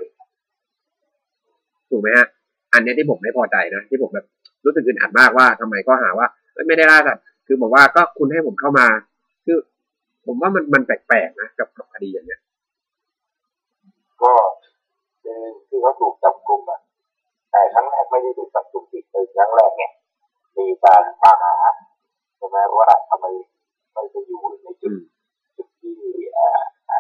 [1.91, 2.27] ถูกไหมฮะ
[2.73, 4.27] อันนี้ที่ผมไม่พอใจนะที่ผมแบบ
[4.65, 8.87] รู้สึกอึดอัดมากว่าทำไมก็หาว่าเอ้ยไม่ได้ล่าสัตว์คือบอกว่าก็คุณให้ผมเข้ามา
[9.45, 9.59] คือ
[10.27, 12.41] ผมว่ามันมันแปลกๆนะกับกับคดีอย่างเนี้ย
[14.23, 14.33] ก็
[15.23, 16.81] คือที่เขาถูกจับกลุ่มอะ
[17.51, 19.93] แต่ครั้งแรกไม่ได้ถูกจับกลุ่มติดเลยครั้งแรกเนี่ย
[20.57, 21.55] มีการตามหา
[22.37, 23.27] ใช่ไหมว่าทำไม
[23.93, 24.99] ไม่ไปอยู่ในจุอืดม
[25.57, 25.95] จุดที่
[26.35, 26.59] เอ่อ
[26.91, 26.99] อ่า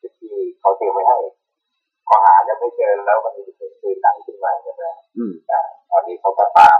[0.00, 1.18] จุดที่เขาเตรียมไว้ให้
[2.08, 4.84] พอหายังไม่เจอแล้วมันมีเป็นปืนหนังขึ้นมาใช่ไหม
[5.16, 6.78] อืมอ่าตอนนี้เขาก็ตาม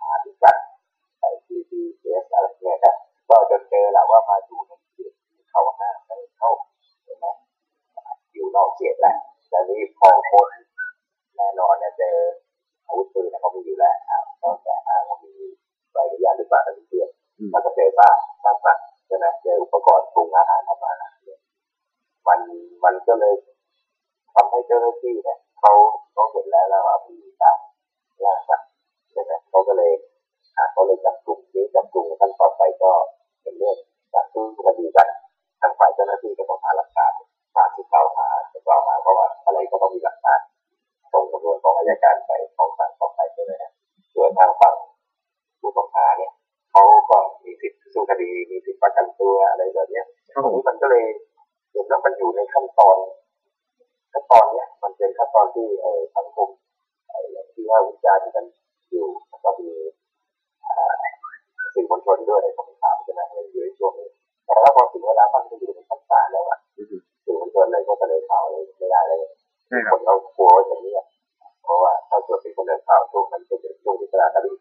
[0.00, 0.56] หาพิกัด
[1.20, 2.94] ไอ้ทีทีเอสอะไรเนี่ยครับ
[3.28, 6.50] ก็จนเจอแหละว่ามาอยู่ในเขตที่เขาห้ามไม่ให้เข้า
[7.04, 7.26] ใช่ไหม
[8.32, 9.14] อยู่นอกเขตแหละ
[9.48, 10.48] แต่นี่พอคน
[11.36, 12.16] แน่นอนเนี่ยเจอ
[12.86, 15.32] อาวุธปืนเนี่ยเขามีอยู่แล้วอ่าก็จะอ้างว่ามี
[15.92, 21.40] ใบอนุญาตหรือเปล่าอันนี้เทียมอืมถ้าจะเจอบ้างบ้างสักใช่ไหมเจออุปกรณ์ปรุงอาหารทำอาหารเนี่ย
[22.28, 22.40] มัน
[22.84, 23.34] มันก็เลย
[24.34, 25.72] ทำให้เจ้าหน้าที่เนี่ยเขา
[26.12, 27.56] เขาเห็นแล้วแล้วว่ามีการ
[28.24, 28.68] ล่าสัตว์
[29.12, 29.92] ใช่ไหมเขาก็เลย
[30.56, 32.90] อ่าเขาเลยจับกลุ่มนี้จับกลุ่มขั้นต่อไปก็
[33.42, 33.76] เป็นเรื่อง
[34.12, 35.08] การสู้คดีกัน
[35.60, 37.12] ทางฝ่ายเจ้าหน้าที่ก็ต้องหาหลักฐาน
[37.56, 40.40] ตามที่กล่าวหาจะกล่าวหาเพราะว่าอะไรก็ต้องมีหลักฐาน
[41.12, 43.72] ส่งสำนวนของอายการไปฟ้องศาลต่อไปใช่ไหมฮะ
[44.14, 44.74] ส่วนทางฝั่ง
[45.60, 46.32] ผู้ต้องหาเนี่ย
[46.70, 51.04] เขาก็มีสิทธิ์สู้คดีมีสิทธิ์ประกันตัวอะไรแบบเนี้ยครับตผรงมนี้มันก็เลย
[51.72, 52.96] เห็นแล้วมันอยู่ในขั้นตอน
[54.12, 56.48] ขั้นตอนเนี้ยมันเป็นขั้นตอนที่เออสังคม
[57.08, 58.44] เอออย่างที่ว่าวิจารณ์กัน
[58.90, 59.70] อยู่แล้วก็มี
[60.64, 60.94] อ่า
[61.74, 64.08] สื่อมวลชนด้วยในคำถามใช่ไหมในอยู่ในช่วงนี้
[64.46, 69.18] แต่ว่าพอถึงเวลามันก็อยู่ในขั้นศาลแล้วอะอือฮึสื่อมวลชนอะไรก็เสนอข่าวอะไรไม่ได้เลย
[69.68, 71.04] ใช่คครับนเรากลัวว่าจะเงียบ
[71.64, 74.52] เพราะว่าถ้าเกิดเป็นเสนอข่าวช่วงนั้นจะเป็นช่วงที่ตลาดคดี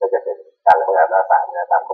[0.00, 0.36] ก็จะเป็น
[0.66, 1.92] การละเมิดอำนาจศาลนะตามกฎหมายที่บ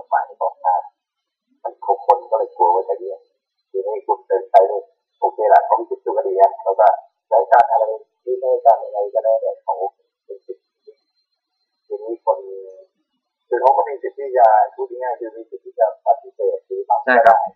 [17.05, 17.50] ธห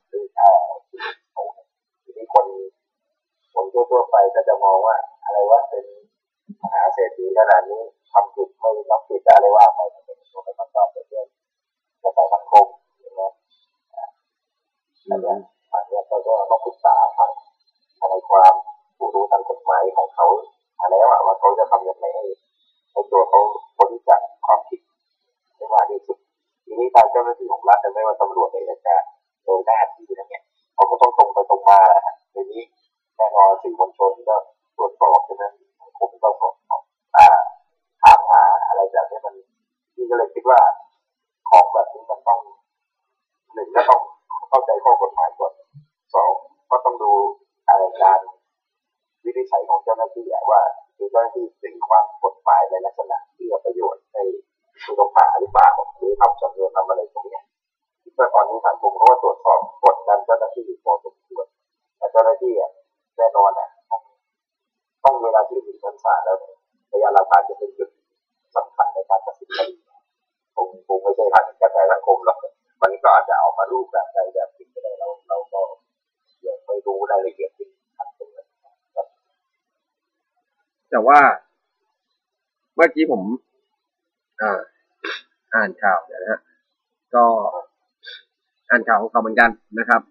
[89.16, 90.02] เขาเหมือนกันนะครับ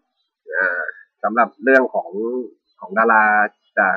[1.22, 2.10] สำหรับเรื่องของ
[2.80, 3.24] ของดารา
[3.78, 3.96] จาก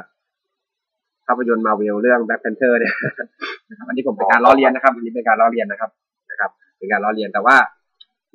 [1.25, 2.95] ภาพยนตร์มาเวลเรื่อง Black Panther เนี่ย
[3.69, 5.91] นะครับอันนี้ผมเป็นการล้อเลียนนะครับอันนี้เป็นการล้อเลียนนะครับ
[6.31, 7.55] นะครับ เป็นการล้อเลียนแต่ว่า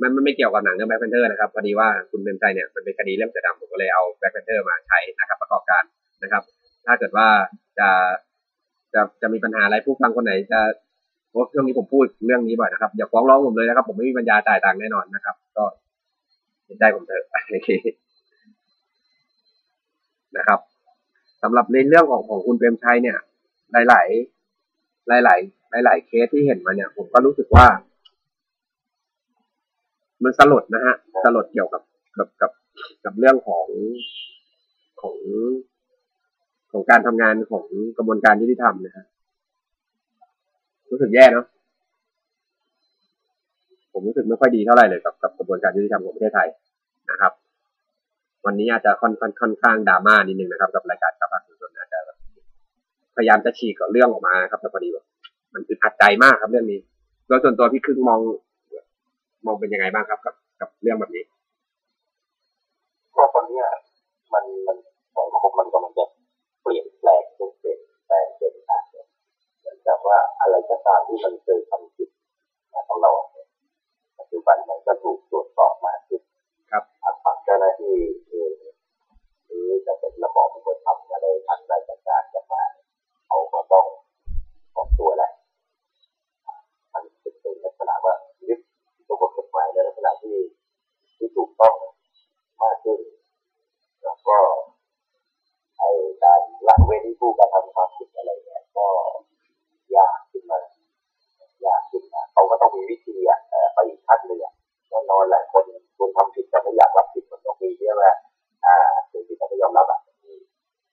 [0.01, 5.83] มันไม่เกี่ยวกับหนังเรื่อง Black Panther นะครับพอดีว่าคุณเปรมชัยเนี่ยมันเป็นคดีเรื่องเสือดำผมก็เลยเอา Black Panther มาใช้นะครับ ประกอบการ
[6.23, 6.43] นะครับ
[6.87, 7.27] ถ้าเกิดว่า
[7.79, 7.89] จะ
[8.95, 10.61] จะจะมีปัญหาอะไรผู้ฟังคนไหนจะ
[11.31, 15.22] เพราะช่วงนี้ผมพูดเรื่องนี้บ่อยนะครับอย่าฟ้องร้องผมเลยนะครับ ผมไม่มีปัญญาจ่ายตังค์แน่นอนนะ
[16.83, 17.25] จผมเถอะ
[20.37, 20.61] นะครับ
[21.43, 23.19] สำหรับในเรื่องของของคุณเปรมชัยเนี่ย
[23.73, 24.03] หลา
[25.21, 25.37] ยๆหลา
[25.81, 27.67] ยๆหลายๆเคสที่เห็นมาเนี่ย ผมก็รู้สึกว่า
[30.23, 31.83] มันสลดนะฮะสลดเกี่ยวกับ
[32.17, 32.51] กับกับ
[33.05, 33.67] กับเรื่องของ
[35.01, 35.17] ของ
[36.73, 37.65] ของการทำงานของ
[37.97, 39.05] กระบวนการยุติธรรมนะฮะ
[40.91, 41.47] รู้สึกแย่เนาะ
[43.93, 46.49] ผมรู้สึกไม่ค่อยดีเท่าไหร่เลยกับกับกระบวนการยุติธรรมของประเทศไทย
[47.13, 47.33] นะครับ
[48.47, 51.99] วันนี้อาจจะค่อนค่อนค่อนข้างดราม่านิดนึงนะครับ กับรายการข่าวภาคส่วนอาจจะ
[53.17, 55.05] พยายามจะฉีกกับเรื่องออกมาครับแต่พอดีแบบ
[55.55, 56.81] มันอึดอัดใจมากครับเรื่องนี้
[57.27, 58.21] โดยส่วนตัวพี่ครึ่งมอง
[59.47, 61.25] มองเป็นยังไงบ้างครับ กับกับเรื่องแบบนี้
[63.17, 63.63] ก็ตอนนี้
[64.33, 64.77] มันมัน
[65.17, 66.05] สังคมมันกำลังจะ
[66.63, 72.09] เปลี่ยนแปลงเปลี่ยนแปลงเปลี่ยนผ่านเหมือนกับว่าอะไรก็ตามที่มันเคยทำผิด
[72.73, 73.47] มาตลอดเนี่ย
[74.19, 76.23] ปัจจุบันมันก็ถูกตรวจสอบมาขึ้น
[77.03, 77.97] ทางฝั่งเจ้าหน้าที่
[78.27, 82.63] หรือจะเป็นระบอบอุปถัมภ์อะไรทางราชการจะมา
[83.27, 83.87] เขาก็ต้อง
[84.75, 85.31] ต้องตัวแหละ
[86.93, 88.15] มันเป็นลักษณะว่า
[88.49, 88.61] ยึด
[89.09, 90.37] ตัวกฎหมายในลักษณะที่
[91.17, 91.75] ที่ถูกต้อง
[92.63, 93.01] มากขึ้น
[94.03, 94.39] แล้วก็
[95.79, 95.83] ไอ
[96.23, 98.87] การละเว้นผู้กระทำความผิดอะไรเนี่ยก็
[99.97, 100.59] ยากขึ้นมา
[101.67, 103.41] ยากขึ้นมาเขาก็ต้องมีวิธีอะ
[103.75, 104.53] ไปอีกขั้นหนึ่งอะ
[105.11, 105.65] นอนหละคน
[106.03, 108.05] คนทำผิดแต่ไม่อยากรับผิดมันต้องมีใช่ไหม
[108.65, 108.75] อ่า
[109.13, 110.01] สิ่งที่เขาไม่ยอมรับอะ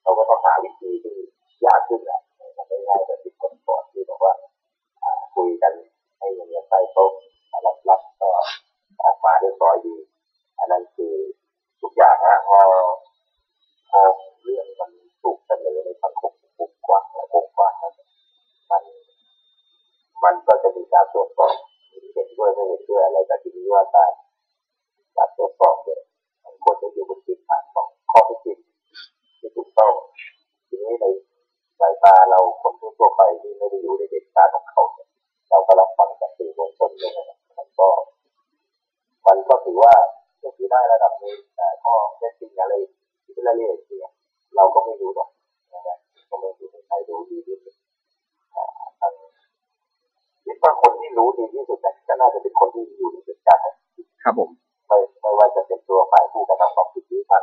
[0.02, 1.16] เขาก็ต้องหาวิธีที่
[1.66, 2.20] ยากขึ้นแหละ
[2.56, 4.32] มันไม่ง่ายแบบที่คนก่อนที่บอกว่า
[5.02, 5.72] อ่าคุยกัน
[6.18, 7.10] ให้เงียบๆใต้โต๊ะ
[7.66, 8.28] รับรับก็
[9.02, 9.96] ออกมาเรียบร้อยดี
[10.58, 11.14] อันนั้นคือ
[11.80, 12.58] ทุกอย่างนะพอ
[13.90, 14.00] พอ
[14.42, 14.90] เรื่องมัน
[15.22, 17.92] ถูกเสนอในสังคมกว้างกว้างและวงกว้างแล้ว
[18.70, 18.82] มัน
[20.24, 21.56] มันก็จะมีการตรวจสอบ
[21.88, 24.10] เห็นด้วยไม่เห็นด้วยอะไรแต่ทีนี้ว่าการ
[25.20, 26.00] การตรวจสอบเนี่ย
[26.44, 28.58] มันควรจะอยู่บนพื้นฐานของข้อเท็จจริง
[29.40, 29.68] ที่ถูก
[31.80, 34.82] มายตาเราคนทั่วไปที่ไม่ได้อยู่ในเหตุการณ์ของเขา
[35.50, 37.12] เราก็รับฟังจากสื่อมวลชนเนี่ย
[37.58, 37.88] มันก็
[39.26, 39.94] มันก็ถือว่า
[40.42, 42.74] ก็ถือได้ระดับนึงแต่ก็แค่จริงอะไร
[43.24, 44.12] ที่เป็นรายละเอียดเนี่ย
[44.56, 45.28] เราก็ไม่รู้หรอก
[45.74, 45.98] นะครับ
[46.30, 47.74] ก็ไม่รู้ใครรู้ดีที่สุด
[48.54, 48.64] อ่า
[49.00, 49.12] ทาง
[50.44, 53.74] คิดว่าคนที่รู้ดีที่สุดก็น่าจะเป็นคนที่อยู่ในเหตุการณ์นั้น
[54.24, 54.50] ครับผม
[54.90, 57.42] ไม่ไม่ว่าจะเป็นตัวฝ่ายผู้กระทำความผิดหรือทาง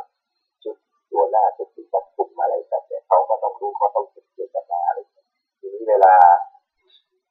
[0.62, 0.76] ชุด
[1.10, 4.98] ตัวหน้าชุดที่จับกลุ่มอะไรแบบเนี้เขาก็ต้องรู้เขาต้องเก็บเกี่ยวกับมาอะไร
[5.60, 6.14] ทีนี้เวลา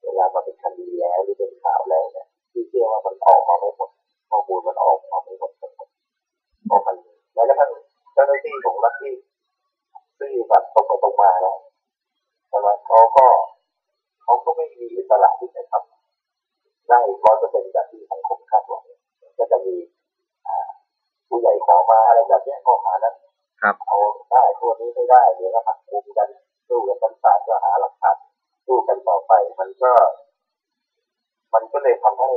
[0.03, 3.89] เวลามาเป็นคดีแล้วหรือเป็นข่าวแล้วเนี่ยที่เชื่อว่ามันออกมาไม่หมด
[4.30, 5.89] ข้อมูลมันออกมาไม่หมดทั้งหมด
[6.68, 6.95] เพราะมัน
[7.34, 7.70] แม้กระทั่ง
[8.13, 9.13] เจ้าหน้าที่ของรัฐที่
[10.20, 11.57] ซื่อสัตย์ตรงไปตรงมาแล้ว
[12.49, 13.26] แต่ว่าเขาก็
[14.24, 18.84] เขาก็ไม่มีอิสระที่จะทำได้ร้อยเปอร์เซ็นต์แบบที่สังคมคาดหวัง
[19.39, 19.76] ก็จะมี
[21.28, 23.15] ผู้ใหญ่ขอมาอะไร แบบเนี้ยข้อหานั้น
[23.61, 23.97] ครับเอา
[24.32, 26.30] ได้ตัวนี้ไม่ได้เดี๋ยวก็หักมุมกัน
[26.67, 28.15] สู้กันชั้นศาลก็หาหลักฐาน
[28.65, 29.91] สู้กันต่อไป มันก็
[31.53, 32.32] มันก็เลยทำให้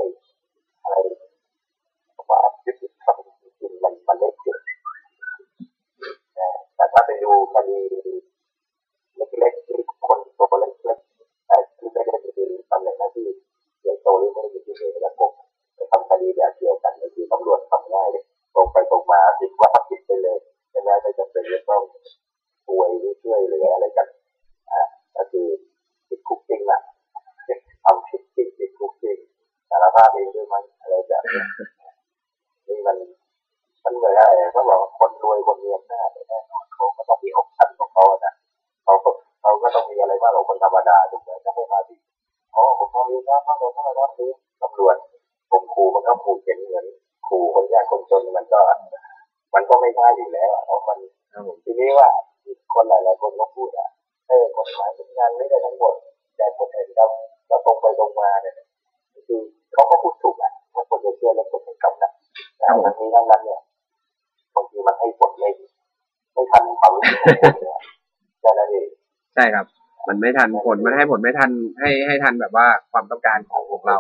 [70.31, 71.51] ไม่ทันผลมันให้ผลไม่ทัน
[71.81, 73.99] ให้ให้ทันแบบว่าความต้องการของพวกเรา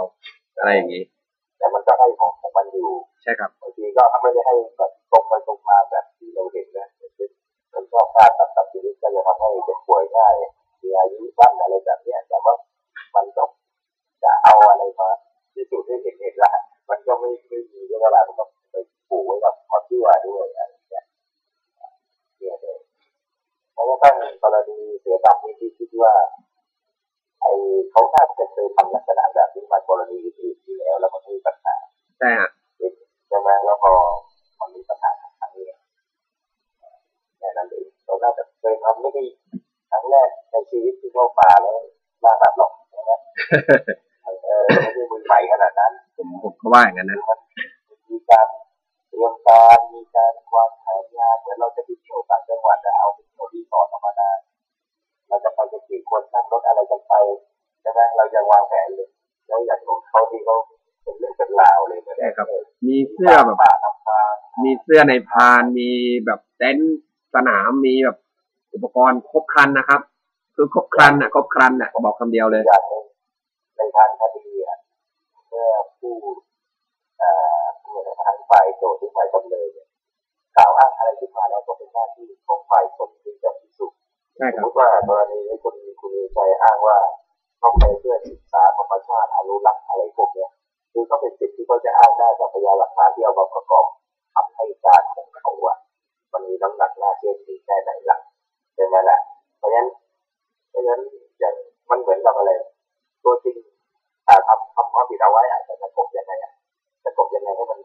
[0.58, 1.02] อะไรอย่างนี้
[65.00, 65.90] อในพรานมี
[66.26, 66.98] แบบเต็นท์
[67.34, 68.16] สนามมีแบบ
[68.72, 70.00] อุปกรณ์ครบครันนะครับ
[70.54, 73.04] คือครบครันอะครบครันอะบอกคำเดียวเลยอย่างหนึ่ง
[73.76, 74.78] ในทางคดีอะ
[75.48, 76.14] เมื่อผู้
[77.18, 77.30] เอ่
[77.62, 77.94] อผู้
[78.24, 79.88] ทางฝ่ายโจทย์หรือฝ่ายจำเลยเนี่ย
[80.56, 83.98] กล่าวอ้างอะไรขึ้นมาแล้วก็เป็นหน้าที่ของฝ่ายโจทย์ที่จะพิสูจน์
[84.36, 86.96] ใช่สคมรับมติว่ากรณีนี้คุณคุณมีชัยอ้างว่า
[87.62, 90.50] ต้องไปเพื่อศึกษาธรรมชาติอนุรักษ์อะไรพวกเนี้ย
[90.92, 93.84] คือก็เป็นสิทธิ์ที่เขาจะอ้างได้จากพยานหลักฐานที่เอามาประกอบ
[94.34, 95.76] ทำให้การของเขาอะ
[96.32, 98.18] มันมีน้ำหนักน่าเชื่อถือแค่ไหนล่ะ
[98.74, 99.18] ใช่ไหมล่ะ
[99.58, 99.88] เพราะฉะนั้น
[100.70, 101.02] เพราะฉะนั้น
[101.38, 101.54] อย่าง
[101.90, 102.50] มันเหมือนกับอะไร
[103.24, 103.56] ตัวจริง
[104.28, 106.52] อ่ทำทำความผิดเอาไว้อาจจะสะกบยังไงอะ
[107.04, 107.78] สะกบยังไงให้มัน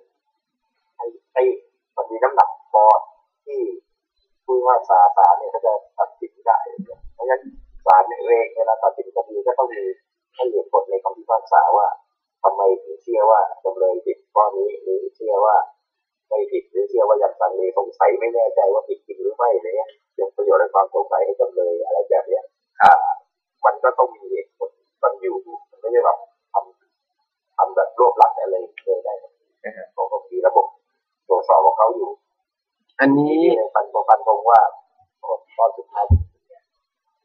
[0.97, 1.43] ให้ให้
[1.95, 2.83] มันมีน้ำหนักพอ
[3.45, 3.61] ที่
[4.45, 6.57] ผู้ว่าสาสาเนี่ยเขาจะตัดสินได้
[7.13, 7.41] เพราะฉะนั้น
[7.85, 9.83] ศาลเนี่ยเองเวลาตัดสินคดีก็ต้องมี
[10.35, 11.87] ให้เหตุผลในคำพิพากษาว่า
[12.43, 15.55] ทำไมถึงเชื่อว่าจำเลยผิดข้อนี้หรือเชื่อว่า
[16.27, 22.43] ไม่ผิดหรือเชื่อว่ายังสังเลสงสัยไม่แน่ใจว่าผิดจริงหรือไม่อะไรเนี่ยยังประโยชน์ในความสงสัยให้จำเลยอะไรแบบเนี้ย
[22.81, 22.91] อ่า
[23.65, 24.69] มันก็ต้องมีเหตุผล
[25.03, 25.35] มันอยู่
[25.69, 26.17] มันไม่ใช่แบบ
[26.53, 28.55] ทำทำแบบรวบลัดอะไร
[28.85, 29.13] เลยได้
[29.93, 30.65] เขาก็มีระบบ
[31.27, 32.09] ตรวจสอบของเขาอยู่
[32.99, 34.59] อันนี้ที่ในฟันตรงฟันตรงว่า
[35.57, 36.05] ตอนสุดท้าย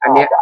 [0.02, 0.40] อันเนี้ยาจะ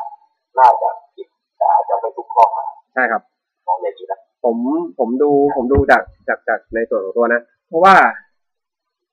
[0.58, 3.22] น่าจะผิดแต่อาจจะไม่ทุกข้อหาใช่ครับ
[3.66, 4.56] มองอย่างนี้นะผม
[4.98, 7.94] ผมดูผมดูจากจากจากในส่วนของตัวนะ เพราะว่า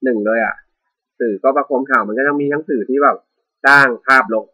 [0.04, 0.54] หนึ่งเลยอะ
[1.20, 3.16] สื่อก็ประคมข่าวมันก็ต้องมีทั้งสื่อที่แบบ
[3.66, 4.44] สร้างภาพลง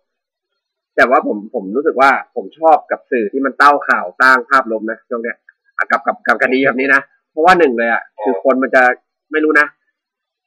[0.97, 5.37] แต่ว่าผมผมรู้สึกว่าผมชอบกับสื่อที่มันเต้าข่าวสร้างภาพลมนะช่วงเนี้ย
[5.91, 8.83] กับกับกับคดีแบบนี้นะเพราะว่าหนึ่งเลยอะคือคนมันจะ
[9.33, 9.67] ไม่รู้นะ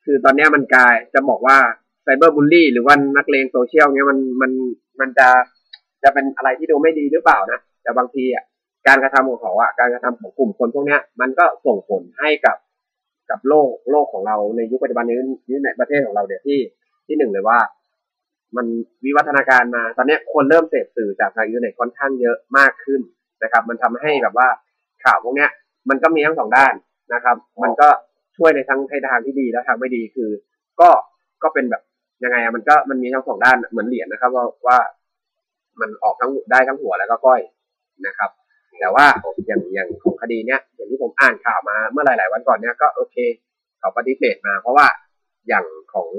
[0.06, 1.58] คือตอนเนี้ยมันกลายจะบอกว่า
[2.04, 4.52] cyberbully หรือว่านักเลงโซเชียลเนี้ยมันมัน
[5.00, 5.28] มันจะ
[6.04, 8.44] จะเป็นอะไรที่ดูไม่ดีหรือเปล่านะแต่บางทีอะ
[8.88, 12.56] การกระทำของเขาอะการกระทำของกลุ่มคนพวกเนี้ย มันก็ส่งผลให้กับ
[13.30, 15.18] กับโลกโลกของเราในยุคปัจจุบันนี้
[15.50, 16.60] นี้ในประเทศของเราเนี่ยที่
[17.08, 17.60] ที่หนึ่งเลยว่า
[18.56, 18.66] มัน
[19.06, 23.02] วิวัฒนาการมาตอนนี้คนเริ่มเสพสื่อจากทางอินเทอร์เน็ตค่อนข้างเยอะมากขึ้น
[23.44, 24.48] นะครับ มันทำให้แบบว่า
[25.04, 25.50] ข่าวพวกเนี้ย
[25.90, 26.74] มันก็มีทั้งสองด้าน
[27.14, 27.90] นะครับ มันก็
[28.38, 30.30] ช่วยในทั้งทางที่ดีและทางไม่ดีคือ
[30.82, 30.90] ก็
[31.44, 31.82] ก็เป็นแบบ
[32.24, 34.78] ยังไงอะมันก็มันมีทั้งสองด้านเหมือนเหรียญนะครับ ว่าว่า
[35.82, 37.42] มันออกทั้งได้ทั้งหัวแล้วก็ก้อย
[38.08, 38.30] นะครับ
[38.80, 39.06] แต่ว่า
[39.48, 43.16] อย่างอย่างของคดีเนี้ยอย่างที่ผมอ่านข่าวมาเมื่อหลาย ๆ วันก่อนเนี้ยก็โอเค
[43.80, 44.88] เขาปฏิเสธมา เพราะว่า
[45.48, 46.10] อย่างของ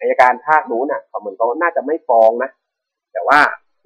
[0.00, 2.50] อายการภาคนู้นน่ะเขาเหมือนเขาน่าจะไม่ฟ้องนะ
[3.12, 3.38] แต่ว่า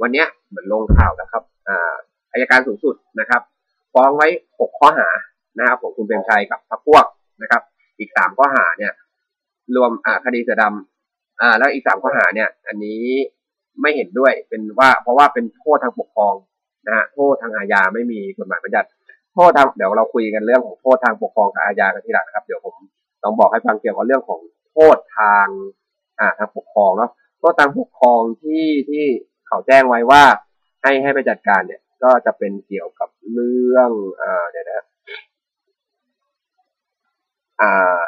[0.02, 1.94] วันเนี้ยเหมือนลงข่าวนะครับอ่า
[2.32, 3.42] อายการสูงสุดนะครับ
[3.94, 4.28] ฟ้องไว้
[4.60, 5.08] หกข้อหา
[5.58, 7.04] นะครับของคุณเปรมชัยกับพรรคพวก
[7.42, 7.62] นะครับ
[7.98, 8.92] อีกสามข้อหาเนี่ย
[9.76, 13.04] รวมอ่าคดีเสือดำอ่าแล้วอีกสามข้อหาเนี่ย อันนี้
[13.80, 16.34] ไม่เห็นด้วยเป็นว่าเพราะว่าเป็นโทษทางปกครอง
[16.88, 18.88] นะฮะโทษทางอาญาไม่มีกฎหมายบัญญัติ
[19.34, 22.74] โทษทางเดี๋ยวเราคุยกันเรื่องของโทษทางปกครองกับอาญากันทีหลังนะครับ เดี๋ยวผม
[23.22, 24.40] ต้องบอกให้ฟังเกี่ยวกับเรื่องของ
[24.72, 25.46] โทษทาง
[26.18, 29.04] อ่าทางปกครองเนาะโทษทางปกครองที่ที่
[29.46, 30.22] เขาแจ้งไว้ว่า
[30.82, 34.86] ให้ให้ไปจัดการเนี่ยก็จะเป็นเกี่ยวกับเรื่องอ่าเดี๋ยวนะ
[37.60, 38.00] อ่า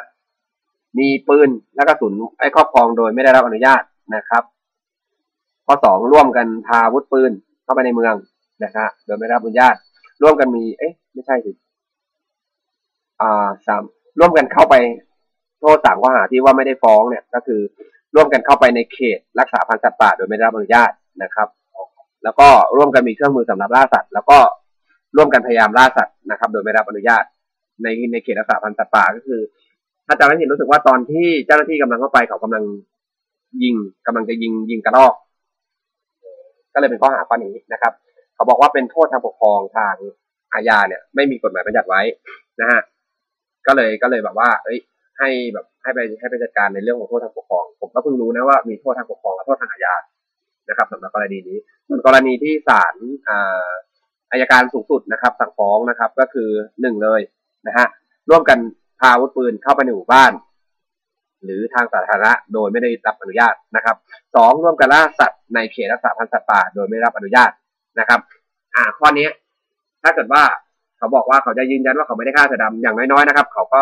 [0.99, 3.81] มีปืนและกระสุนไอ้ครอบครองโดยไม่ได้รับอนุญาต
[4.15, 4.43] นะครับ
[5.65, 7.31] ข้อสองร่วมกันพาอาวุธปืน
[7.63, 8.15] เข้าไปในเมือง
[8.63, 9.75] นะครับโดยไม่ได้รับอนุญาต
[10.21, 11.51] ร่วมกันมี เอ๊ะ ไม่ใช่สิ
[13.21, 13.83] อ่าสาม
[14.19, 14.75] ร่วมกันเข้าไป
[15.59, 17.61] โทษสามข้อหาที่ว่าไม่ได้ฟ้องเนี่ย ก็คือ
[18.15, 20.91] ร่วมกันเข้าไปในเขต รักษาพันธุ์สัตว์ป่าโดยไม่ได้รับอนุญาต
[21.23, 21.47] นะครับ
[22.23, 22.47] แล้วก็
[22.77, 24.37] ร่วมกันมีเครื่องมือสำหรับล่าสัตว์ แล้วก็
[25.15, 27.23] ร่วมกันพยายามล่าสัตว์นะครับ โดยไม่ได้รับอนุญาต
[27.83, 29.41] ในในเขตรักษาพันธุ์สัตว์ป่าก็คือ
[30.07, 32.63] ถ้าจำไม่ผิดรู้สึกว่าตอนที่เจ้าหน้าที่กำลังเข้าไปเขากำลัง
[33.63, 35.13] ยิงกำลังจะยิงยิงกระรอก
[36.73, 37.93] ก็เลยเป็นข้อหาข้อนี้นะครับ
[38.35, 39.95] เขาบอกว่าเป็นโทษทางปกครองทาง
[40.53, 42.01] อาญาเนี่ย ไม่มีกฎหมายบัญญัติไว้
[42.61, 42.81] นะฮะ
[43.67, 44.79] ก็เลยก็เลยแบบว่า เอ้ย
[45.19, 49.95] ให้แบบให้ไปให้ไปจัดการในเรื่องของโทษทางปกครอง ผมก็เพิ่งรู้นะว่ามีโทษทางปกครองและโทษทางอาญา
[50.69, 51.57] นะครับสำหรับกรณีนี้
[51.87, 52.95] ส่วนกรณีที่ศาล
[53.27, 53.69] อา
[54.31, 56.49] อายการสูงสุดนะครับ สั่งฟ้องนะครับ ก็คือ
[56.81, 57.21] หนึ่งเลย
[57.67, 57.85] นะฮะ
[58.29, 58.57] ร่วมกัน
[58.99, 60.31] พาอาวุธปืนเข้าไปในหมู่บ้าน
[61.43, 63.95] หรือทางสาธารณะโดยไม่ได้รับอนุญาตนะครับ
[64.35, 67.51] สองร่วมกันล่าสัตว์ในเขตรักษาพันธุ์สัตว์ป่า โดยไม่รับอนุญาต
[67.99, 68.19] นะครับ
[68.75, 69.27] อ่าข้อนี้
[70.03, 70.43] ถ้าเกิดว่า
[70.97, 73.81] เขาบอกว่าเขาจะยืนยันว่าเขาไม่ได้ฆ่าเสือดำอย่างน้อยๆนะครับ เขาก็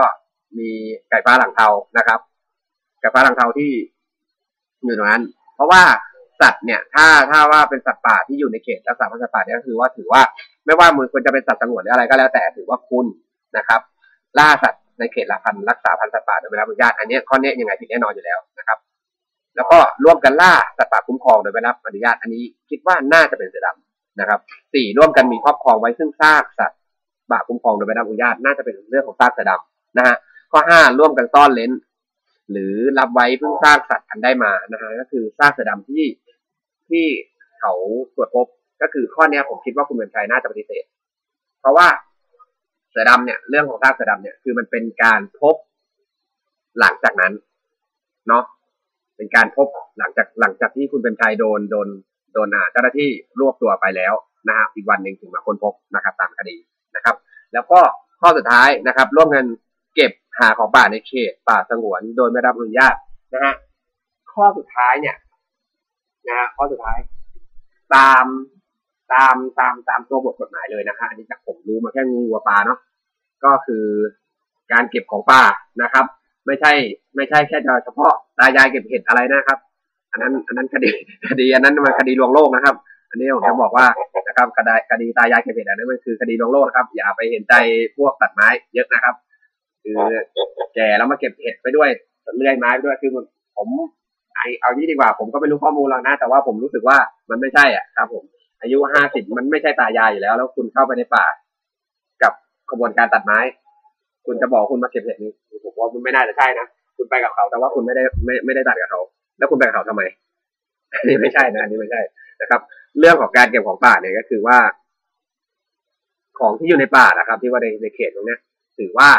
[0.57, 0.69] มี
[1.09, 1.67] ไก่ฟ้าหลังเทา
[1.97, 2.19] นะครับ
[3.01, 3.71] ไก่ฟ้าหลังเทาที่
[4.85, 5.23] อยู่ตรงนั้น
[5.55, 5.81] เพราะว่า
[6.41, 10.21] สัตว์เนี่ยถ้าถ้าว่าเป็นสัตว์ป่าที่อยู่ในเขตรักษาพันธุ์สัตว์ป่าเนี่ยก็คือว่าถือว่า
[10.65, 13.05] ไม่ว่ามือควรจะเป็นสัตว์สงวนหรืออะไรก็แล้วแต่ถือว่าคุณ
[13.57, 13.81] นะครับ
[14.37, 18.77] ล่าสัตว์ในเขตละพันรักษาพันธุ์สัตว์ป่าโดยไม่ได้รับอนุญาตอันนี้ข้อนี้ยังไงผิดแน่นอนอยู่แล้วนะครับ
[19.55, 23.88] แล้วก็ร่วมกันล่าสัตว์ป่าคุ้มครองโดยไม่ได้รับอนุญาตอันนี้ คิดว่าน่าจะเป็นเสือดำ
[24.19, 24.39] นะครับ
[24.73, 26.79] สี่ร่วมกันมีครอบครองไว้ซึ่งซากสัตว์
[27.31, 30.15] ป่าคุ้มครองโดยไม่ได้อนุญาตน่าจะเป็นเรื่องของซากเสือดำนะฮะ
[30.51, 31.71] ข้อห้าร่วมกันซ่อนเลน
[32.51, 36.05] หรือรับไว้เพิ่งซากสัตว์อันได้มานะฮะก็คือซากเสือดำที่
[36.89, 37.05] ที่
[37.59, 37.73] เขา
[38.15, 38.45] ตรวจพบ
[38.81, 40.83] ก็คือข้อเนี้ยผมคิดว่าคุณเมืองชัยน่าจะปฏิเสธ
[41.61, 41.87] เพราะว่า
[42.89, 45.55] เสือดำเนี่ยเรื่องของซากเสือดำเนี่ยคือมันเป็นการพบ
[46.79, 47.33] หลังจากนั้น
[48.27, 48.43] เนาะ
[49.17, 49.67] เป็นการพบ
[49.99, 51.87] หลังจากหลังจากที่คุณเป็นชัยโดนโดน
[52.33, 54.13] โดนอาเจ้าหน้าที่รวบตัวไปแล้ว
[54.47, 56.55] นะฮะอีกวันหนึ่งถึงมาค้นพบนะครับตามคดี
[56.95, 57.15] นะครับ
[57.53, 57.79] แล้วก็
[58.21, 59.45] ข้อสุดท้ายนะครับ ร่วมกัน
[59.95, 62.95] เก็บหาของป่าในเขตป่าสงวนโดยไม่รับอนุญาต
[63.33, 63.53] นะฮะ
[64.33, 65.15] ข้อสุดท้ายเนี่ย
[66.27, 66.99] นะฮะข้อสุดท้าย
[67.95, 68.25] ตาม
[69.13, 72.79] ตามตามตามตัวบทกฎหมายเลยนะฮะอันนี้จากผมรู้มาแค่งูกับปลาเนาะ
[73.43, 73.85] ก็คือ
[74.71, 75.41] การเก็บของป่า
[75.81, 76.05] นะครับ
[76.45, 76.71] ไม่ใช่
[77.15, 79.59] ไม่ใช่แค่เฉพาะตายายเก็บเห็ดอะไรนะครับ
[80.11, 80.91] อันนั้นอันนั้นคดี
[81.29, 82.75] คดีอันนั้นมันคดีลวงโลกนะครับ
[83.09, 83.85] อันนี้ผมจะบอกว่า
[84.27, 87.53] นะครับคดีคดีตายายเก็บเห็ดอันนั้นมันคือคดีลวงโลกนะครับ อย่าไปเห็นใจ
[87.97, 89.15] พวกตัดไม้เยอะนะครับ
[89.83, 89.97] คือ
[90.75, 91.89] แก่แล้วมาเก็บเห็ดไปด้วย
[92.37, 93.11] เลื่อยไม้ไปด้วยคือ
[93.57, 93.69] ผม
[94.35, 96.97] ไอเอานี้ดีกว่า ผมก็ไม่รู้ข้อมูลหรอกนะ แต่ว่าผมรู้สึกว่า
[97.29, 98.23] มันไม่ใช่อะครับ ผม
[98.61, 101.25] อายุห้าสิบมันไม่ใช่ตายายอยู่แล้ว แล้วคุณเข้าไปในป่า
[102.23, 102.33] กับ
[102.71, 103.39] ขบวนการตัดไม้
[104.25, 105.31] คุณจะบอกคุณมาเก็บเห็ดนี่
[105.63, 106.67] ผมว่ามันไม่น่าจะใช่นะ
[106.97, 109.01] คุณไปกับเขา แต่ว่าคุณไม่ได้ไม่ไม่ได้ตัดกับเขา
[109.39, 110.03] แล้วคุณไปกับเขาทำไม
[110.93, 112.01] อันนี้ไม่ใช่นะอันนี้ไม่ใช่
[112.41, 112.61] นะครับ
[112.99, 114.57] เรื่องของการเก็บของป่าเนี่ยก็คือว่า
[116.39, 118.39] ของที่อยู่ในป่านะครับ ที่ว่าในในเขตตรงเนี้ย
[118.77, 119.09] ถือว่า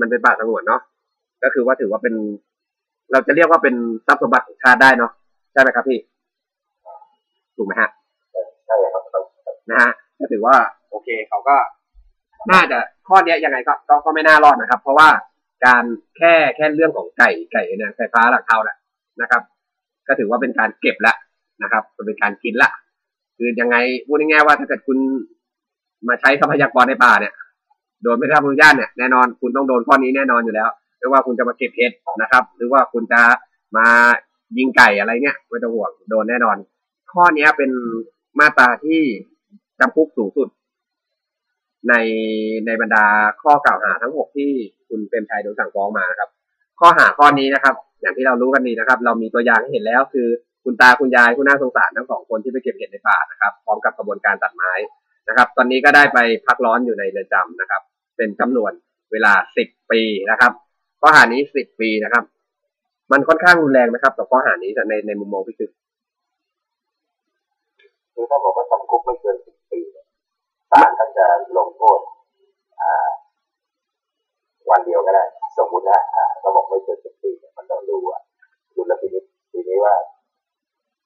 [0.00, 0.80] มันเป็นป่าสงวนเนาะ
[1.42, 2.14] ก็คือว่าถือว่าเป็น
[3.12, 3.74] เราจะเรียกว่าเป็น
[4.06, 5.12] ทรัพย์สมบัติของชาติได้เนาะ
[5.52, 5.98] ใช่ไหมครับพี่
[7.56, 7.90] ถูกไหมฮะ
[9.70, 10.56] นะฮะก็ถือว่า
[10.90, 11.56] โอเคเขาก็
[12.50, 12.78] น่าจะ
[13.08, 15.08] ข้อเนี้ยยังไงก็ก็ก็ไม่น่ารอดนะครับ เพราะว่า
[15.66, 15.84] การ
[16.16, 18.76] แค่แค่เรื่องของไก่ไก่เนี่ยไฟฟ้าหลักเท่าแหละ
[19.22, 19.42] นะครับ
[20.08, 21.14] ก็ถือว่าเป็นการเก็บละ
[21.62, 22.68] นะครับเป็นการกินละ
[23.36, 23.76] คือยังไง
[24.06, 24.98] พูดง่ายๆว่าถ้าเกิดคุณ
[26.08, 27.32] มาใช้ทรัพยากรในป่าเนี่ย
[28.02, 30.68] โดยไม่ได้รับอนุญาตเนี่ยแน่นอนคุณต้องโดนข้อนี้แน่นอนอยู่แล้ว
[30.98, 33.22] ไม่ว่าคุณจะมาเก็บเห็ดนะครับ หรือว่าคุณจะ
[33.76, 33.86] มา
[34.56, 36.56] ยิงไก่อะไรเนี่ยไม่ต้องห่วงโดนแน่นอน
[37.12, 37.70] ข้อนี้เป็น
[38.38, 39.00] มาตราที่
[39.80, 40.48] จำคุกสูงสุด
[41.88, 41.94] ใน
[42.66, 43.04] ในบรรดา
[43.42, 44.50] ข้อกล่าวหาทั้งหกที่
[44.88, 46.30] คุณเปรมชัยโดนสั่งฟ้องมาครับ
[46.80, 47.74] ข้อหาข้อนี้นะครับ
[48.04, 50.28] อย่างที่เรารู้กันดีนะครับ เรามีตัวอย่างให้เห็นแล้ว คือ
[50.64, 54.72] คุณตาคุณยายผู้น่าสงสารทั้งสองคนที่ไปเก็บเห็ดในป่านะครับ พร้อมกับกระบวนการตัดไม้
[55.28, 57.82] นะครับ ตอนนี้ก็ได้ไปพักร้อนอยู่ในเรือนจำนะครับ
[58.16, 58.72] เป็นจำนวน
[59.12, 60.00] เวลาสิบปี
[60.30, 60.52] นะครับ
[61.00, 62.24] ข้อหานี้สิบปีนะครับ
[63.12, 65.70] มันค่อนข้างรุนแรงนะครับต่อข้อหานี้แต่ในในมุมมองพี่คือ
[68.14, 69.80] คือถ้าบอกว่าจำคุกไม่เกินสิบปี
[70.72, 71.26] ศาลท่านจะ
[71.56, 71.98] ลงโทษ
[72.82, 73.08] อ่า
[74.70, 75.24] วันเดียวก็ได้
[75.58, 78.20] สมมุตินะอ่าเราบอกไม่เกินสิบปีเนี่ยมันต้องดูอะ
[78.74, 79.94] ดูแลพินิจทีนี้ว่า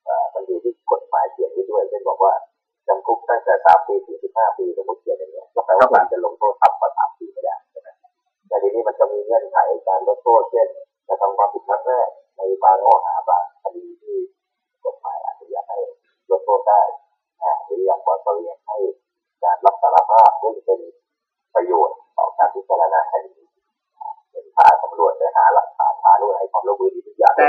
[0.08, 2.32] อ่ามันอยู่ที่กฎหมายเขียนไว้ด้วยเช่นบอกว่า
[2.88, 7.88] จำคุกตั้งแต่สามปีถึงสิบห้าปีสมมติเขียนอย่างเงี้ยก็แปลว่าศาลจะลงโทษต่ำกว่าสามปีไม่ได้ใช่ไหม
[8.48, 9.56] แต่ทีนี้มันจะมีเงื่อนไข
[9.88, 10.68] การลดโทษเช่น
[11.08, 14.18] จะทำความผิดครั้งแรกในบางข้อหาบางคดีที่
[14.84, 15.78] กฎหมายอนุญาตให้
[16.30, 16.82] ลดโทษได้
[17.66, 18.76] หรืออย่างกว่าก็เรียกให้
[19.44, 20.80] การรับสารภาพซึ่งเป็น
[21.54, 27.44] ประโยชน์ต่อการพิจารณาคดีาเป็นพาตำรวจไปหาหลักฐานพาด้วยให้ความร่วมมือดีทุกอย่างแต่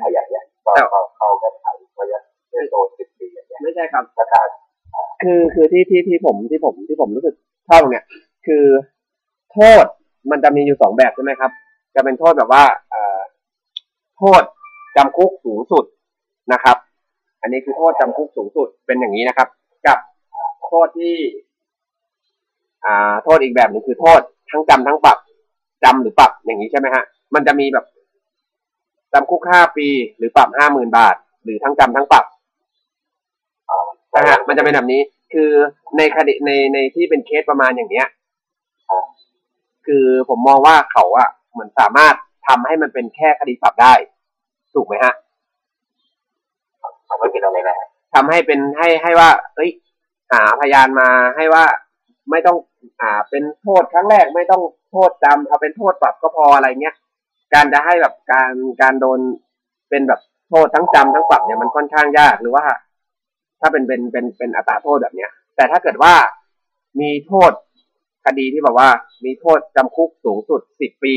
[0.00, 4.42] ถ้าอย่างเนี้ยก็แต่เข้าเข้าเงื่อนไขเพราะฉะนั้นไม่โดนสิบปีอย่างเงี้ยไม่ใช่ครับถ้าถ้า
[5.22, 7.34] คือคือที่ที่ที่ผมที่ผมที่ผมรู้สึก
[7.68, 8.04] ชอบตรงเนี้ย
[8.46, 8.64] คือ
[9.52, 9.84] โทษ
[10.30, 11.50] มันจะมีอยู่สองแบบใช่ไหมครับ
[11.94, 13.18] จะเป็นโทษแบบว่าเอ่อ
[14.16, 14.42] โทษ
[14.96, 15.84] จำคุกสูงสุด
[16.52, 16.76] นะครับ
[17.42, 19.48] อันนี้คือโทษจำคุกสูงสุดเป็นอย่างนี้นะครับ
[19.86, 19.98] กับ
[20.66, 21.16] โทษที่
[22.84, 24.20] อ่า โทษอีกแบบหนึงคือโทษ
[24.50, 25.18] ทั้งจำทั้งปรับ
[25.84, 27.04] จำหรือปรับอย่างนี้ใช่ไหมฮะ
[27.34, 27.84] มันจะมีแบบ
[29.12, 31.14] จำคุกห้าปีหรือปรับห้าหมื่นบาท
[31.44, 32.24] หรือทั้งจำทั้งปรับ
[33.70, 35.00] อ่านะฮะมันจะเป็นแบบนี้
[35.32, 35.50] คือ
[35.96, 38.06] ในคดีในในที่เป็นเคสประมาณอย่างเนี้ย
[39.86, 42.14] คือผมมองว่าเขาอะเหมือนสามารถ
[42.48, 43.94] ทำให้มันเป็นแค่คดีปรับได้
[44.74, 45.12] ถูกไหมฮะ
[47.08, 47.76] มันไม่เป็นอะไรนะ
[48.14, 49.70] ทำให้เป็นให้ให้ว่า เอ้ย
[50.32, 51.64] หาพยานมาให้ว่า
[52.30, 52.56] ไม่ต้อง
[53.00, 56.94] อ่า เป็นโทษครั้งแรกไม่ต้องโทษจำเอาเป็นโทษปรับก็พออะไรเงี้ย
[57.54, 58.52] การจะให้แบบการ
[58.82, 59.18] การโดน
[59.90, 62.64] เป็นแบบโทษทั้งจำทั้งปรับเนี่ยมันค่อนข้างยากหรือว่า
[63.60, 66.14] ถ้าเป็นเป็นเป็นเป็นอัตราโทษแบบเนี้ย แต่ถ้าเกิดว่า
[67.00, 67.52] มีโทษ
[68.26, 68.88] คดีที่แบบว่า
[69.24, 71.14] มีโทษจำคุกสูงสุดสิบปี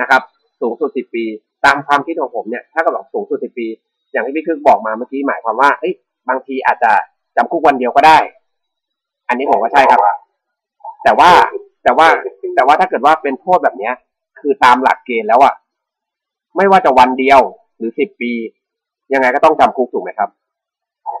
[0.00, 0.22] นะครับ
[0.60, 1.24] สูงสุดสิบปี
[1.64, 3.66] ตามความคิดของผมเนี่ย ถ้าก็บอกสูงสุดสิบปี
[4.12, 5.94] อย่างที่พี่คึกบอกมาเมื่อกี้หมายความว่าเอ้ย
[6.28, 6.92] บางทีอาจจะ
[7.36, 8.18] จำคุกวันเดียวก็ได้
[9.30, 10.00] อันนี้ผมว่าใช่ครับ
[11.04, 11.30] แต่ว่า
[11.82, 12.08] แต่ว่า
[12.54, 13.94] แต่ว่าถ้าเกิดว่าเป็นโทษแบบเนี้ย
[14.40, 15.54] คือตามหลักเกณฑ์แล้วอะ
[16.56, 17.40] ไม่ว่าจะวันเดียว
[17.76, 18.32] หรือสิบปี
[19.12, 20.28] ยังไงก็ต้องจำคุกถูกไหมครับ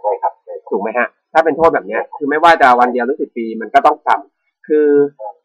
[0.02, 4.86] ใช่ครับใช่ครับถูกไหมฮะ ถ้าเป็นโทษแบบเนี้ย คือไม่ว่าจะวันเดียวหรือสิบปีมันก็ต้องจำคือ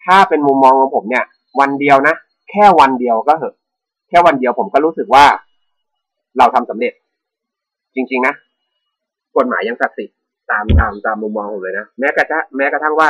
[0.05, 1.23] ถ้าเป็นมุมมองของผมเนี่ย
[1.59, 2.15] วันเดียวนะ
[2.51, 3.55] แค่วันเดียวก็เหอะ
[4.09, 5.25] แค่วันเดียวผมก็รู้สึกว่า
[6.37, 6.93] เราทำสำเร็จ
[7.95, 8.33] จริง ๆ นะ
[9.37, 10.14] กฎหมายยังศักดิ์สิทธิ์
[10.51, 13.09] ตามตามตามมุมมองผมเลยนะแม้กระทั่งแม้กระทั่งว่า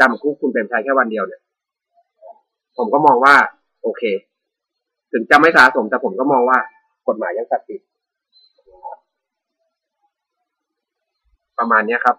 [0.00, 1.40] จำคุกคุณเป็นชายแค่วันเดียวเนี่ย
[2.76, 3.34] ผมก็มองว่า
[3.82, 4.02] โอเค
[5.12, 6.58] ถึงจะไม่สะสมแต่ผมก็มองว่า
[7.08, 7.88] กฎหมายยังศักดิ์สิทธิ์
[11.58, 12.16] ประมาณเนี้ยครับ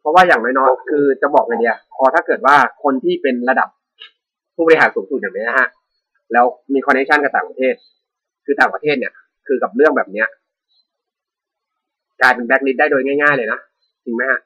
[0.00, 3.68] เพราะว่าอย่างน้อยๆคือจะบอกไงเดียพอถ้าเกิดว่าคนที่เป็นระดับ
[4.54, 5.68] ผู้บริหารสูงสุดอย่างนี้นะฮะ
[6.32, 7.74] แล้วมี connection กับต่างประเทศ
[8.44, 9.12] คือต่างประเทศเนี่ย
[9.46, 10.28] คือกับเรื่องแบบเนี้ย
[12.20, 13.58] กลายเป็นแบล็คลิสต์ได้โดยง่ายๆเลยนะ
[14.04, 14.40] จริงไหมฮะ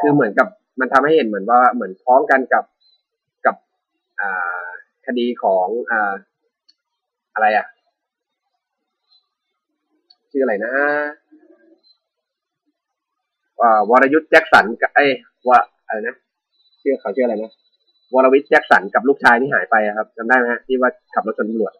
[0.00, 0.48] คือเหมือนกับ
[0.80, 2.64] มันทำให้เห็นเหมือนว่าเหมือนพ้องกันกับ
[3.46, 3.56] กับ
[4.20, 4.64] อ่า
[5.06, 6.12] คดีของอ่า
[7.34, 7.66] อะไรอะ
[10.30, 10.72] ชื่ออะไรนะ
[13.60, 15.04] อ่าวรยุทธ์แจ็คสันกับไอ้
[15.48, 16.16] ว่าอะไรนะ
[16.82, 17.52] ชื่อเขาชื่ออะไรนะ
[18.14, 21.72] วรวิทย์แจ็คสันกับลูกชายที่หายไปอะครับจำได้ไหมฮะที่ว่าขับรถชนตำรวจ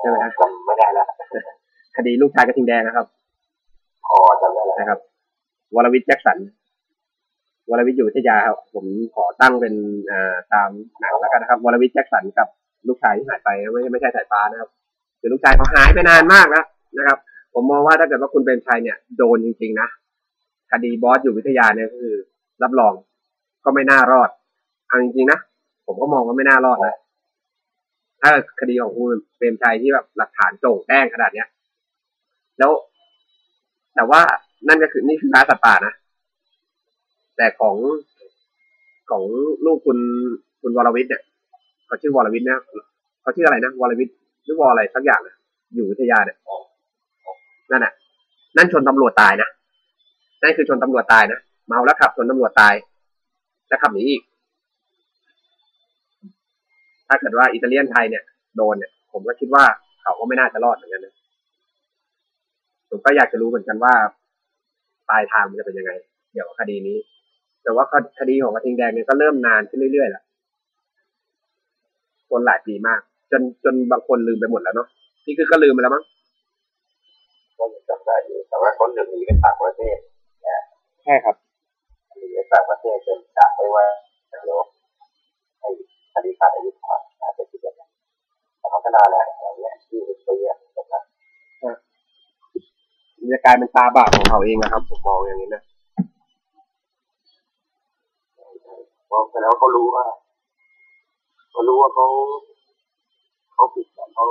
[0.00, 1.08] ใช่ไหมฮะจำไม่ได้แล้ว
[1.96, 3.06] คดีลูกชายกระทิงแดงนะครับ
[4.06, 5.00] พอจำได้แล้วนะครับ
[5.74, 6.38] วรวิทย์แจ็คสัน
[7.70, 8.84] วรวิทย์อยู่วิทยาครับ ผม
[9.14, 9.74] ขอตั้งเป็น
[10.10, 10.68] อ่าตาม
[11.00, 12.48] หนังแล้วกันนะครับ วรวิทย์แจ็คสันกับ
[12.88, 14.70] ลูกชายที่หายไปไม่ใช่ไม่ใช่สายฟ้านะครับ
[15.20, 16.64] คือลูกชายเขาหายไปนานมากแล้ว
[16.98, 17.18] นะครับ
[17.54, 19.88] ผมมองว่าถ้าเกิดว่าคุณเป็นชัยเนี่ยโดนจริงๆนะ
[20.70, 22.16] คดีบอสอยู่วิทยาเนี่ยก็คือ
[22.62, 22.92] รับรอง
[23.64, 24.30] ก็ไม่น่ารอด
[24.88, 25.38] เอาจริงๆนะ
[25.86, 26.96] ผมก็มองว่าไม่น่ารอดนะ
[28.20, 28.30] ถ้า
[28.60, 31.48] คดีของคุณเปรมชัยที่แบบหลักฐานโจ่งแจ้งขนาดเนี้ย
[32.58, 32.70] แล้ว
[33.94, 34.20] แต่ว่า
[34.68, 35.92] นั่นก็คือนี่คือร้านสัตว์ป่านะ
[37.36, 37.76] แต่ของ
[39.10, 39.24] ของ
[39.64, 39.98] ลูกคุณ
[40.62, 41.22] คุณวรวิทย์เนี่ย
[41.86, 42.58] เขาชื่อวรวิทย์นะ
[43.22, 44.14] เขาชื่ออะไรนะวรวิทย์
[44.44, 45.34] หรือวออะไรสักอย่างนะ
[45.74, 46.36] อยู่วิทยาเนี่ย
[47.70, 47.92] นั่นน่ะ
[48.56, 49.48] นั่นชนตำรวจตายนะ
[50.42, 52.74] นั่นคือชนตำรวจตายนะเมาแล้วขับชนตำรวจตาย
[53.68, 54.22] แล้วขับหนีอีก
[57.08, 58.22] ถ้าเกิดว่าอิตาเลียนไทยเนี่ย
[58.56, 59.64] โดนเนี่ย ผมก็คิดว่า
[60.02, 61.14] เขาก็ไม่น่าจะรอดเหมือนกันนะ
[62.94, 63.94] ผมก็อยากจะรู้เหมือนกันว่า
[65.08, 65.92] ปลายทางมันจะเป็นยังไง
[66.32, 66.98] เกี่ยวกับคดีนี้
[67.62, 67.84] แต่ว่า
[68.18, 70.22] คดีของกระทิงแดงเนี่ยก็เริ่มนานขึ้นเรื่อยๆแหละ
[72.30, 73.00] คนหลายปีมาก
[73.30, 74.88] จนจนบางคนลืมไปหมดแล้วเนาะ
[75.26, 76.04] นี่คือก็ลืมไปแล้วมั้ง
[77.58, 79.96] ก็ยังจำได้อยู่แต่ว่าคนหนึ่งหนีไปต่างประเทศ
[81.04, 81.36] ใช่ครับ
[82.18, 83.84] หนีไปต่างประเทศจนจากไปว่า
[84.28, 84.58] เดี๋ยว
[85.60, 85.68] ให้
[86.14, 87.90] คดีขาดอายุความอาจจะคิดอย่างนั้น
[88.58, 91.02] แต่มันก็นานแล้วอะไรเงี้ยที่ไปเรียนนะครับ
[93.22, 95.62] มันจะกลายเป็นตาบาปของเขาเองนะครับ ผมมองอย่างนี้นะ
[99.06, 100.04] เพราะแล้วเขารู้ว่า
[101.50, 102.06] เขารู้ว่าเขา
[103.54, 104.24] เขาผิดแต่เขา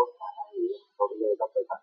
[0.96, 1.82] เขาก็เลยต้องไปตัด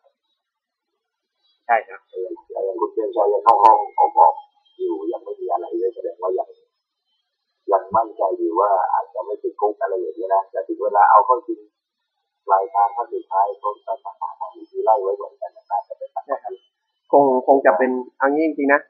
[1.66, 4.32] ใช่ครับเองแต่ยังคุณเพียงใจยังเข้าห้องเขาบอก
[4.78, 6.48] อยู่ยังไม่มีอะไรเลยแสดงว่ายัง
[7.72, 11.60] ยังมั่นใจอยู่ว่าอาจจะไม่ติดคุกอะไรอย่างนี้ยนะแต่ถึงเวลาเอาเข้าจริง
[12.47, 16.55] ปลายทางขั้นสุดท้ายเขาจะตัดหาทางที่ไล่ไว้เหมือนกันนะจะไปตัดใช่ครับ
[17.12, 17.90] คงคงจะเป็น
[18.20, 18.80] อันนี้จริงๆนะ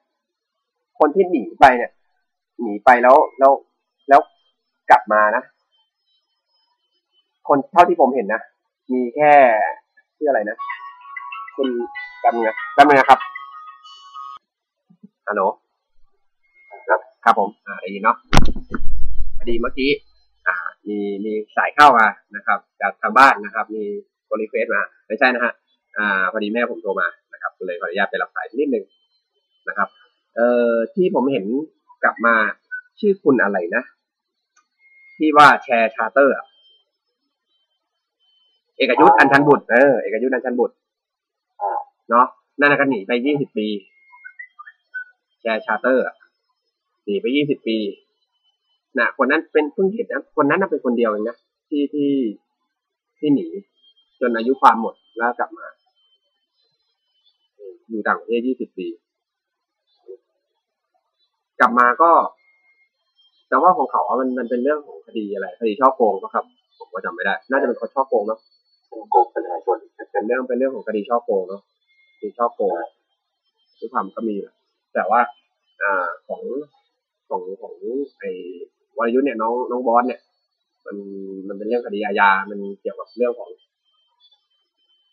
[0.99, 1.91] คนที่หนีไปเนี่ย
[2.61, 3.53] หนีไปแล้วแล้ว
[4.09, 4.21] แล้ว
[4.91, 5.43] กลับมานะ
[7.49, 8.41] คนเท่าที่ผมเห็นนะ
[8.93, 9.33] มีแค่
[10.17, 10.57] ชื่ออะไรนะ
[11.57, 11.69] คุณ
[12.25, 13.19] กันเงกันเงครับ
[15.29, 15.43] ฮัลโหล
[16.89, 18.17] ครับครับผม อ่าได้ยินเนาะ
[19.37, 19.91] พอดีเมื่อกี้
[20.47, 20.57] อ่า
[20.89, 23.85] มีมีสายเข้ามานะครับ จากทางบ้านนะครับ มี
[24.25, 25.53] โทร request มา ไม่ใช่นะฮะ
[25.99, 27.07] อ่า พอดีแม่ผมโทรมา
[27.39, 28.85] นะครับก็เลยขออนุญาตไปรับสายนิดนึง
[29.69, 29.89] นะครับ
[30.37, 31.47] เอ่อที่ผมเห็น
[32.05, 32.35] กลับมา
[33.01, 33.83] ชื่อคุณอะไรนะ
[35.17, 36.47] ที่ว่าแชร์ชาร์เตอร์อะ
[38.77, 40.75] เอกยุทธอัญชันบุตรเออเอกยุทธอัญชันบุตร
[41.61, 41.79] อ่า
[42.11, 42.27] เนาะ
[42.61, 43.69] นั่นนะก็หนีไปยี่สิบปี
[45.41, 46.15] แชร์ชาร์เตอร์อะ
[47.05, 47.79] หนีไปยี่สิบปี
[48.99, 51.37] น่ะคนนั้นเป็นเพิ่งเห็นนะคนนั้นน่ะเป็นคนเดียวเองนะ
[51.69, 52.11] ที่ที่
[53.19, 53.47] ที่หนี
[54.21, 55.67] จนอายุความหมดแล้วกลับมา
[57.89, 58.89] อยู่ต่างประเทศยี่สิบปี
[61.61, 62.11] กลับมาก็
[63.49, 66.45] แต่ว่าของเขาอะมันมันเป็นเรื่องของคดีอะไร คดีช่อโกงปะครับ
[66.79, 68.41] ผมก็จำไม่ได้ น่าจะเป็นคนช่อโกงเนาะ
[69.11, 69.77] โกงประชาชน
[70.13, 71.63] เป็นเรื่องเป็นเรื่องของคดีช่อโกงเนาะ
[72.19, 72.73] คดีช่อโกง
[73.79, 74.55] ด้วยความก็มีแหละ
[74.95, 75.21] แต่ว่า
[75.83, 76.43] อ่าของ
[77.29, 77.75] ของของ
[78.19, 78.31] ไอ้
[78.97, 80.21] วรยุทธ์เนี่ยน้องน้องบอสเนี่ย
[80.87, 80.97] มัน
[81.49, 83.51] มันเป็นเรื่องคดีอาญา มันเกี่ยวกับเรื่องของ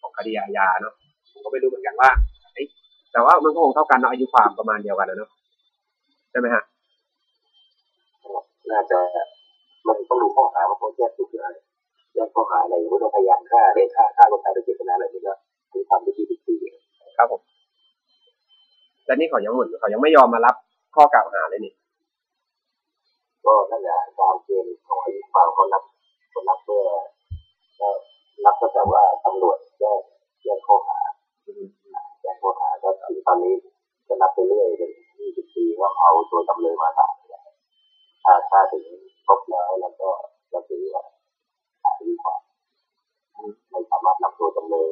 [0.01, 0.93] ของคดีอาญาเนาะ
[1.31, 2.34] ผมก็ไม่รู้เหมือนกันว่าเอ้ย
[3.15, 5.29] แต่ว่ามันก็คงเท่ากันเนาะอายุความประมาณเดียวกันนะเนาะ
[6.31, 6.63] ใช่ไหมฮะ
[8.69, 8.99] น่าจะ
[9.87, 11.57] มันต้องรู้ข้อหาว่าเขาแจ้งถูกหรืออะไร
[12.13, 15.33] แจ้งข้อหาอะไรว่าต้องพยายามฆ่าได้ฆ่าฆ่าคนตายโดยเจตนาอะไรนี่ก็
[15.71, 16.55] คือทำไปที่ทุกที
[17.17, 17.41] ครับผม
[19.05, 20.55] แต่นี่เขายังเหมือนเขายังไม่ยอมมารับ
[20.95, 21.73] ข้อกล่าวหาเลยนี่
[23.45, 25.83] ก็นั่นแหละตามเกณฑ์ของอายุความเขานับ
[26.31, 26.81] เขานับเพื่อ
[27.79, 27.89] ก็
[28.45, 29.99] นับก็แต่ว่าตำรวจแจ้ง
[30.41, 30.97] แจ้งข้อหา
[32.25, 32.89] แจ้งข้อหาก็
[33.27, 33.53] ตอนนี้
[34.07, 37.13] จะนับไปเรื่อยจนยี่สิบปีว่าเอาตัวจำเลยมาศาล
[38.23, 38.83] ถ้าถ้าถึง
[39.25, 40.09] ครบแล้วแล้วก็
[40.53, 41.03] ก็คือว่า
[41.83, 42.39] อายุความ
[43.71, 44.91] ไม่สามารถนำตัวจำเลย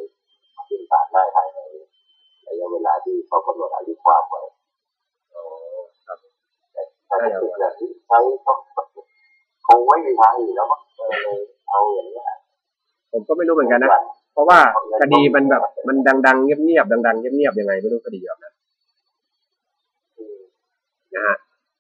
[0.56, 1.60] มาขึ้นศาลได้ภายใน
[2.48, 4.42] ระยะเวลาที่เขากำหนดอายุความไว้
[5.34, 5.44] อ๋อ
[6.06, 6.18] ครับ
[7.08, 8.58] ถ้าจะเป็นแบบที่ใช้ต้อง
[9.68, 11.40] คงไม่มีทางอื่นแล้วมั้งเออเลย
[11.70, 12.26] เอาอย่างนี้ย
[13.12, 14.02] ผมก็ไม่รู้เหมือนกันนะ
[14.34, 14.60] เพราะว่า
[15.02, 15.98] คดีมันแบบ มัน
[16.28, 18.54] ดังๆเงียบๆดังๆเงียบๆยังไงไม่รู้คดีแบบนั้น
[21.16, 21.36] นะฮะ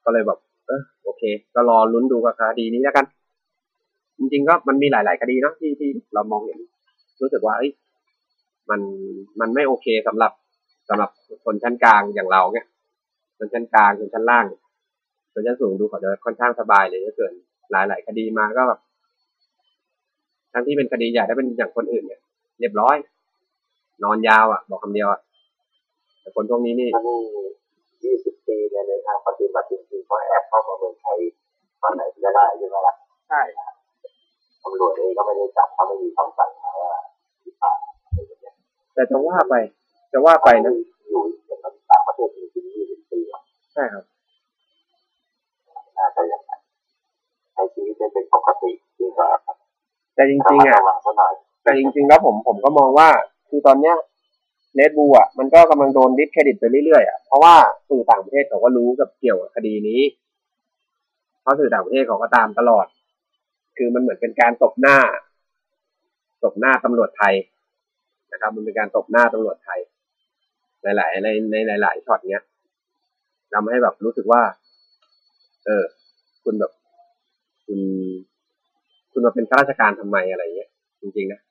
[0.05, 1.23] ก็เลยแบบเออโอเค
[1.55, 3.05] ก็รอลุ้นดูกับคดีนี้แล้วกัน
[4.17, 6.59] จริงๆก็มันมีหลาย ๆ คดีเนาะที่ที่เรามองเห็น
[7.21, 7.71] รู้สึกว่าเอ้ย
[8.69, 8.81] มัน
[9.39, 10.31] มันไม่โอเคสำหรับ
[10.89, 11.09] สำหรับ
[11.45, 12.65] คนชั้นกลางอย่างเราเนี่ย
[13.37, 14.45] ชนชั้นกลางชนชั้นล่าง
[15.33, 17.31] ชนชั้นสูงดูเขาจะค่อนข้างสบายเลยถ้าเกิด
[17.71, 18.79] หลาย ๆ คดีมาก็แบบ
[20.53, 22.21] ทั้งที่เป็นคดีใหญ่ถ้าเป็นอย่างคนอื่นเนี่ย
[22.59, 22.95] เรียบร้อย
[24.03, 25.19] นอนยาวอะ บอกคำเดียวอะ
[26.21, 27.19] แต่คนพวกนี้นี่ถ้านี่
[28.03, 31.17] ยี่สิบปีเนี่ยในทางปฏิบัติจริงๆเขาแอบเข้ามาเมืองไทย
[31.81, 32.95] ตอนไหนก็ได้ใช่ไหมล่ะ
[33.29, 33.41] ใช่
[34.63, 36.93] ตำรวจเองก็ไม่ได้จับถ้าไม่มีคำสั่งมาว่า
[37.43, 38.53] ที่ผ่านอะไรอย่างเงี้ย
[38.93, 39.53] แต่จะว่าไป
[40.11, 40.73] จะว่าไปนะ
[41.09, 41.51] อยู่ใน
[41.89, 43.41] ต่างประเทศจริงๆยี่สิบปีอะ
[43.73, 44.03] ใช่ครับ
[45.97, 46.59] น่าจะอย่างนั้น
[47.53, 49.29] ใช้ชีวิตได้เป็นปกติดีกว่า
[50.15, 50.81] แต่จริงๆอะ
[51.63, 53.09] แต่จริง ๆ แล้วผมผมก็มองว่า
[53.49, 53.95] คือตอนเนี้ย
[54.75, 57.55] เลดบูอะมันก็กำลังโดนดิสเครดิตไปเรื่อยๆอะเพราะว่า
[57.89, 60.01] สื่อต่างประเทศเขาก็รู้กับเกี่ยวกับคดีนี้
[61.41, 62.85] เพราะสื่อต่างประเทศเขาก็ตามตลอด
[63.77, 64.97] คือมันเหมือนเป็นการตบหน้า
[66.43, 67.35] ตบหน้าตำรวจไทย
[68.33, 69.79] นะครับ มันเป็นการตบหน้าตำรวจไทย
[70.83, 71.29] หลาย ๆ ใน
[71.67, 72.43] ในหลายๆช็อตเนี้ย
[73.53, 74.41] ทำให้แบบรู้สึกว่า
[75.65, 75.83] เออ
[76.43, 76.71] คุณแบบ
[77.65, 77.79] คุณ
[79.11, 80.69] คุณมาเป็นข้าราชการทำไมอะไรเงี้ย
[81.01, 81.41] จริงๆนะ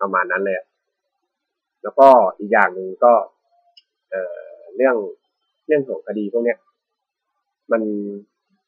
[0.00, 0.56] ประมาณนั้นเลย
[1.82, 2.08] แล้วก็
[2.38, 3.12] อีกอย่างหนึ่งก็
[4.10, 4.96] เอ่อเรื่อง
[5.66, 6.58] เรื่องของคดีพวกเนี้ย
[7.72, 7.82] มัน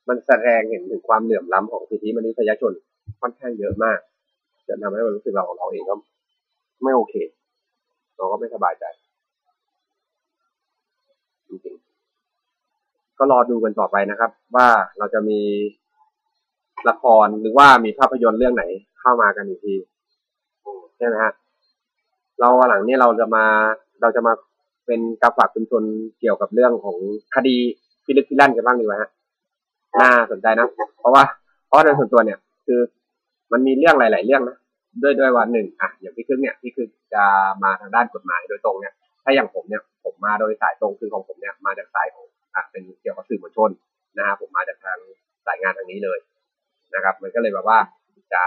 [0.09, 2.73] มันแสดงเห็นถึงความเหลื่อมล้ำของสิทธิมนุษยชน
[3.21, 3.99] ค่อนข้างเยอะมาก
[4.67, 5.95] จนทำให้เรารู้สึกเราของเราเองก็
[6.83, 7.15] ไม่โอเค
[8.17, 8.85] เราก็ไม่สบายใจ
[11.49, 15.41] จริงๆก็รอดูกันต่อไปนะครับ ว่าเราจะมี
[16.89, 18.65] ละครหรือว่ามีภาพยนตร์เรื่องไหน
[19.01, 19.75] เข้ามากันอีกที
[21.01, 21.33] ใช่ไหมฮะ
[22.41, 23.45] เราหลังนี้เราจะมา
[24.03, 24.33] เราจะมา
[24.87, 25.83] เป็นกาฝากชุมชน
[26.21, 26.97] เกี่ยวกับเรื่องของ
[27.35, 27.57] คดี
[28.05, 29.11] พิลึกพิลั่นกันบ้างดีกว่าฮะ
[29.97, 30.67] น่าสนใจนะ
[31.01, 31.23] เพราะว่า
[31.67, 32.81] เพราะโดยส่วนตัวเนี่ย คือ
[33.53, 34.59] มันมีเรื่องหลาย ๆ เรื่องนะ
[35.03, 37.25] ด้วยด้วยวันหนึ่งอะอย่างพี่คึกเนี่ยพี่คึกจะ
[37.63, 38.93] มาทางด้านกฎหมายโดยตรงเนี่ย
[39.25, 43.71] ถ้าอย่างผมเนี่ยผมมาโดยสายตรงคือของผมเนี่ยมาจากสายของอะเป็นเกี่ยวกับสื่อมวลชน
[44.19, 44.99] นะฮะผมมาจากทาง
[45.47, 46.19] สายงานทางนี้เลย
[46.95, 47.79] นะครับ มันก็เลยแบบว่า
[48.33, 48.43] จะ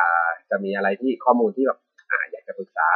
[0.50, 1.80] จะมีอะไรที่ข้อมูลที่แบบ
[2.14, 2.88] อ่าอยากจะปรึกษา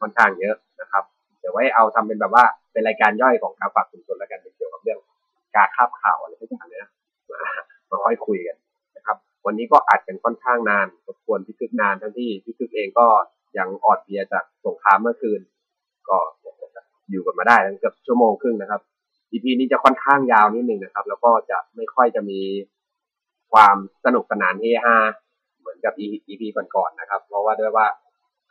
[0.00, 1.04] ค่อนข้างเยอะนะครับ
[1.40, 4.98] เดี๋ยวไว้เอาทำเป็นแบบว่าเป็นรายการย่อยของการฝากชุมชนแล้วกันเกี่ยวกับเรื่อง
[5.56, 6.90] การคาบข่าวอะไรทุกอย่างเลยนะ
[7.30, 7.40] มา
[7.90, 8.56] มาค่อยคุยกัน
[8.96, 9.16] นะครับ
[9.46, 13.06] วันนี้ก็อัดกันค่อนข้างนานรบกวนพี่คึกนานทั้งที่พี่คึกเองก็
[13.58, 15.40] ยังออดเพลียจากสงครามเมื่อคืน
[16.08, 16.16] ก็
[17.10, 18.80] อยู่กันมาได้ตั้งเกือบชั่วโมงครึ่งนะครับ
[19.32, 22.40] EP นี้จะค่อนข้างยาวนิดนึงนะครับ แล้วก็จะไม่ค่อยจะมี
[23.52, 24.96] ความสนุกสนานเฮฮา
[25.60, 25.92] เหมือนกับ
[26.28, 27.86] EP ก่อนๆนะครับ เพราะว่าด้วยว่า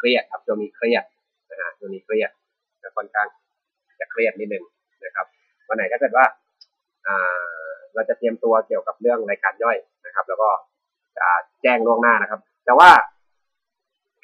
[0.02, 1.03] เครียดครับช่วงนี้เครียด
[1.52, 2.30] นะฮะช่วงนี้เครียด
[2.84, 3.28] จะค่อนข้าง
[3.99, 4.64] จะเครียดนิดนึง
[5.06, 5.26] นะครับ
[5.68, 6.26] วันไหนถ้าเกิดว่า
[7.07, 7.45] อ่า
[7.94, 10.49] เราจะเตรียมตัวเกี่ยวกับเรื่องรายการย่อยนะครับ แล้วก็
[11.18, 11.28] จะ
[11.61, 12.90] แจ้งล่วงหน้านะครับ แต่ว่า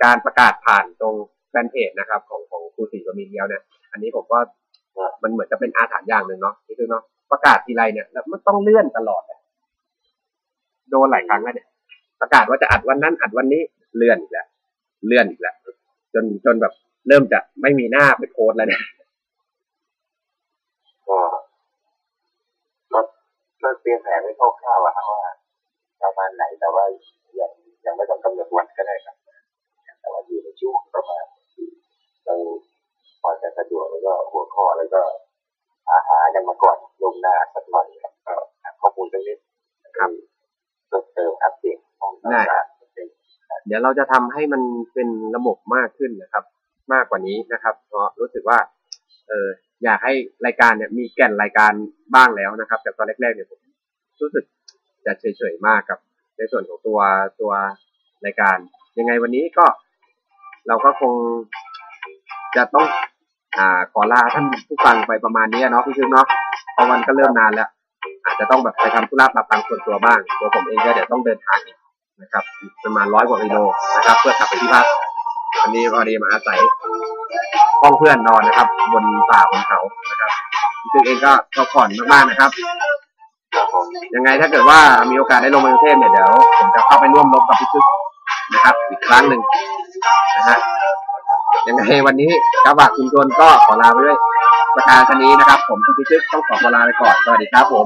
[0.03, 1.15] การประกาศผ่านตรง
[1.49, 4.41] แฟนเพจนะครับ ของของครูศรีบะมีเดียวเนี่ยอันนี้ผมว่า
[5.23, 9.39] มันเหมือนจะเป็นอาถรรพ์อย่างหนึ่งเนาะนี่คือเนาะประกาศทีไรเนี่ยแล้วมันต้องเลื่อนตลอดอะ
[10.89, 11.67] โดนหลายครั้งแล้วเนี่ย
[12.21, 13.61] ประกาศว่าจะอัดวันนั้นอัดวันนี้
[13.95, 14.47] เลื่อนอีกแล้ว
[15.07, 15.55] เลื่อนอีกแล้ว
[16.21, 16.73] นจนแบบ
[17.07, 18.83] เริ่มจะไม่มีหน้าไปโพสต์แล้วเนี่ย
[21.07, 21.19] ก็
[22.91, 22.99] ก็
[23.61, 25.21] ก็เตรียมแผนไว้คร่าวๆอะครับว่า
[26.01, 26.83] ประมาณไหนแต่ว่า
[27.39, 27.51] ยัง
[27.85, 29.15] ยังไม่ต้องกำหนดวันก็ได้ครับ
[29.99, 31.67] แต่ว่าอยู่ในช่วงประมาณที่
[32.25, 32.35] เรา
[33.21, 35.01] พอจะสะดวกแล้วก็หัวข้อแล้วก็
[35.87, 38.33] หาหากันมาก่อนลวงหน้าสักหน่อยครับก็
[38.63, 39.37] หาข้อมูลตรงนี้
[39.97, 40.09] ครับ
[40.87, 42.76] เพิ่มเติมอัปเดตข้อมูลได้ข่าวสาร
[43.67, 44.61] เดี๋ยวเราจะทำให้มัน
[44.93, 46.43] เป็นระบบมากขึ้นนะครับ
[46.93, 48.59] มากกว่านี้นะครับ เพราะรู้สึกว่า
[49.27, 49.47] เออ
[49.83, 50.13] อยากให้
[50.45, 51.71] รายการเนี่ยมีแก่นรายการ
[52.15, 53.59] บ้างแล้วนะครับ แต่ตอนแรกๆเนี่ยผม
[54.21, 54.45] รู้สึก
[55.05, 55.99] จะเฉยๆมากกับ
[56.37, 56.99] ในส่วนของตัว
[57.41, 57.51] ตัว
[58.25, 58.57] รายการ
[58.97, 59.65] ยังไงวันนี้ก็
[60.67, 61.13] เราก็คง
[62.55, 62.87] จะต้อง
[63.57, 66.27] อ่าขอลาท่านผู้ฟังไปประมาณนี้เนาะพี่ชื่อเนาะ
[66.73, 67.69] เพราะวันก็เริ่มนานแล้ว
[68.25, 71.77] อาจจะต้องแบบไปทำธุระปรับปรังส่วนตัวบ้าง ตัวผมเองก็เดี๋ยวต้องเดินทางอีก
[72.21, 72.43] นะครับ
[72.83, 73.57] ประมาณร้อยกว่ากิโล
[73.97, 74.85] นะครับ เพื่อกลับไปที่บ้าน
[75.61, 76.59] วันนี้พอดีมาอาศัย
[77.81, 79.79] ห้องเพื่อนนอนนะครับ บนป่าบนเขา
[80.11, 80.31] นะครับ
[80.91, 82.51] ซึ่งเองก็พักผ่อนมากๆนะครับ
[84.15, 84.79] ยังไงถ้าเกิดว่า
[85.09, 87.85] มีโอกาสได้ลงมากรุงเทพเนี่ยเดี๋ยวผมจะเข้าไปร่วมรบกับพี่ซึก
[88.53, 89.41] นะครับ อีกครั้งหนึ่ง
[90.37, 90.57] นะฮะ
[91.67, 92.31] ยังไงวันนี้
[92.65, 94.17] กระบะคุณชนก็ขอลาไปด้วย
[94.75, 97.85] ประการชนี้นะครับ ผมพี่ซึกต้องขอขอลาไปก่อนสวัสดีครับผม